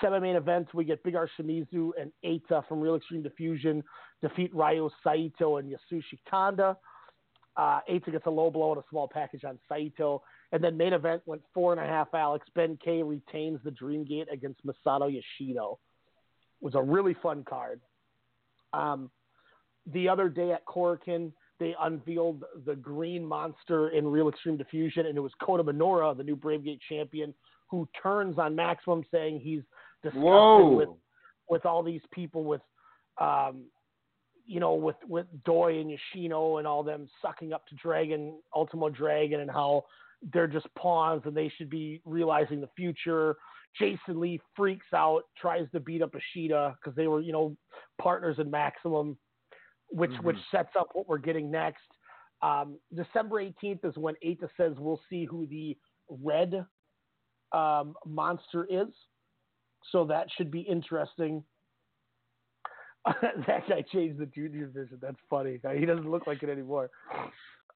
[0.00, 3.82] Semi-main event, we get Big R Shimizu and Eita from Real Extreme Diffusion
[4.22, 6.76] defeat Ryo Saito and Yasushi Kanda.
[7.56, 10.22] Uh, gets a low blow and a small package on Saito.
[10.52, 12.08] And then main event went four and a half.
[12.14, 15.78] Alex Ben K retains the Dream Gate against Masato Yoshino.
[16.60, 17.80] Was a really fun card.
[18.72, 19.10] Um,
[19.92, 25.16] the other day at Korakuen, they unveiled the Green Monster in Real Extreme Diffusion, and
[25.16, 27.34] it was Kota Minoura, the new Brave Gate champion,
[27.68, 29.62] who turns on Maximum, saying he's
[30.02, 30.70] disgusted Whoa.
[30.70, 30.88] with
[31.48, 32.60] with all these people with,
[33.18, 33.64] um,
[34.46, 38.90] you know, with with Doi and Yoshino and all them sucking up to Dragon, Ultimo
[38.90, 39.84] Dragon, and how
[40.32, 43.36] they're just pawns and they should be realizing the future.
[43.76, 47.56] Jason Lee freaks out, tries to beat up Ashita because they were, you know,
[48.00, 49.18] partners in Maximum,
[49.90, 50.22] which Mhm.
[50.24, 51.86] which sets up what we're getting next.
[52.42, 55.76] Um, December 18th is when Eita says we'll see who the
[56.08, 56.66] red
[57.52, 58.88] um, monster is.
[59.90, 61.44] So that should be interesting.
[63.22, 64.98] that guy changed the junior division.
[65.00, 65.60] That's funny.
[65.76, 66.90] He doesn't look like it anymore.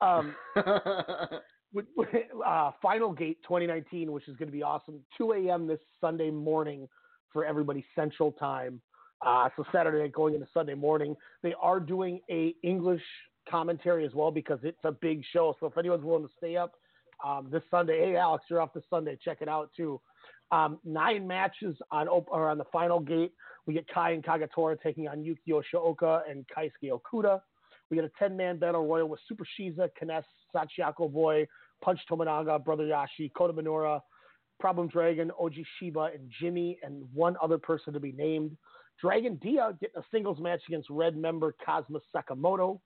[0.01, 0.35] Um,
[2.47, 5.01] uh, Final Gate 2019, which is going to be awesome.
[5.19, 5.66] 2 a.m.
[5.66, 6.89] this Sunday morning
[7.32, 8.81] for everybody Central Time.
[9.24, 11.16] Uh, so Saturday going into Sunday morning.
[11.43, 13.03] They are doing a English
[13.49, 15.57] commentary as well because it's a big show.
[15.61, 16.73] So if anyone's willing to stay up
[17.24, 19.16] um, this Sunday, hey Alex, you're off this Sunday.
[19.24, 20.01] Check it out too.
[20.51, 23.32] Um, nine matches on op- or on the Final Gate.
[23.66, 27.40] We get Kai and Kagetora taking on Yuki Yoshioka and Keisuke Okuda.
[27.90, 30.24] We get a 10 man battle royal with Super Shisa, Kness,
[30.55, 31.47] Shachihoko Boy,
[31.83, 34.01] Punch Tominaga, Brother Yashi, Kota Minoura,
[34.61, 38.57] Problem Dragon, Oji Shiba, and Jimmy, and one other person to be named.
[39.01, 42.81] Dragon Dia getting a singles match against Red member Kazuma Sakamoto.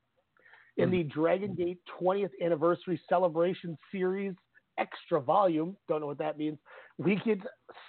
[0.78, 0.96] In hmm.
[0.96, 4.34] the Dragon Gate 20th Anniversary Celebration Series
[4.78, 6.58] Extra Volume, don't know what that means,
[6.98, 7.38] we get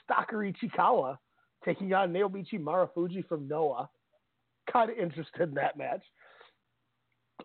[0.03, 1.17] Stalker Ichikawa
[1.65, 3.89] taking on Naomichi Marufuji from Noah.
[4.71, 6.03] Kind of interested in that match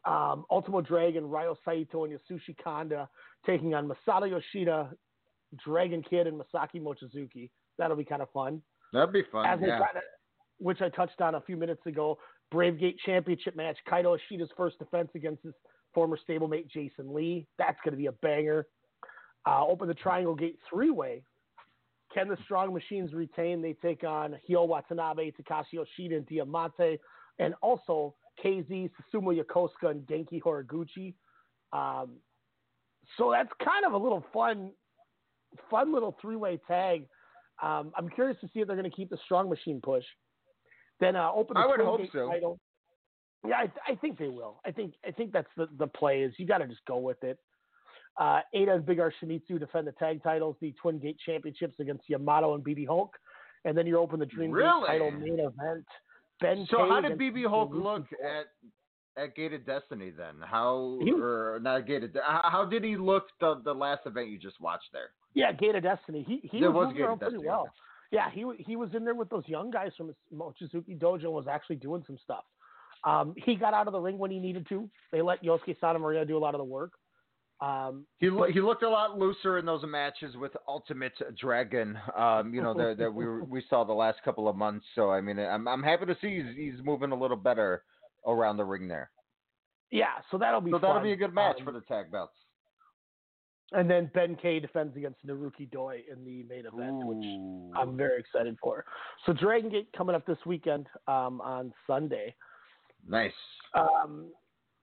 [0.05, 3.09] um, Ultimo Dragon, Ryo Saito, and Yasushi Kanda
[3.47, 4.91] taking on Masato Yoshida,
[5.65, 7.51] Dragon Kid, and Masaki Mochizuki.
[7.79, 8.63] That'll be kind of fun.
[8.93, 9.47] That'd be fun.
[9.47, 9.79] As yeah.
[10.59, 12.19] which I touched on a few minutes ago.
[12.51, 13.79] Brave Gate Championship match.
[13.91, 15.55] Kaito Ishida's first defense against his
[15.95, 17.47] former stablemate Jason Lee.
[17.59, 18.67] That's going to be a banger.
[19.47, 21.23] Uh, open the Triangle Gate three way.
[22.15, 23.63] Can the Strong Machines retain?
[23.63, 26.99] They take on Hyo Watanabe, Takashi Yoshida, and Diamante,
[27.39, 28.15] and also
[28.45, 31.15] KZ, Susumu Yokosuka, and Genki Horiguchi.
[31.73, 32.17] Um,
[33.19, 34.71] so that's kind of a little fun,
[35.71, 37.07] fun little three-way tag.
[37.63, 40.05] Um, I'm curious to see if they're going to keep the Strong Machine push.
[41.01, 42.29] Then uh, open the I would hope so.
[42.31, 42.59] title.
[43.47, 44.61] Yeah, I, I think they will.
[44.65, 47.23] I think I think that's the, the play is you got to just go with
[47.25, 47.39] it.
[48.21, 52.09] Uh, Ada and Big R Shimizu defend the tag titles, the Twin Gate Championships against
[52.09, 53.17] Yamato and BB Hulk,
[53.65, 54.81] and then you open the Dream Really?
[54.81, 55.87] Gate title main event.
[56.43, 58.47] Ben So how did BB Hulk look at
[59.17, 60.37] at Gated Destiny then?
[60.43, 62.17] How He- or not Gated?
[62.25, 65.11] How, how did he look the the last event you just watched there?
[65.35, 66.25] Yeah, Gate of Destiny.
[66.27, 67.69] He he There was, was moving Gate pretty Destiny, well.
[68.11, 71.47] Yeah, he he was in there with those young guys from Mochizuki Dojo and was
[71.49, 72.45] actually doing some stuff.
[73.05, 74.89] Um, he got out of the ring when he needed to.
[75.11, 76.93] They let Yosuke Santa Maria do a lot of the work.
[77.63, 81.09] Um, He he looked a lot looser in those matches with Ultimo
[81.41, 81.97] Dragon.
[82.17, 84.85] Um, you know that that we were, we saw the last couple of months.
[84.97, 87.85] So I mean, I'm I'm happy to see he's, he's moving a little better
[88.27, 89.11] around the ring there.
[89.93, 92.35] yeah, so that'll be So that'll be a good match Um, for the tag belts.
[93.75, 97.25] And then Ben K defends against Naruki Doi in the main event, which
[97.75, 98.85] I'm very excited for.
[99.25, 102.35] So Dragon Gate coming up this weekend um, on Sunday.
[103.09, 103.33] nice.
[103.75, 104.27] Um,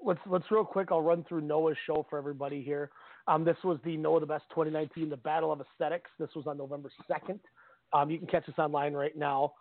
[0.04, 0.90] let's let's real quick.
[0.92, 2.90] I'll run through Noah's show for everybody here.
[3.28, 6.10] Um, this was the Noah the Best 2019, the Battle of Aesthetics.
[6.20, 7.40] This was on November 2nd.
[7.94, 9.54] Um, you can catch us online right now.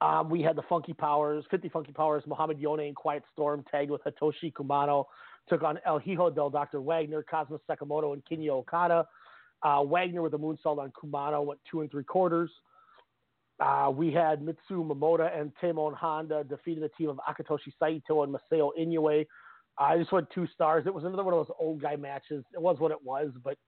[0.00, 3.90] Um, we had the Funky Powers, 50 Funky Powers, Mohammed Yone and Quiet Storm tagged
[3.90, 5.04] with Hitoshi Kumano,
[5.48, 6.80] took on El Hijo del Dr.
[6.80, 9.06] Wagner, Cosmos Sakamoto, and Kinya Okada.
[9.62, 12.50] Uh, Wagner with a moonsault on Kumano went two and three quarters.
[13.60, 18.34] Uh, we had Mitsuo Momota and Tamon Honda defeating the team of Akitoshi Saito and
[18.34, 19.26] Masao Inoue.
[19.76, 20.84] I just went two stars.
[20.86, 22.44] It was another one of those old guy matches.
[22.54, 23.58] It was what it was, but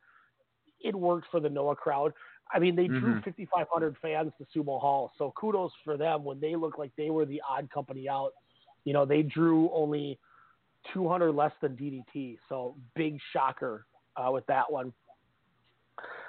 [0.80, 2.12] it worked for the Noah crowd.
[2.52, 3.24] I mean, they drew Mhm.
[3.24, 7.24] 5,500 fans to Sumo Hall, so kudos for them when they looked like they were
[7.24, 8.32] the odd company out.
[8.84, 10.18] You know, they drew only
[10.92, 13.86] 200 less than DDT, so big shocker
[14.16, 14.92] uh, with that one.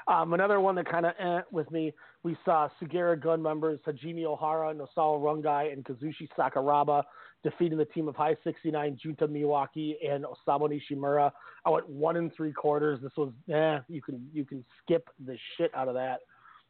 [0.07, 1.94] Um, another one that kind of eh, with me,
[2.24, 7.04] we saw Sugiura Gun members Hajime Ohara, Nosawa Rongai, and Kazushi Sakuraba
[7.44, 11.32] defeating the team of High 69, Junta Miyawaki, and Osamu Nishimura.
[11.66, 13.00] I went one and three quarters.
[13.04, 16.20] This was, eh, you can you can skip the shit out of that.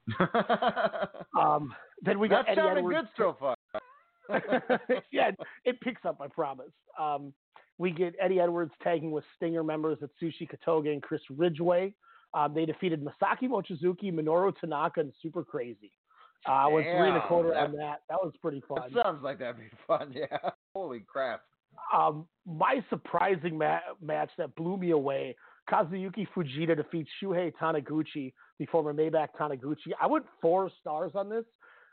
[1.39, 1.73] Um,
[2.03, 2.97] then we got That's Eddie Edwards.
[2.99, 3.55] good so far.
[5.11, 5.31] yeah,
[5.65, 6.71] it picks up, I promise.
[6.99, 7.33] Um,
[7.77, 11.93] we get Eddie Edwards tagging with Stinger members Atsushi Kotoge and Chris Ridgeway.
[12.33, 15.91] Um, they defeated Masaki Mochizuki, Minoru Tanaka, and Super Crazy.
[16.45, 18.01] Uh, with three and a quarter that- on that.
[18.09, 18.91] That was pretty fun.
[18.93, 20.13] Sounds like that'd be fun.
[20.15, 20.49] Yeah.
[20.75, 21.41] Holy crap.
[21.95, 25.35] Um, my surprising ma- match that blew me away:
[25.69, 29.91] Kazuyuki Fujita defeats Shuhei Taniguchi, the former Maybach Taniguchi.
[30.01, 31.45] I went four stars on this.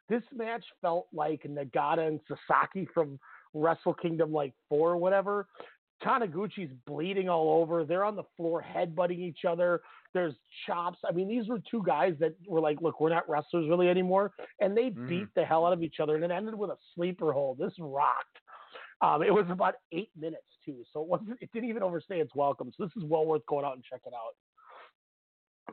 [0.08, 3.18] This match felt like Nagata and Sasaki from
[3.54, 5.46] Wrestle Kingdom like four or whatever.
[6.02, 7.84] Taniguchi's bleeding all over.
[7.84, 9.82] They're on the floor headbutting each other.
[10.14, 10.34] There's
[10.66, 10.98] chops.
[11.08, 14.32] I mean, these were two guys that were like, look, we're not wrestlers really anymore.
[14.60, 15.08] And they Mhm.
[15.08, 16.14] beat the hell out of each other.
[16.16, 17.58] And it ended with a sleeper hold.
[17.58, 18.40] This rocked.
[19.02, 21.40] Um, it was about eight minutes too, so it wasn't.
[21.40, 22.70] It didn't even overstay its welcome.
[22.72, 24.36] So this is well worth going out and checking out.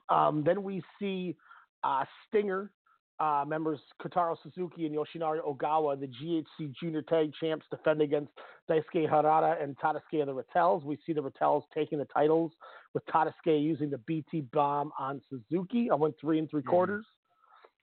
[0.09, 1.35] Um, then we see
[1.83, 2.71] uh, Stinger
[3.19, 8.31] uh, members Kotaro Suzuki and Yoshinari Ogawa, the GHC Junior Tag Champs, defend against
[8.69, 10.83] Daisuke Harada and Tadasuke of the Ratel's.
[10.83, 12.51] We see the Ratel's taking the titles
[12.93, 15.89] with Tadasuke using the BT bomb on Suzuki.
[15.89, 16.67] I went three and three Mhm.
[16.67, 17.05] quarters.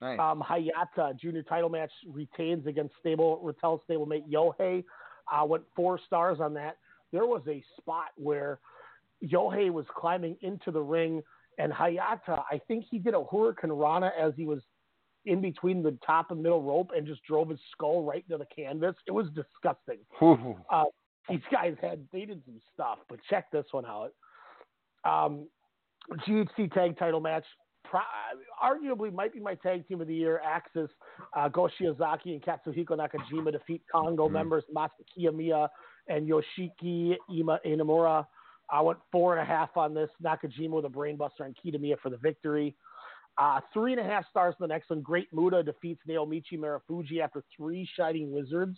[0.01, 0.19] Nice.
[0.19, 4.83] Um, Hayata junior title match retains against stable Rattel stablemate Yohei.
[5.31, 6.77] Uh, went four stars on that.
[7.11, 8.59] There was a spot where
[9.23, 11.23] Yohei was climbing into the ring,
[11.57, 14.61] and Hayata, I think he did a Hurricane Rana as he was
[15.25, 18.45] in between the top and middle rope and just drove his skull right into the
[18.55, 18.95] canvas.
[19.07, 19.99] It was disgusting.
[20.71, 20.85] Uh,
[21.29, 24.11] these guys had they did some stuff, but check this one out.
[25.03, 25.47] Um,
[26.27, 27.45] GHC tag title match,
[27.83, 27.99] pro-
[28.63, 30.41] arguably might be my tag team of the year.
[30.45, 30.89] AXIZ,
[31.35, 34.31] uh, Go Shiozaki and Katsuhiko Nakajima defeat Kongo Mhm.
[34.33, 35.67] members Masa Kitamiya
[36.07, 38.27] and Yoshiki Ima Inamura.
[38.69, 40.09] I went four and a half on this.
[40.23, 42.75] Nakajima with a brainbuster and Kitamiya for the victory.
[43.37, 45.01] Uh, three and a half stars in the next one.
[45.01, 48.77] Great Muta defeats Naomichi Marufuji after three Shining Wizards.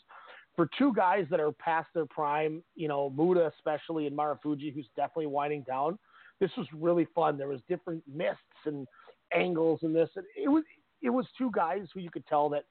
[0.55, 4.87] For two guys that are past their prime, you know, Muta especially and Marufuji, who's
[4.95, 5.99] definitely winding down,
[6.39, 7.37] this was really fun.
[7.37, 8.87] There was different mists and
[9.31, 10.09] angles in this.
[10.15, 10.63] And it was
[11.03, 12.63] it was two guys who you could tell that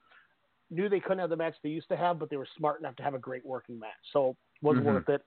[0.69, 2.97] knew they couldn't have the match they used to have, but they were smart enough
[2.97, 3.91] to have a great working match.
[4.11, 4.83] So it was Mhm.
[4.83, 5.23] worth it.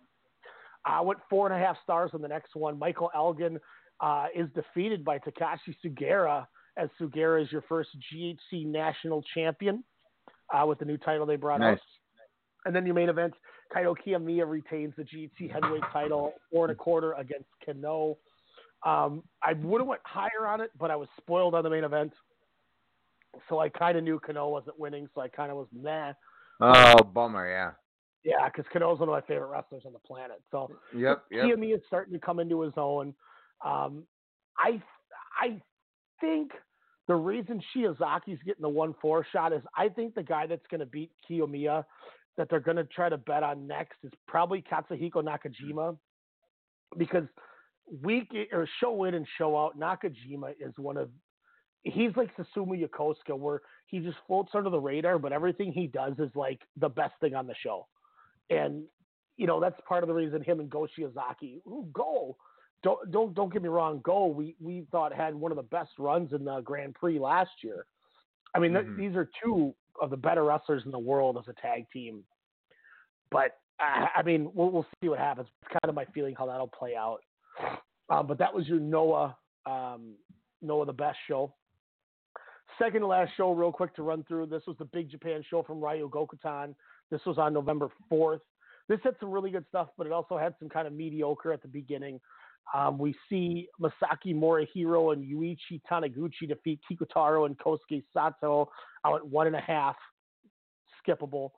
[0.84, 2.78] I went four and a half stars on the next one.
[2.78, 3.58] Michael Elgin
[4.00, 6.46] uh, is defeated by Takashi Sugiura,
[6.76, 9.84] as Sugiura is your first GHC national champion
[10.54, 11.74] uh, with the new title they brought Nice.
[11.74, 11.80] out.
[12.66, 13.34] And then your main event,
[13.74, 18.16] Kaito Kiyomiya retains the GHC heavyweight title, four and a quarter against Kenoh.
[18.84, 21.84] Um, I would have went higher on it, but I was spoiled on the main
[21.84, 22.12] event,
[23.48, 26.12] so I kind of knew Kenoh wasn't winning, so I kind of was meh.
[26.60, 27.48] Oh, bummer.
[27.48, 27.70] Yeah.
[28.22, 30.42] Yeah, because Kenoh's one of my favorite wrestlers on the planet.
[30.50, 31.24] So Yep.
[31.30, 31.44] Yep.
[31.46, 33.14] Kiyomiya is starting to come into his own.
[33.64, 34.04] Um,
[34.58, 34.82] I
[35.40, 35.60] I
[36.20, 36.52] think
[37.08, 40.80] the reason Shiozaki's getting the one four shot is I think the guy that's going
[40.80, 41.84] to beat Kiyomiya
[42.36, 45.96] that they're going to try to bet on next is probably Katsuhiko Nakajima.
[46.96, 47.24] Because
[48.02, 51.10] week or show in and show out Nakajima is one of
[51.82, 56.14] he's like Susumu Yokosuka where he just floats under the radar but everything he does
[56.18, 57.86] is like the best thing on the show.
[58.50, 58.84] And
[59.36, 62.36] you know that's part of the reason him and Go Shiozaki ooh, go
[62.82, 65.90] don't don't don't get me wrong go we we thought had one of the best
[65.98, 67.84] runs in the Grand Prix last year
[68.54, 68.96] I mean th- Mhm.
[68.96, 72.24] these are two of the better wrestlers in the world as a tag team
[73.30, 76.46] but I, I mean we'll we'll see what happens it's kind of my feeling how
[76.46, 77.20] that'll play out
[78.08, 79.36] um, but that was your Noah
[79.66, 80.14] um,
[80.62, 81.54] Noah the best show
[82.78, 85.62] second to last show real quick to run through this was the Big Japan show
[85.62, 86.74] from Ryu Gokutan
[87.10, 88.38] this was on November 4th.
[88.88, 91.60] This had some really good stuff, but it also had some kind of mediocre at
[91.60, 92.20] the beginning.
[92.72, 98.70] Um, we see Masaki Morihiro and Yuichi Taniguchi defeat Kikutaro and Kosuke Sato
[99.04, 99.96] out at one and a half,
[101.04, 101.50] skippable.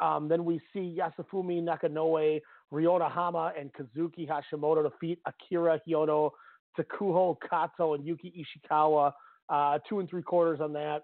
[0.00, 2.40] Um, then we see Yasufumi Nakanoe,
[2.72, 6.30] Ryota Hama, and Kazuki Hashimoto defeat Akira Hyono,
[6.78, 9.12] Takuho Kato, and Yuki Ishikawa.
[9.48, 11.02] Uh, two and three quarters on that.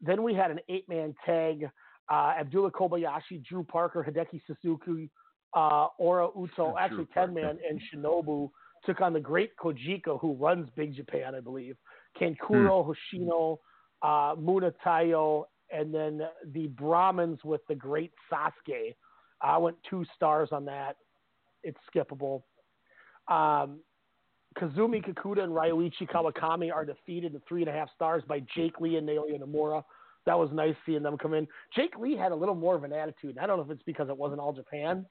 [0.00, 1.68] Then we had an eight-man tag
[2.10, 5.10] uh, Abdullah Kobayashi, Drew Parker, Hideki Suzuki,
[5.54, 7.32] uh, Ora Uto, actually Parker.
[7.32, 8.50] 10 man, and Shinobu
[8.84, 11.76] took on the great Kojika, who runs Big Japan, I believe.
[12.20, 13.58] Kankuro, Hoshino,
[14.02, 16.22] uh, Muna Tayo, and then
[16.52, 18.94] the Brahmans with the great Sasuke.
[19.40, 20.96] I went two stars on that.
[21.62, 22.42] It's skippable.
[23.28, 23.80] Um,
[24.58, 28.80] Kazumi Kikuta and Ryuichi Kawakami are defeated in three and a half stars by Jake
[28.80, 29.84] Lee and Naoya Nomura.
[30.26, 31.46] That was nice seeing them come in.
[31.74, 33.38] Jake Lee had a little more of an attitude.
[33.38, 35.06] I don't know if it's because it wasn't all Japan,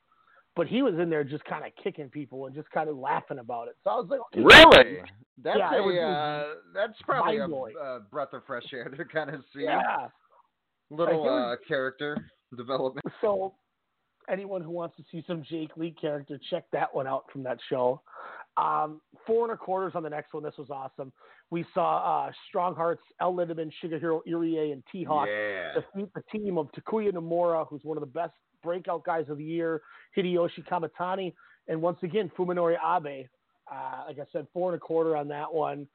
[0.55, 3.39] but he was in there just kind of kicking people and just kind of laughing
[3.39, 3.75] about it.
[3.83, 4.99] So I was like, okay, Really?
[5.41, 7.75] That's Yeah, it was- uh, that's probably a, mind-blowing.
[7.81, 10.09] uh breath of fresh air to kind of see Yeah.
[10.89, 12.17] little Like, it was- uh, character
[12.57, 13.05] development.
[13.21, 13.53] So,
[14.27, 17.57] anyone who wants to see some Jake Lee character, check that one out from that
[17.69, 18.01] show.
[18.57, 20.43] Um, four and a quarters on the next one.
[20.43, 21.13] This was awesome.
[21.51, 25.73] We saw uh, Strong Hearts, El Lindaman, Shigehiro Irie, and T Hawk Yeah.
[25.73, 29.43] defeat the team of Takuya Nomura, who's one of the best breakout guys of the
[29.43, 29.81] year,
[30.15, 31.33] Hideyoshi Kamatani,
[31.67, 33.27] and once again Fuminori Abe.
[33.71, 35.87] Uh, like I said, four and a quarter on that one.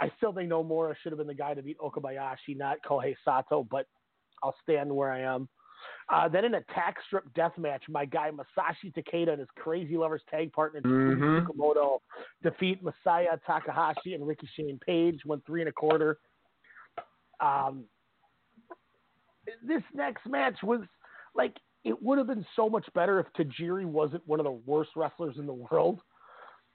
[0.00, 3.62] I still think Nomura should have been the guy to beat Okabayashi, not Kohei Sato,
[3.70, 3.86] but
[4.42, 5.48] I'll stand where I am.
[6.08, 9.96] Uh, then in a tag strip death match, my guy Masashi Takeda and his Crazy
[9.96, 11.46] Lovers tag partner Mhm.
[11.46, 12.00] Tsukamoto
[12.42, 16.18] defeat Masaya Takahashi and Ricky Shane Page, went three and a quarter.
[17.40, 17.84] Um,
[19.62, 20.80] this next match was
[21.34, 24.90] like it would have been so much better if Tajiri wasn't one of the worst
[24.96, 26.00] wrestlers in the world.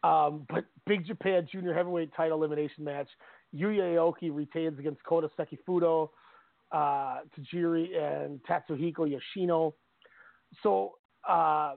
[0.03, 3.07] Um, but Big Japan Junior Heavyweight Title Elimination match,
[3.55, 6.09] Yuya Aoki retains against Kota Sekifudo,
[6.71, 9.73] uh, Tajiri, and Tatsuhiko Yoshino.
[10.61, 10.95] So
[11.27, 11.75] uh,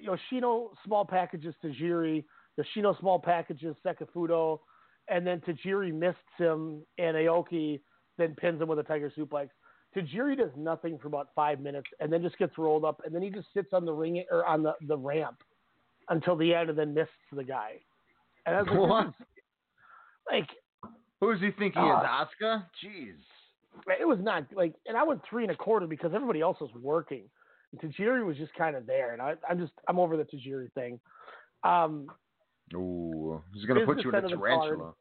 [0.00, 2.24] Yoshino small packages Tajiri,
[2.56, 4.60] Yoshino small packages Sekifudo,
[5.08, 7.80] and then Tajiri missed him, and Aoki
[8.18, 9.48] then pins him with a Tiger Suplex.
[9.96, 13.22] Tajiri does nothing for about five minutes, and then just gets rolled up, and then
[13.22, 15.36] he just sits on the ring or on the, the ramp
[16.08, 17.72] until the end, and then misses the guy.
[18.46, 19.14] And I was like, What?
[20.30, 20.48] like
[21.20, 22.64] Who does he think he Uh, is, Asuka?
[22.84, 23.14] Jeez.
[24.00, 26.70] it was not like, and I went three and a quarter because everybody else was
[26.80, 27.24] working.
[27.72, 30.72] And Tajiri was just kind of there, and I, I'm just I'm over the Tajiri
[30.72, 30.98] thing.
[31.64, 32.06] Um,
[32.74, 34.78] Ooh, he's gonna put you in a Business end of the card.
[34.78, 34.94] tarantula.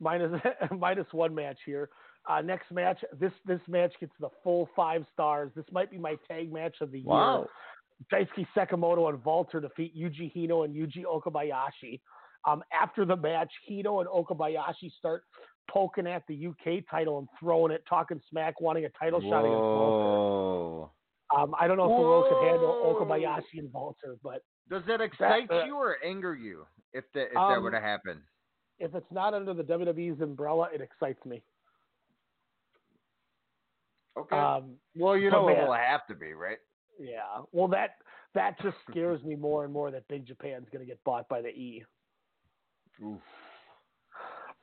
[0.00, 0.42] minus
[0.78, 1.88] minus one match here.
[2.28, 5.50] Uh, next match, this this match gets the full five stars.
[5.54, 7.06] This might be my tag match of the year.
[7.08, 7.46] Wow.
[8.12, 12.00] Daisuke Sekimoto and Walter defeat Yuji Hino and Yuji Okabayashi.
[12.46, 15.22] Um, after the match, Hino and Okabayashi start
[15.70, 19.60] poking at the UK title and throwing it, talking smack, wanting a title shot against
[19.62, 20.04] Walter.
[20.04, 20.90] Whoa.
[21.36, 25.00] Um, I don't know if the world could handle Okabayashi and Walter, but Does that
[25.00, 28.22] excite uh, you or anger you if that if that Um, were to happen?
[28.78, 31.42] if it's not under the WWE's umbrella, it excites me.
[34.16, 34.36] Okay.
[34.36, 36.58] Um, well, you know it will have to be, right?
[37.00, 37.42] Yeah.
[37.52, 37.96] Well, that
[38.34, 41.42] that just scares me more and more that Big Japan's going to get bought by
[41.42, 41.84] the E.
[43.02, 43.20] Oof.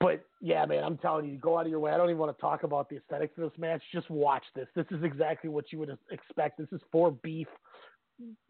[0.01, 1.91] But yeah, man, I'm telling you, go out of your way.
[1.91, 3.83] I don't even want to talk about the aesthetics of this match.
[3.93, 4.67] Just watch this.
[4.75, 6.57] This is exactly what you would expect.
[6.57, 7.47] This is for beef,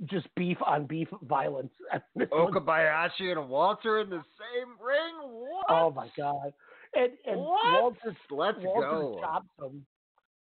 [0.06, 1.72] just beef on beef violence.
[2.18, 5.30] Okabayashi and Walter in the same ring?
[5.30, 5.66] What?
[5.68, 6.54] oh my god!
[6.94, 7.38] And and?
[7.38, 9.20] Walter Let's Walter go.
[9.20, 9.86] chops him,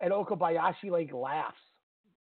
[0.01, 1.57] and Okabayashi like laughs.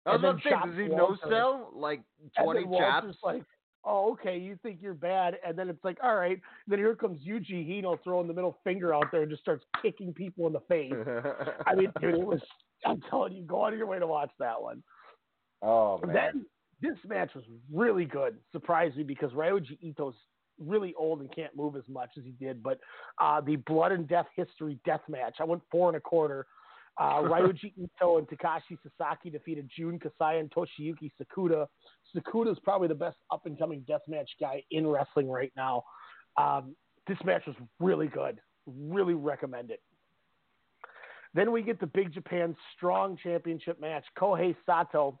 [0.06, 2.02] I was and then about to say, chops does he no sell like
[2.38, 3.16] twenty chops?
[3.22, 3.42] like,
[3.84, 5.38] oh, okay, you think you're bad.
[5.46, 6.40] And then it's like, all right.
[6.66, 10.12] Then here comes Yuji Hino throwing the middle finger out there and just starts kicking
[10.12, 10.92] people in the face.
[11.66, 12.40] I mean, dude, it was,
[12.86, 14.82] I'm telling you, go out of your way to watch that one.
[15.62, 16.14] oh man.
[16.14, 16.46] Then
[16.80, 20.14] this match was really good, surprised me because Ryoji Ito's
[20.58, 22.62] really old and can't move as much as he did.
[22.62, 22.78] But
[23.20, 26.46] uh, the Blood and Death History death match, I went four and a quarter.
[26.98, 31.66] Uh, Ryoji Ito and Takashi Sasaki defeated Jun Kasai and Toshiyuki Sakuda.
[32.16, 35.82] Sakuda is probably the best up and coming deathmatch guy in wrestling right now.
[36.36, 36.74] Um,
[37.06, 38.40] this match was really good.
[38.66, 39.80] Really recommend it.
[41.34, 44.04] Then we get the Big Japan Strong Championship match.
[44.18, 45.18] Kohei Sato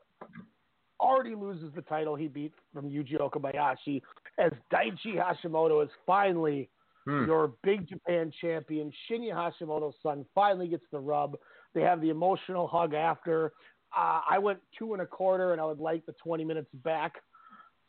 [1.00, 4.00] already loses the title he beat from Yuji Okabayashi
[4.38, 6.70] as Daichi Hashimoto is finally
[7.06, 7.26] Hmm.
[7.26, 8.90] your Big Japan champion.
[9.10, 11.36] Shinya Hashimoto's son finally gets the rub.
[11.74, 13.52] They have the emotional hug after.
[13.96, 17.14] Uh, I went two and a quarter, and I would like the 20 minutes back.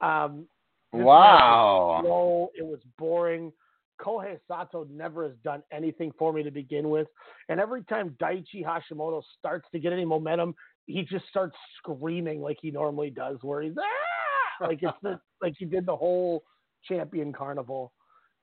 [0.01, 0.47] Um,
[0.93, 1.99] Wow.
[2.01, 2.51] slow.
[2.55, 3.51] It was boring.
[3.99, 7.07] Kohei Sato never has done anything for me to begin with.
[7.49, 10.53] And every time Daichi Hashimoto starts to get any momentum,
[10.85, 14.65] he just starts screaming like he normally does, where he's ah!
[14.65, 16.43] like it's the, like he did the whole
[16.87, 17.93] champion carnival.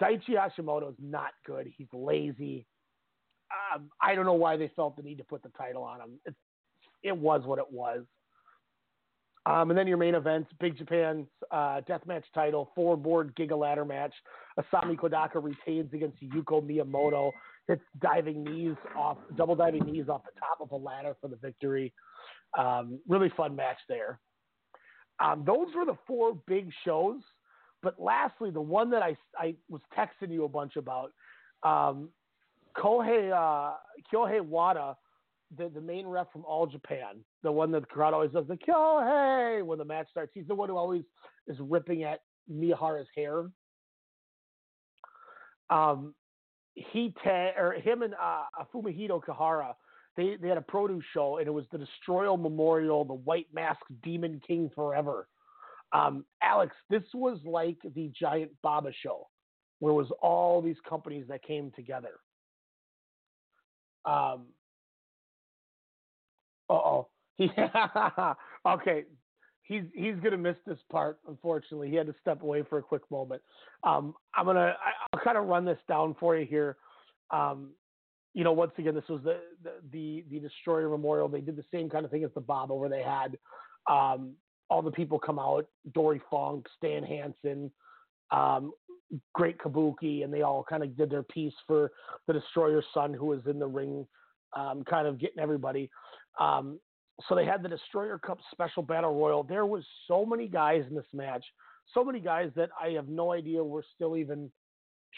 [0.01, 1.71] Daichi Hashimoto is not good.
[1.77, 2.67] He's lazy.
[3.75, 6.21] Um, I don't know why they felt the need to put the title on him.
[6.25, 6.35] It,
[7.03, 8.05] it was what it was.
[9.45, 13.85] Um, and then your main events, Big Japan's uh, deathmatch title, four board Giga ladder
[13.85, 14.15] match.
[14.59, 17.33] Isami Kodaka retains against Yuko Miyamoto.
[17.69, 21.37] Hits diving knees off, double diving knees off the top of a ladder for the
[21.37, 21.93] victory.
[22.57, 24.21] Um, really fun match there.
[25.21, 27.21] Um, those were the four big shows.
[27.83, 31.11] But lastly, the one that I, I was texting you a bunch about,
[31.65, 32.11] um,
[32.77, 33.77] Kohei, uh,
[34.13, 34.97] Kyohei Wada,
[35.57, 38.57] the, the main ref from All Japan, the one that the crowd always does the
[38.57, 40.33] Kyohei when the match starts.
[40.35, 41.03] He's the one who always
[41.47, 42.21] is ripping at
[42.51, 43.47] Miyahara's hair.
[45.71, 46.15] Um,
[46.75, 48.45] he ta- or him and uh,
[48.75, 49.75] Fumihito Kihara,
[50.17, 53.81] they they had a produce show, and it was the Destroyer Memorial, the White Mask
[54.03, 55.29] Demon King Forever.
[55.93, 59.29] Um, Alex, this was like the Giant Baba show,
[59.81, 62.21] where it was all these companies that came together.
[64.05, 64.47] Um,
[66.69, 67.09] oh.
[67.37, 67.49] He
[68.67, 69.05] okay.
[69.63, 71.19] He's he's gonna miss this part.
[71.29, 73.41] Unfortunately, he had to step away for a quick moment.
[73.85, 76.77] Um, I'm gonna I, I'll kind of run this down for you here.
[77.31, 77.71] Um,
[78.35, 81.29] you know, once again, this was the, the the the Destroyer Memorial.
[81.29, 83.39] They did the same kind of thing as the Baba, where they had
[83.91, 84.33] um,
[84.69, 87.71] all the people come out: Dory Funk, Stan Hansen,
[88.31, 88.73] um,
[89.35, 91.91] Great Kabuki, and they all kind of did their piece for
[92.27, 94.07] the Destroyer's son, who was in the ring,
[94.57, 95.91] um, kind of getting everybody.
[96.41, 96.79] Um,
[97.29, 99.43] so they had the Destroyer Cup Special Battle Royal.
[99.43, 101.45] There was so many guys in this match,
[101.93, 104.51] so many guys that I have no idea were still even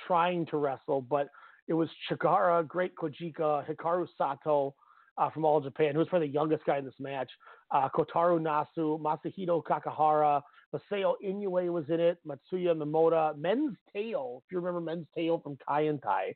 [0.07, 1.03] trying to wrestle.
[1.03, 1.29] But
[1.69, 4.75] it was Chikara, Great Kojika, Hikaru Sato
[5.19, 7.31] uh, from All Japan, who was probably the youngest guy in this match.
[7.71, 10.43] Uh, Kotaro Nasu, Masahito Kakihara,
[10.75, 15.57] Masao Inoue was in it, Matsuya Mimoda, Men's Teioh, if you remember Men's Teioh from
[15.69, 16.35] Kaientai,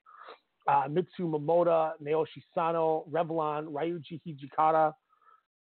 [0.69, 4.93] uh, Mitsuo Momota, Naoki Sano, Revlon, Ryuji Hijikata,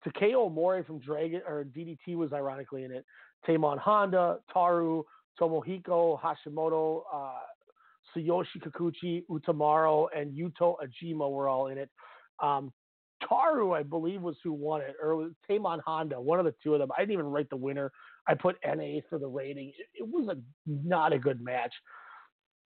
[0.03, 3.05] Takeo Mori from Dragon or DDT was ironically in it.
[3.47, 5.03] Tamon Honda, Taru,
[5.39, 7.31] Tomohiko Hashimoto, uh,
[8.15, 11.89] Tsuyoshi Kikuchi, Utamaro, and Yuto Ajima were all in it.
[12.41, 12.71] Um,
[13.23, 16.53] Taru, I believe, was who won it, or it was Tamon Honda, one of the
[16.63, 16.91] two of them.
[16.95, 17.91] I didn't even write the winner.
[18.27, 19.69] I put NA for the rating.
[19.69, 21.73] It, it was a not a good match.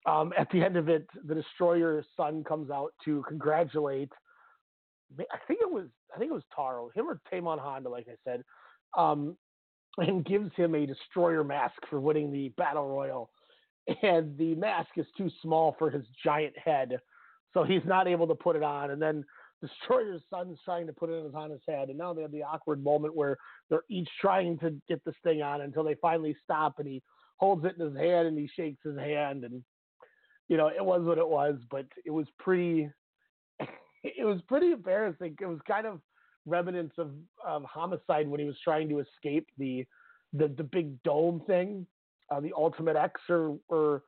[0.06, 4.10] Um, at the end of it, the Destroyer's son comes out to congratulate.
[5.18, 8.16] I think it was I think it was Taru, him or Tamon Honda, like I
[8.24, 8.42] said,
[8.96, 9.36] um,
[9.98, 13.30] and gives him a Destroyer mask for winning the Battle Royal.
[14.02, 17.00] And the mask is too small for his giant head,
[17.52, 18.92] so he's not able to put it on.
[18.92, 19.24] And then
[19.62, 22.82] Destroyer's son's trying to put it on his head, and now they have the awkward
[22.82, 23.38] moment where
[23.70, 27.00] they're each trying to get this thing on until they finally stop, and he
[27.36, 29.62] holds it in his hand and he shakes his hand, and
[30.48, 32.90] you know it was what it was, but it was pretty.
[34.04, 35.36] It was pretty embarrassing.
[35.40, 36.00] It was kind of
[36.44, 37.12] remnants of,
[37.46, 39.86] of homicide when he was trying to escape the
[40.32, 41.86] the, the big dome thing,
[42.28, 44.02] uh, the Ultimate X or or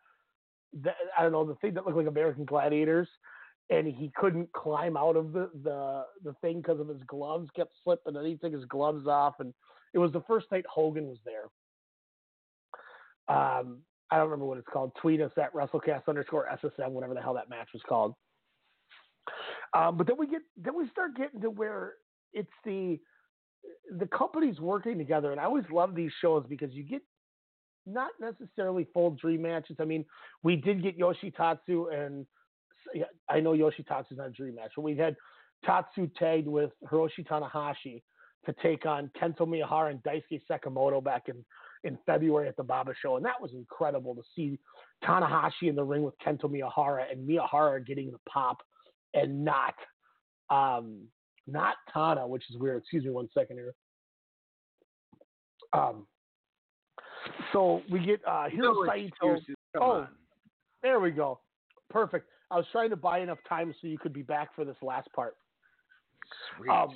[0.83, 3.07] the, I don't know the thing that looked like American Gladiators
[3.71, 7.73] and he couldn't climb out of the the, the thing because of his gloves kept
[7.83, 9.55] slipping and he took his gloves off and
[9.93, 11.45] it was the first night Hogan was there.
[13.29, 13.79] Um,
[14.11, 14.93] I don't remember what it's called.
[15.01, 18.15] Tweet us at WrestleCast underscore SSM, whatever the hell that match was called.
[19.73, 21.95] Um, but then we get then we start getting to where
[22.33, 22.99] it's the
[23.99, 27.03] the companies working together, and I always love these shows because you get
[27.87, 29.77] not necessarily full dream matches.
[29.81, 30.05] I mean,
[30.43, 32.27] we did get Yoshitatsu, and
[33.29, 35.17] I know Yoshitatsu's not a dream match, but we had
[35.65, 38.03] Tatsu tagged with Hiroshi Tanahashi
[38.47, 41.45] to take on Kento Miyahara and Daisuke Sekimoto back in,
[41.85, 43.17] in February at the Baba Show.
[43.17, 44.59] And that was incredible to see
[45.03, 48.59] Tanahashi in the ring with Kento Miyahara and Miyahara getting the pop
[49.15, 49.75] and not
[50.51, 51.03] um,
[51.47, 52.83] not Tana, which is weird.
[52.83, 53.75] Excuse me one second here.
[55.73, 56.07] Um,
[57.53, 59.41] so we get uh, Hiro No Saito.
[59.77, 60.09] Oh, on.
[60.83, 61.41] there we go.
[61.91, 62.29] Perfect.
[62.51, 65.09] I was trying to buy enough time so you could be back for this last
[65.15, 65.37] part.
[66.57, 66.71] Sweet.
[66.71, 66.91] Um,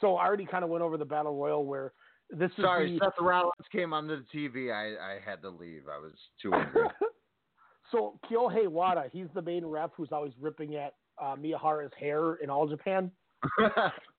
[0.00, 1.92] so I already kind of went over the battle royal where
[2.30, 4.72] this is Sorry, the, Seth Rollins came on the TV.
[4.72, 5.82] I, I had to leave.
[5.92, 6.82] I was too angry.
[7.92, 12.50] so Kyohei Wada, he's the main ref who's always ripping at uh, Miyahara's hair in
[12.50, 13.10] all Japan.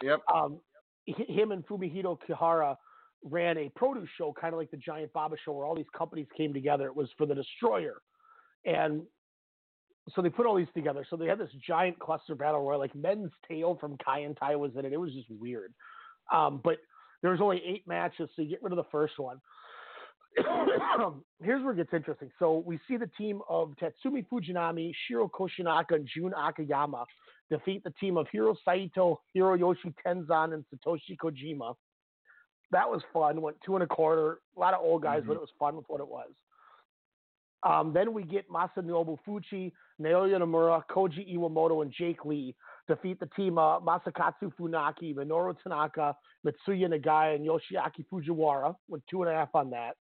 [0.03, 0.19] yep.
[0.33, 0.59] um,
[1.05, 2.77] him and Fumihito Kihara
[3.23, 6.27] ran a produce show, kind of like the Giant Baba show, where all these companies
[6.35, 6.85] came together.
[6.87, 8.01] It was for the Destroyer,
[8.65, 9.01] and
[10.13, 11.05] so they put all these together.
[11.09, 14.85] So they had this giant cluster battle royal, like Men's Tail from Kaientai was in
[14.85, 14.93] it.
[14.93, 15.73] It was just weird.
[16.31, 16.77] Um, but
[17.21, 19.39] there was only eight matches, so you get rid of the first one.
[21.41, 22.31] Here's where it gets interesting.
[22.39, 27.05] So we see the team of Tatsumi Fujinami, Shiro Koshinaka, and Jun Akiyama
[27.49, 31.75] defeat the team of Hiro Saito, Hiroyoshi Tenzan, and Satoshi Kojima.
[32.71, 33.41] That was fun.
[33.41, 34.39] Went two and a quarter.
[34.57, 36.29] A lot of old guys, but it was fun with what it was.
[37.65, 39.71] Um, then we get Masanobu Fuchi,
[40.01, 42.55] Naoya Nomura, Koji Iwamoto, and Jake Lee
[42.87, 46.15] defeat the team uh, Masakatsu Funaki, Minoru Tanaka,
[46.45, 49.95] Mitsuya Nagai, and Yoshiaki Fujiwara with two and a half on that.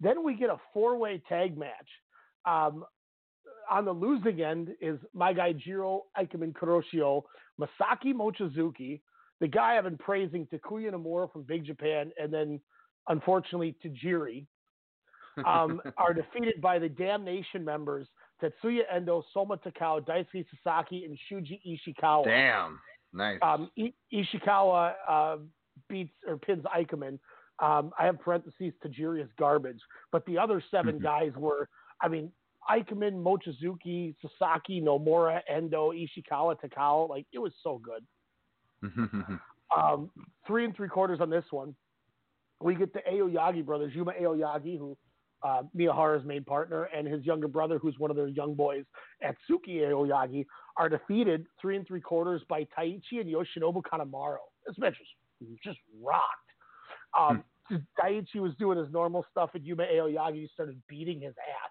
[0.00, 1.88] Then we get a four-way tag match.
[2.44, 2.84] Um,
[3.70, 7.22] on the losing end is my guy Jiro Ikemen Kuroshio,
[7.60, 9.00] Masaki Mochizuki,
[9.40, 12.60] the guy I've been praising, Takuya Nomura from Big Japan, and then
[13.08, 14.46] unfortunately Tajiri,
[15.44, 18.06] um, are defeated by the Damnation members
[18.42, 22.24] Tetsuya Endo, Soma Takao, Daisuke Sasaki, and Shuji Ishikawa.
[22.24, 22.78] Damn.
[23.12, 23.38] Nice.
[23.42, 25.36] Um, I- Ishikawa uh,
[25.88, 27.18] beats or pins Ikemen.
[27.60, 29.80] Um, I have parentheses Tajiri's garbage,
[30.12, 31.02] but the other 7 Mhm.
[31.02, 31.68] guys were,
[32.02, 32.30] I mean,
[32.68, 37.08] Ikemen, Mochizuki, Sasaki, Nomura, Endo, Ishikawa, Takao.
[37.08, 38.04] Like it was so good.
[39.76, 40.10] Um,
[40.46, 41.74] three and three quarters on this one.
[42.60, 44.96] We get the Aoyagi brothers, Yuma Aoyagi, who
[45.46, 48.84] uh, Miyahara's main partner, and his younger brother, who's one of their young boys,
[49.22, 50.44] Atsuki Aoyagi,
[50.76, 54.38] are defeated three and three quarters by Taichi and Yoshinobu Kanemaru.
[54.66, 54.96] This match
[55.40, 56.24] was just rocked.
[57.18, 57.44] Um,
[58.02, 61.70] Taichi was doing his normal stuff, and Yuma Aoyagi started beating his ass.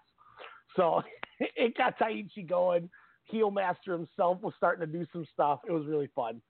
[0.74, 1.02] So
[1.40, 2.88] it got Taichi going.
[3.24, 5.60] Heel Master himself was starting to do some stuff.
[5.68, 6.40] It was really fun.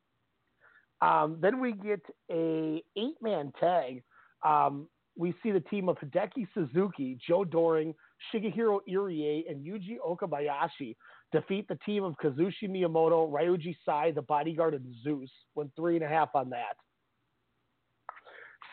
[1.00, 2.00] Um, then we get
[2.30, 4.02] a eight man tag.
[4.44, 7.94] Um, we see the team of Hideki Suzuki, Joe Doering,
[8.32, 10.96] Shigehiro Irie, and Yuji Okabayashi
[11.32, 15.30] defeat the team of Kazushi Miyamoto, Ryuji Sai, the bodyguard, and Zeus.
[15.54, 16.76] Went three and a half on that.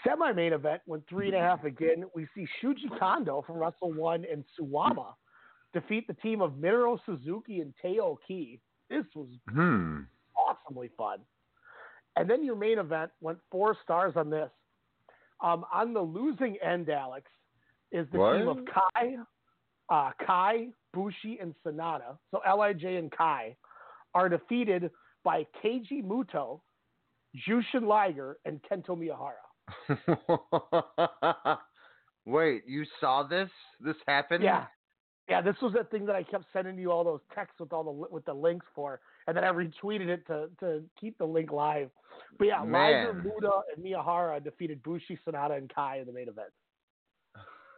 [0.06, 2.04] Semi main event went three and a half again.
[2.14, 5.14] We see Shuji Kondo from Wrestle One and Suwama
[5.74, 8.60] defeat the team of Minoru Suzuki and Teo Ki.
[8.90, 10.02] This was hmm.
[10.38, 11.20] awesomely fun.
[12.16, 14.50] And then your main event went four stars on this.
[15.42, 17.30] Um, on the losing end, Alex,
[17.92, 19.16] is the team of Kai,
[19.90, 22.18] uh, Kai, Bushi, and Sanada.
[22.32, 23.56] So Lij and Kai
[24.14, 24.90] are defeated
[25.24, 26.62] by Keiji Muto,
[27.48, 29.34] Jushin Liger, and Kento Miyahara.
[32.26, 33.50] Wait, you saw this?
[33.80, 34.44] This happened?
[34.44, 34.66] Yeah,
[35.28, 35.42] yeah.
[35.42, 37.92] This was the thing that I kept sending you all those texts with all the
[38.14, 41.90] with the links for, and then I retweeted it to to keep the link live.
[42.38, 46.50] But yeah, Liger, Muta, and Miyahara defeated Bushi, Sanada, and Kai in the main event.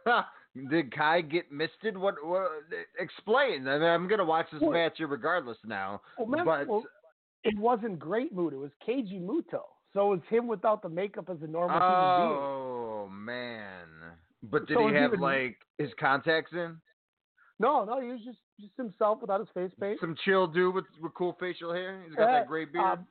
[0.70, 1.96] Did Kai get misted?
[1.98, 2.48] What, what?
[2.98, 3.68] Explain.
[3.68, 6.00] I mean, I'm gonna watch this Well- match regardless now.
[6.18, 6.84] Well, remember, but well,
[7.44, 8.56] it wasn't great Muta.
[8.56, 9.62] It was Keiji Muto.
[9.92, 12.40] So it was him without the makeup as a normal human being.
[12.40, 13.86] oh man.
[14.42, 16.76] But did So he have even- like his contacts in?
[17.58, 19.98] No, no, he was just just himself without his face paint.
[20.00, 22.02] Some chill dude with, with cool facial hair.
[22.06, 23.06] He's got Uh, that gray beard, um,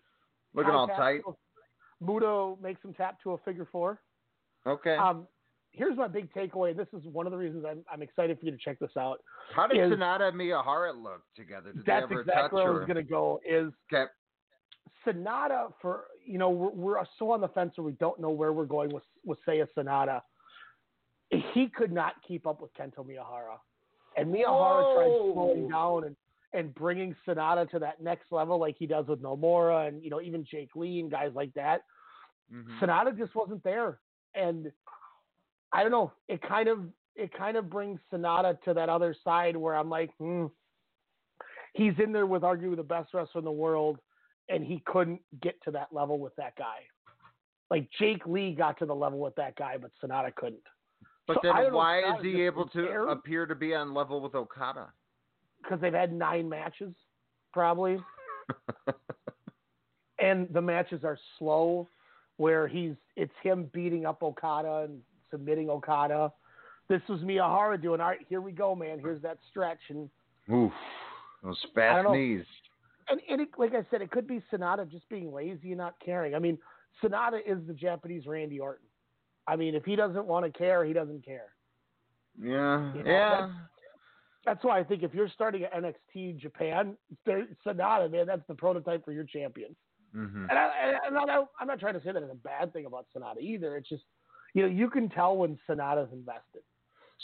[0.53, 1.22] looking all tight.
[2.03, 4.01] Muto makes him tap to a figure four.
[4.67, 4.95] Okay.
[4.95, 5.27] Um,
[5.72, 6.76] here's my big takeaway.
[6.76, 9.19] This is one of the reasons I'm, I'm excited for you to check this out.
[9.55, 11.72] How did is- Sanada and Miyahara look together?
[11.72, 13.39] Did they That's ever exactly where I was going to go.
[13.47, 14.09] Is Okay.
[15.05, 18.53] Sanada for you know we're, we're so on the fence where we don't know where
[18.53, 20.22] we're going with with say a Sanada.
[21.53, 23.57] He could not keep up with Kento Miyahara,
[24.15, 25.33] and Miyahara tried Whoa.
[25.33, 26.15] slowing down and
[26.53, 30.21] and bringing Sanada to that next level like he does with Nomura and you know
[30.21, 31.83] even Jake Lee and guys like that.
[32.53, 32.79] Mhm.
[32.79, 33.99] Sanada just wasn't there,
[34.35, 34.71] and
[35.73, 36.11] I don't know.
[36.27, 36.85] It kind of
[37.15, 40.47] it kind of brings Sanada to that other side where I'm like, hmm,
[41.73, 43.99] he's in there with arguably the best wrestler in the world,
[44.49, 46.79] and he couldn't get to that level with that guy.
[47.71, 50.61] Like Jake Lee got to the level with that guy, but Sanada couldn't.
[51.27, 53.93] But So then don't know if why is he able to appear to be on
[53.93, 54.89] level with Okada?
[55.64, 56.93] because they've had nine matches,
[57.52, 57.97] probably,
[60.19, 61.88] and the matches are slow,
[62.38, 66.31] where he's it's him beating up Okada and submitting Okada.
[66.88, 68.99] This was Miyahara doing, all right, here we go, man.
[68.99, 70.07] Here's that stretch, and
[70.52, 70.72] Oof.
[71.43, 72.45] Those fast knees.
[73.10, 75.95] and, and it, like I said, it could be Sanada just being lazy and not
[76.03, 76.35] caring.
[76.35, 76.60] I mean,
[77.03, 78.85] Sanada is the Japanese Randy Orton.
[79.47, 81.53] I mean, if he doesn't want to care, he doesn't care.
[82.41, 82.93] Yeah.
[82.93, 83.49] You know, yeah.
[84.45, 86.95] That's why I think if you're starting at NXT Japan,
[87.27, 89.76] Sanada, man, that's the prototype for your champion.
[90.13, 90.72] hmm And, I,
[91.07, 93.39] and I'm, not, I'm not trying to say that it's a bad thing about Sanada
[93.41, 93.76] either.
[93.77, 94.03] It's just,
[94.53, 96.61] you know, you can tell when Sanada's invested.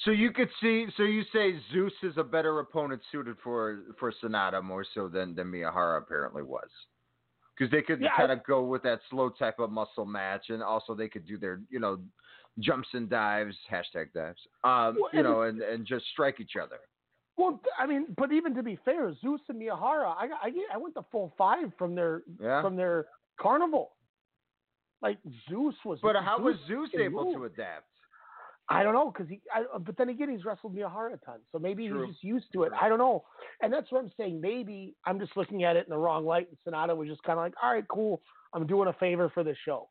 [0.05, 0.87] So you could see.
[0.97, 5.35] So you say Zeus is a better opponent suited for for Sanada more so than
[5.35, 6.69] than Miyahara apparently was,
[7.61, 10.63] because they could Yeah, kind of go with that slow type of muscle match, and
[10.63, 11.99] also they could do their you know
[12.59, 16.55] jumps and dives hashtag dives, um, Well, you and- know, and and just strike each
[16.61, 16.79] other.
[17.37, 20.95] Well, I mean, but even to be fair, Zeus and Miyahara, I I, I went
[20.95, 22.61] the full five from their Yeah.
[22.63, 23.05] from their
[23.39, 23.91] carnival.
[25.03, 25.17] Like
[25.49, 25.99] Zeus was.
[26.01, 27.35] But how was Zeus able move.
[27.35, 27.85] to adapt?
[28.71, 29.41] I don't know because he.
[29.53, 32.05] I, but then again, he's wrestled Miyahara a ton, so maybe True.
[32.05, 32.71] he's just used to it.
[32.79, 33.23] I don't know,
[33.61, 34.39] and that's what I'm saying.
[34.39, 37.37] Maybe I'm just looking at it in the wrong light, and Sanada was just kind
[37.37, 38.21] of like, "All right, cool,
[38.53, 39.89] I'm doing a favor for this show."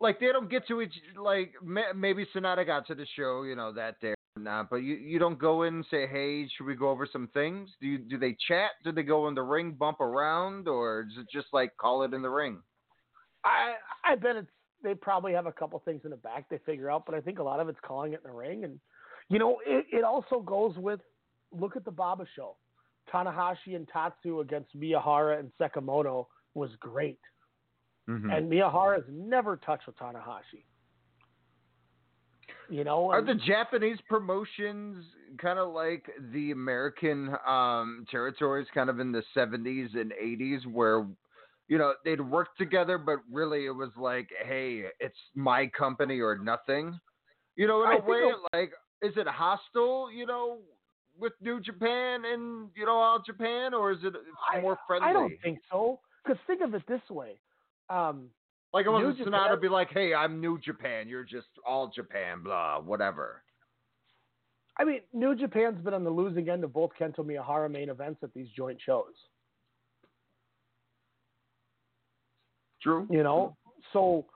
[0.00, 1.54] like they don't get to each like
[1.94, 5.18] maybe Sanada got to the show, you know, that day or not, but you you
[5.18, 8.18] don't go in and say, "Hey, should we go over some things?" Do you do
[8.18, 8.72] they chat?
[8.84, 12.12] Do they go in the ring, bump around, or is it just like call it
[12.12, 12.60] in the ring?
[13.44, 13.74] I
[14.04, 14.50] I bet it's
[14.84, 17.40] they probably have a couple things in the back they figure out, but I think
[17.40, 18.78] a lot of it's calling it in the ring, and
[19.28, 21.00] you know it, it also goes with
[21.50, 22.56] look at the Baba show.
[23.12, 27.20] Tanahashi and Tatsu against Miyahara and Sekimoto was great.
[28.08, 28.32] Mhm.
[28.32, 30.64] And Miyahara has never touched with Tanahashi.
[32.68, 35.04] You know, Are the Japanese promotions
[35.38, 41.06] kind of like the American um, territories, kind of in the 70s and 80s, where,
[41.68, 46.36] you know, they'd work together, but really it was like, hey, it's my company or
[46.36, 46.98] nothing?
[47.56, 48.72] You know, in I a way, it- like,
[49.02, 50.58] is it hostile, you know,
[51.18, 54.14] with New Japan and, you know, all Japan, or is it
[54.52, 55.08] I- more friendly?
[55.08, 56.00] I don't think so.
[56.24, 57.38] Because think of it this way.
[57.88, 58.30] Um,
[58.72, 61.88] like, it New wasn't Sanada Japan- be like, hey, I'm New Japan, you're just all
[61.88, 63.42] Japan, blah, whatever.
[64.76, 68.22] I mean, New Japan's been on the losing end of both Kento Miyahara main events
[68.24, 69.14] at these joint shows.
[72.84, 73.08] True.
[73.10, 73.56] You know,
[73.94, 74.26] so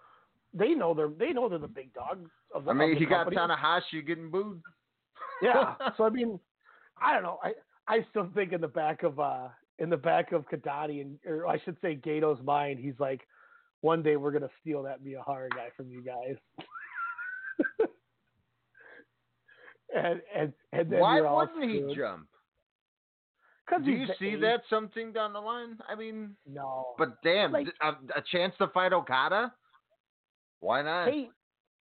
[0.55, 2.71] they know they're they know they're the big dog of the.
[2.71, 3.37] I mean, of the he got company.
[3.37, 4.63] Tanahashi getting booed.
[5.43, 5.75] Yeah.
[5.97, 6.41] so I mean,
[7.01, 7.39] I don't know.
[7.45, 7.53] I
[7.87, 9.49] I still think in the back of uh
[9.79, 13.21] in the back of Kidani and or I should say Gedo's mind, he's like,
[13.83, 16.37] one day we're gonna steal that Miyahara guy from you guys.
[19.95, 22.29] and and and then Why wouldn't he jump?
[23.69, 24.41] 'Cause Do you see ace.
[24.41, 25.79] that something down the line?
[25.87, 26.95] I mean, No.
[26.97, 29.53] but damn, Like- a, a chance to fight Okada?
[30.61, 31.09] Why not?
[31.09, 31.31] hey,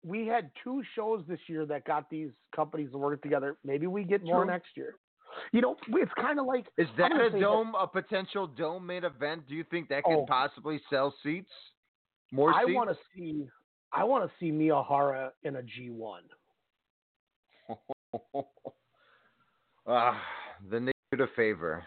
[0.04, 3.56] we had two shows this year that got these companies to work together.
[3.64, 4.52] Maybe we get more True.
[4.52, 4.94] next year.
[5.52, 8.86] You know, it's kind of like Is that a say that- dome, a potential dome
[8.86, 9.46] main event?
[9.48, 10.26] Do you think that could Oh.
[10.26, 11.50] possibly sell seats?
[12.30, 13.48] More I want to see.
[13.92, 16.24] I want to see Miyahara in a G one.
[19.86, 20.22] ah,
[20.70, 21.84] they did a favor.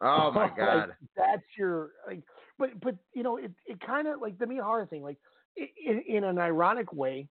[0.00, 0.96] Oh my Like, god.
[1.16, 2.22] that's your like,
[2.58, 5.02] but but you know it it kind of like the Miyahara thing.
[5.02, 5.18] Like
[5.56, 7.28] in in an ironic way,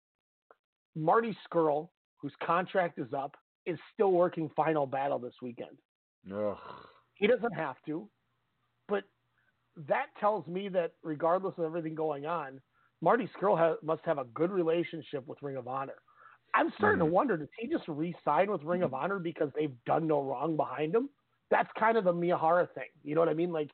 [0.95, 5.77] Marty Scurll, whose contract is up, is still working Final Battle this weekend.
[6.33, 6.57] Ugh.
[7.15, 8.07] He doesn't have to,
[8.87, 9.03] but
[9.87, 12.59] that tells me that regardless of everything going on,
[13.01, 15.93] Marty Scurll ha- must have a good relationship with Ring of Honor.
[16.53, 17.11] I'm starting to Mhm.
[17.11, 20.95] wonder, does he just re-sign with Ring of Honor because they've done no wrong behind
[20.95, 21.09] him?
[21.49, 22.89] That's kind of the Miyahara thing.
[23.03, 23.51] You know what I mean?
[23.51, 23.69] Like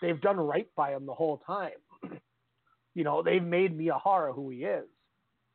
[0.00, 1.72] they've done right by him the whole time.
[2.94, 4.86] you know, they've made Miyahara who he is.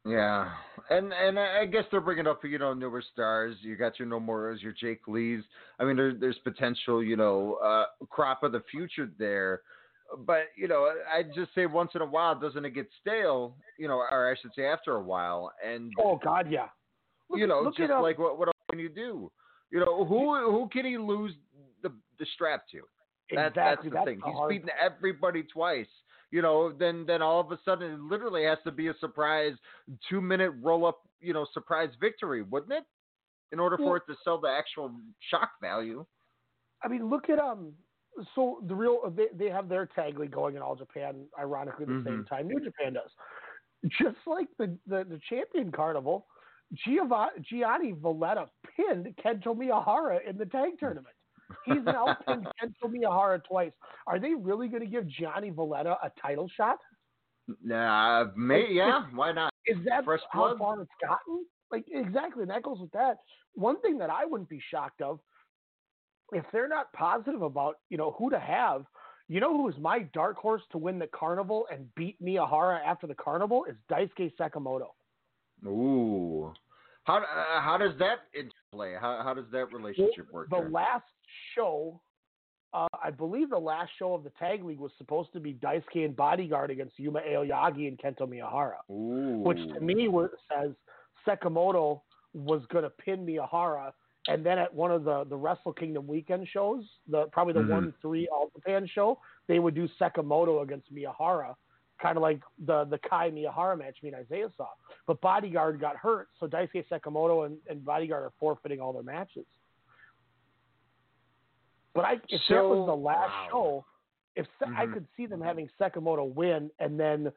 [0.06, 0.50] Yeah,
[0.90, 3.56] and and I guess they're bringing up you know newer stars.
[3.62, 5.44] You got your Nomuras, your Jake Lees.
[5.80, 9.62] I mean, there, there's potential you know uh, crop of the future there.
[10.26, 13.56] But you know, I just say once in a while, doesn't it get stale?
[13.78, 16.68] You know, or I should say after a while, and Oh God, yeah.
[17.30, 19.32] Look, you know, just at, like what what else can you do?
[19.72, 21.34] You know, who who can he lose
[21.82, 22.82] the the strap to?
[23.36, 23.90] That, exactly.
[23.90, 24.20] That's the thing.
[24.20, 24.94] the He's beaten part.
[24.94, 25.88] everybody twice.
[26.32, 29.54] You know, then then all of a sudden it literally has to be a surprise
[30.10, 32.84] two minute roll up, you know, surprise victory, wouldn't it?
[33.52, 34.92] In order for it to sell the actual
[35.30, 36.06] shock value.
[36.84, 37.74] I mean, look at um.
[38.36, 42.02] So the real they they have their tag league going in all Japan, ironically the
[42.06, 42.28] same Mhm.
[42.30, 43.12] time New Japan does.
[44.00, 46.28] Just like the the, the champion carnival,
[46.86, 51.16] Giova- Gianni Valletta pinned Kento Miyahara in the tag tournament.
[51.66, 53.72] He's now Kento Miyahara twice.
[54.08, 56.78] Are they really going to give Johnny Valletta a title shot?
[57.64, 59.54] Nah, may, yeah, why not?
[59.66, 60.58] Is that Fresh how blood?
[60.58, 61.46] far it's gotten?
[61.72, 63.18] Like exactly, and that goes with that.
[63.54, 65.20] One thing that I wouldn't be shocked of,
[66.32, 68.86] if they're not positive about you know who to have,
[69.28, 73.08] you know who is my dark horse to win the carnival and beat Miyahara after
[73.08, 74.88] the carnival is Daisuke Sekimoto.
[75.66, 76.54] Ooh.
[77.04, 78.20] How uh, how does that
[78.72, 78.98] interplay?
[79.00, 80.50] How how does that relationship work?
[80.50, 80.70] The there?
[80.70, 81.04] last
[81.56, 82.00] show,
[82.74, 86.06] uh, I believe the last show of the tag league was supposed to be Daisuke
[86.06, 88.78] and Bodyguard against Yuma Aoyagi and Kento Miyahara.
[88.90, 89.40] Ooh.
[89.44, 90.72] which to me was, says
[91.28, 92.02] Sekimoto
[92.34, 93.92] was going to pin Miyahara,
[94.28, 97.70] and then at one of the the Wrestle Kingdom weekend shows, the probably the Mhm.
[97.70, 101.56] one three All Japan show, they would do Sekimoto against Miyahara,
[102.02, 104.68] kind of like the the Kai Miyahara match me and Isaiah saw.
[105.08, 109.46] But Bodyguard got hurt, so Daisuke Sekimoto and, and Bodyguard are forfeiting all their matches.
[111.94, 113.48] But I, if that was the last wow.
[113.52, 113.86] show,
[114.36, 117.32] if Se- I could see them having Sekimoto win, and then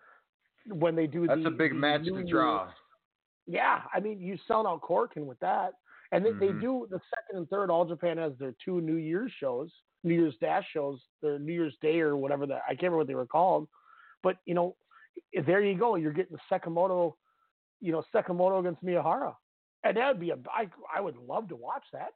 [0.69, 2.69] when they do That's the, a big the match New to draw.
[3.47, 5.73] yeah, I mean, you sell out Korakuen with that,
[6.13, 6.61] and they, they Mhm.
[6.61, 7.69] do the second and third.
[7.69, 9.71] All Japan has their two New Year's shows,
[10.05, 13.07] New Year's Dash shows, their New Year's Day or whatever that I can't remember what
[13.09, 13.67] they were called.
[14.25, 14.75] But you know,
[15.47, 15.95] there you go.
[15.95, 17.15] You're getting the Sekimoto,
[17.81, 19.35] you know, Sekimoto against Miyahara,
[19.85, 20.37] and that would be a.
[20.53, 22.15] I I would love to watch that.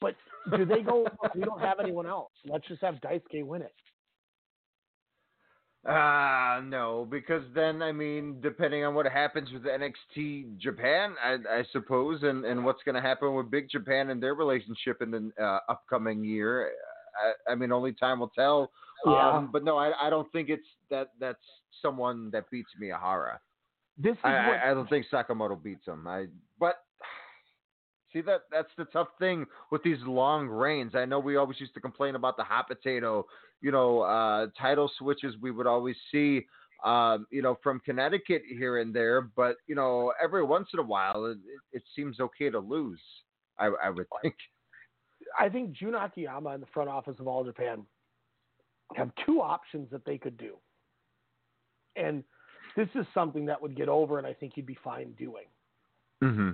[0.00, 0.14] But
[0.56, 1.08] do they go?
[1.34, 2.30] we don't have anyone else.
[2.46, 3.74] Let's just have Daisuke win it.
[5.86, 11.64] Uh no, because then I mean, depending on what happens with NXT Japan, I, I
[11.72, 15.30] suppose, and, and what's going to happen with Big Japan and their relationship in the
[15.44, 16.70] uh, upcoming year,
[17.48, 18.70] I, I mean, only time will tell.
[19.06, 19.36] Yeah.
[19.36, 21.38] Um, but no, I, I don't think it's that that's
[21.82, 23.38] someone that beats Miyahara.
[23.96, 26.06] This is I, what I, I don't think Sekimoto beats him.
[26.06, 26.26] I
[26.58, 26.76] but
[28.12, 30.94] see that that's the tough thing with these long reigns.
[30.94, 33.26] I know we always used to complain about the hot potato,
[33.60, 36.46] you know, uh, title switches we would always see,
[36.84, 39.20] um, you know, from Connecticut here and there.
[39.22, 41.38] But you know, every once in a while, it,
[41.72, 43.00] it, seems okay to lose.
[43.58, 44.34] I, I would think.
[45.38, 47.84] I think Jun Akiyama and the front office of All Japan
[48.94, 50.54] have two options that they could do.
[51.96, 52.24] And
[52.76, 55.46] this is something that would get over and I think you'd be fine doing.
[56.22, 56.50] Mm-hmm.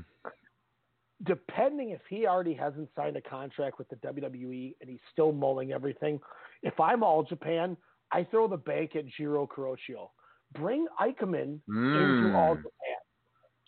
[1.27, 5.73] Depending if he already hasn't signed a contract with the WWE and he's still mulling
[5.73, 6.19] everything,
[6.63, 7.77] if I'm All Japan,
[8.13, 10.11] I throw the bank at Jiro Kuroshio.
[10.55, 12.71] Bring Ikemen into All Japan.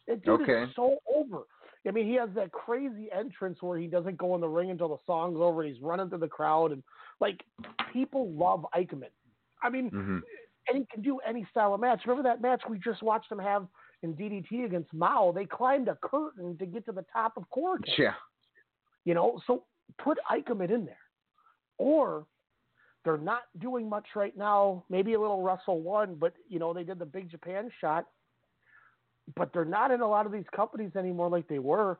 [0.08, 0.40] That dude.
[0.42, 0.64] Okay.
[0.64, 1.42] is so over.
[1.86, 4.88] I mean, he has that crazy entrance where he doesn't go in the ring until
[4.88, 6.82] the song's over and he's running through the crowd and
[7.20, 7.42] like
[7.92, 9.10] people love Ikemen.
[9.62, 10.18] I mean, Mm-hmm.
[10.68, 12.02] and he can do any style of match.
[12.06, 13.66] Remember that match we just watched him have
[14.02, 15.32] in DDT against Mao?
[15.34, 17.96] They climbed a curtain to get to the top of Korakuen.
[17.98, 18.14] Yeah.
[19.04, 19.64] You know, so
[19.98, 20.96] put Ikemen in there.
[21.78, 22.26] Or
[23.04, 24.84] they're not doing much right now.
[24.88, 28.06] Maybe a little Wrestle One, but you know they did the Big Japan shot.
[29.36, 31.98] But they're not in a lot of these companies anymore like they were,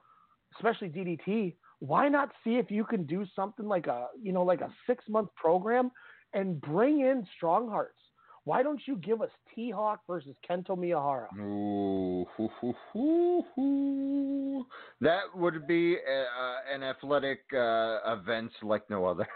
[0.57, 1.55] especially DDT.
[1.85, 5.05] Why not see if you can do something like a you know like a six
[5.09, 5.91] month program
[6.33, 7.99] and bring in Strong Hearts?
[8.45, 11.27] Why don't you give us T Hawk versus Kento Miyahara?
[11.37, 14.67] Ooh, hoo, hoo, hoo.
[15.01, 19.27] That would be a, uh, an athletic uh, event like no other.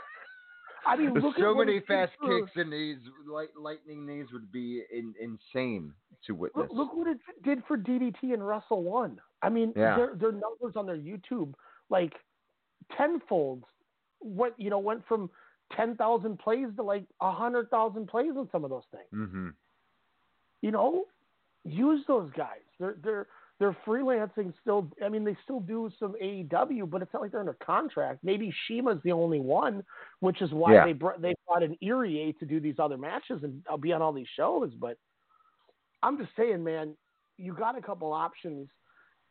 [0.86, 2.98] I mean, look so many did fast kicks and these
[3.28, 5.93] light, lightning knees would be in, insane
[6.27, 6.68] to witness.
[6.68, 9.20] Look, look what it did for DDT and Wrestle One.
[9.43, 9.97] I mean, Yeah.
[9.97, 11.55] their their numbers on their YouTube
[11.90, 12.12] like
[12.97, 13.65] tenfold.
[14.20, 15.31] What you know went from
[15.77, 19.28] ten thousand plays to like a hundred thousand plays on some of those things.
[19.31, 19.48] hmm
[20.62, 21.05] You know,
[21.65, 22.61] use those guys.
[22.78, 23.27] They're they're
[23.59, 24.90] they're freelancing still.
[25.05, 28.20] I mean, they still do some AEW, but it's not like they're under contract.
[28.23, 29.82] Maybe CIMA's the only one,
[30.20, 30.85] which is why Yeah.
[30.85, 34.03] they brought they brought an Irie to do these other matches and I'll be on
[34.03, 34.73] all these shows.
[34.78, 34.98] But
[36.03, 36.97] I'm just saying, man,
[37.39, 38.69] you got a couple options,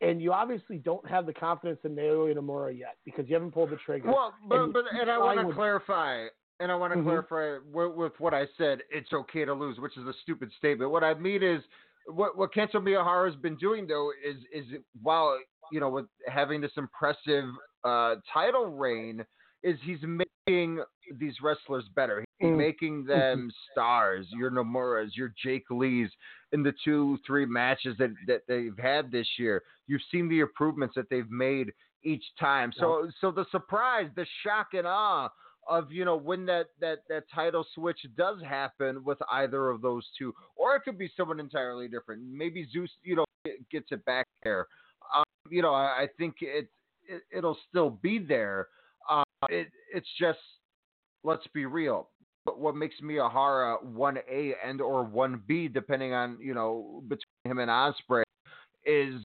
[0.01, 3.69] and you obviously don't have the confidence in Naoya Nomura yet because you haven't pulled
[3.69, 4.09] the trigger.
[4.11, 6.27] Well, but And but and I want to clarify,
[6.59, 7.03] and I want to Mhm.
[7.27, 8.81] clarify with, with what I said.
[8.89, 10.91] It's okay to lose, which is a stupid statement.
[10.91, 11.63] What I mean is,
[12.07, 14.65] what what Kento Miyahara has been doing though is is
[15.01, 15.39] while
[15.71, 17.45] you know with having this impressive
[17.83, 19.25] uh, title reign,
[19.63, 19.99] is he's
[20.47, 20.79] making
[21.19, 22.23] these wrestlers better.
[22.39, 22.57] He's Mm.
[22.57, 24.27] making them stars.
[24.31, 26.09] Your Nomuras, your Jake Lees,
[26.55, 29.61] in the two three matches that that they've had this year.
[29.87, 31.73] You've seen the improvements that they've made
[32.03, 32.71] each time.
[32.79, 35.29] So so the surprise, the shock and awe
[35.67, 40.07] of you know when that that that title switch does happen with either of those
[40.17, 42.23] two, or it could be someone entirely different.
[42.23, 43.25] Maybe Zeus, you know,
[43.69, 44.67] gets it back there.
[45.15, 46.69] Um, you know, I, I think it,
[47.07, 48.69] it it'll still be there.
[49.09, 50.39] Uh, it it's just
[51.25, 52.07] let's be real.
[52.45, 57.01] But what makes Miyahara uh, one A and or one B, depending on you know
[57.07, 58.23] between him and Ospreay,
[58.85, 59.23] is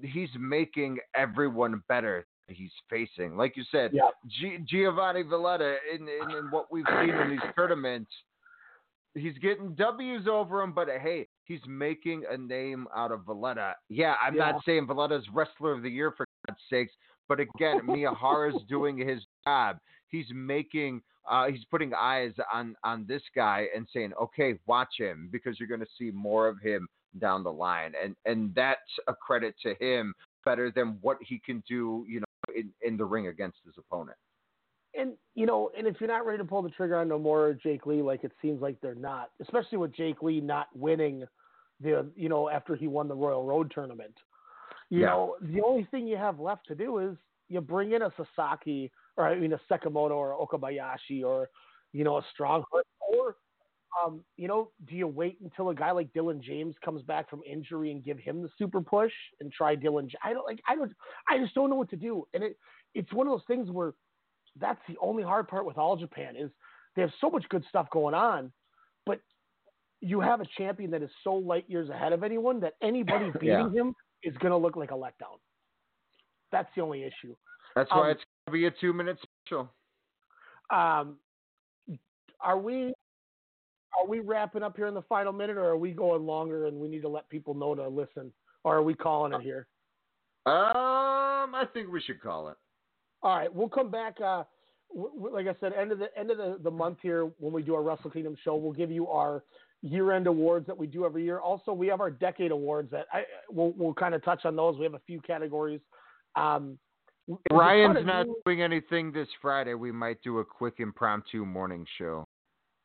[0.00, 3.36] he's making everyone better he's facing.
[3.36, 4.10] Like you said, Yeah.
[4.28, 8.10] G- Giovanni Valletta in, in in what we've seen in these tournaments,
[9.14, 10.72] he's getting W's over him.
[10.72, 13.74] But hey, he's making a name out of Valletta.
[13.88, 14.52] Yeah, I'm Yeah.
[14.52, 16.92] not saying Valletta's wrestler of the year for God's sakes,
[17.28, 19.78] but again, Miyahara's doing his job.
[20.08, 25.28] He's making uh, he's putting eyes on on this guy and saying, okay, watch him
[25.32, 26.86] because you're going to see more of him
[27.18, 30.14] down the line, and and that's a credit to him
[30.44, 34.16] better than what he can do, you know, in, in the ring against his opponent.
[34.94, 37.54] and you know, and if you're not ready to pull the trigger on Nomura or
[37.54, 41.24] Jake Lee, like it seems like they're not, especially with Jake Lee not winning
[41.80, 44.14] the, you know, after he won the Royal Road tournament.
[44.88, 45.06] You Yeah.
[45.06, 47.16] know, the only thing you have left to do is
[47.48, 51.48] you bring in a Sasaki, or I mean a Sekimoto or Okabayashi, or
[51.92, 53.36] you know a Strongheart, or
[54.04, 57.40] um, you know, do you wait until a guy like Dylan James comes back from
[57.50, 60.10] injury and give him the super push and try Dylan?
[60.22, 60.60] I don't like.
[60.68, 60.92] I don't.
[61.28, 62.58] I just don't know what to do, and it
[62.94, 63.94] it's one of those things where
[64.58, 66.50] that's the only hard part with all Japan is
[66.94, 68.52] they have so much good stuff going on,
[69.04, 69.20] but
[70.00, 73.70] you have a champion that is so light years ahead of anyone that anybody beating
[73.72, 75.38] him is going to look like a letdown.
[76.52, 77.36] That's the only issue.
[77.74, 79.70] That's Um, why it's be a two minute special.
[80.70, 81.16] Um,
[82.40, 82.92] are we
[83.98, 86.78] are we wrapping up here in the final minute, or are we going longer and
[86.78, 88.32] we need to let people know to listen,
[88.64, 89.66] or are we calling it here?
[90.44, 92.56] Um, I think we should call it.
[93.22, 94.20] All right, we'll come back.
[94.20, 94.44] Uh,
[94.94, 97.62] w- like I said, end of the end of the, the month here when we
[97.62, 99.42] do our Wrestle Kingdom show, we'll give you our
[99.82, 101.40] year-end awards that we do every year.
[101.40, 104.76] Also, we have our decade awards that I we'll, we'll kind of touch on those.
[104.78, 105.80] We have a few categories.
[106.36, 106.78] Um,
[107.50, 112.24] Ryan's not do- doing anything this Friday, we might do a quick impromptu morning show.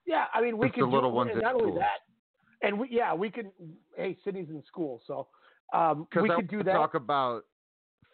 [0.06, 1.80] Yeah, I mean, we Just could the little do, ones not only school.
[1.80, 3.52] that, and we yeah, we could.
[3.96, 5.28] Hey, Sydney's in school, so
[5.74, 6.74] um, we I could do that.
[6.74, 7.44] talk about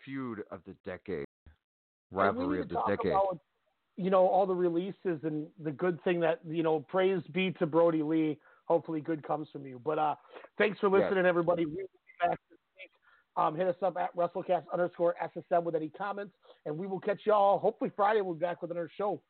[0.04, 1.26] feud of the decade,
[2.12, 3.12] rivalry of the talk decade.
[3.12, 3.40] About,
[3.96, 7.66] you know, all the releases and the good thing that you know, praise be to
[7.66, 8.38] Brodie Lee.
[8.66, 9.82] Hopefully, good comes from you.
[9.84, 10.16] But uh,
[10.58, 11.66] thanks for listening, everybody.
[11.66, 12.40] We will be back.
[13.38, 16.34] Um, hit us up at WrestleCast underscore SSM with any comments,
[16.66, 17.60] and we will catch y'all.
[17.60, 19.22] Hopefully, Friday we'll be back with another show.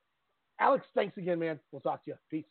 [0.59, 1.59] Alex, thanks again, man.
[1.71, 2.17] We'll talk to you.
[2.31, 2.45] Peace.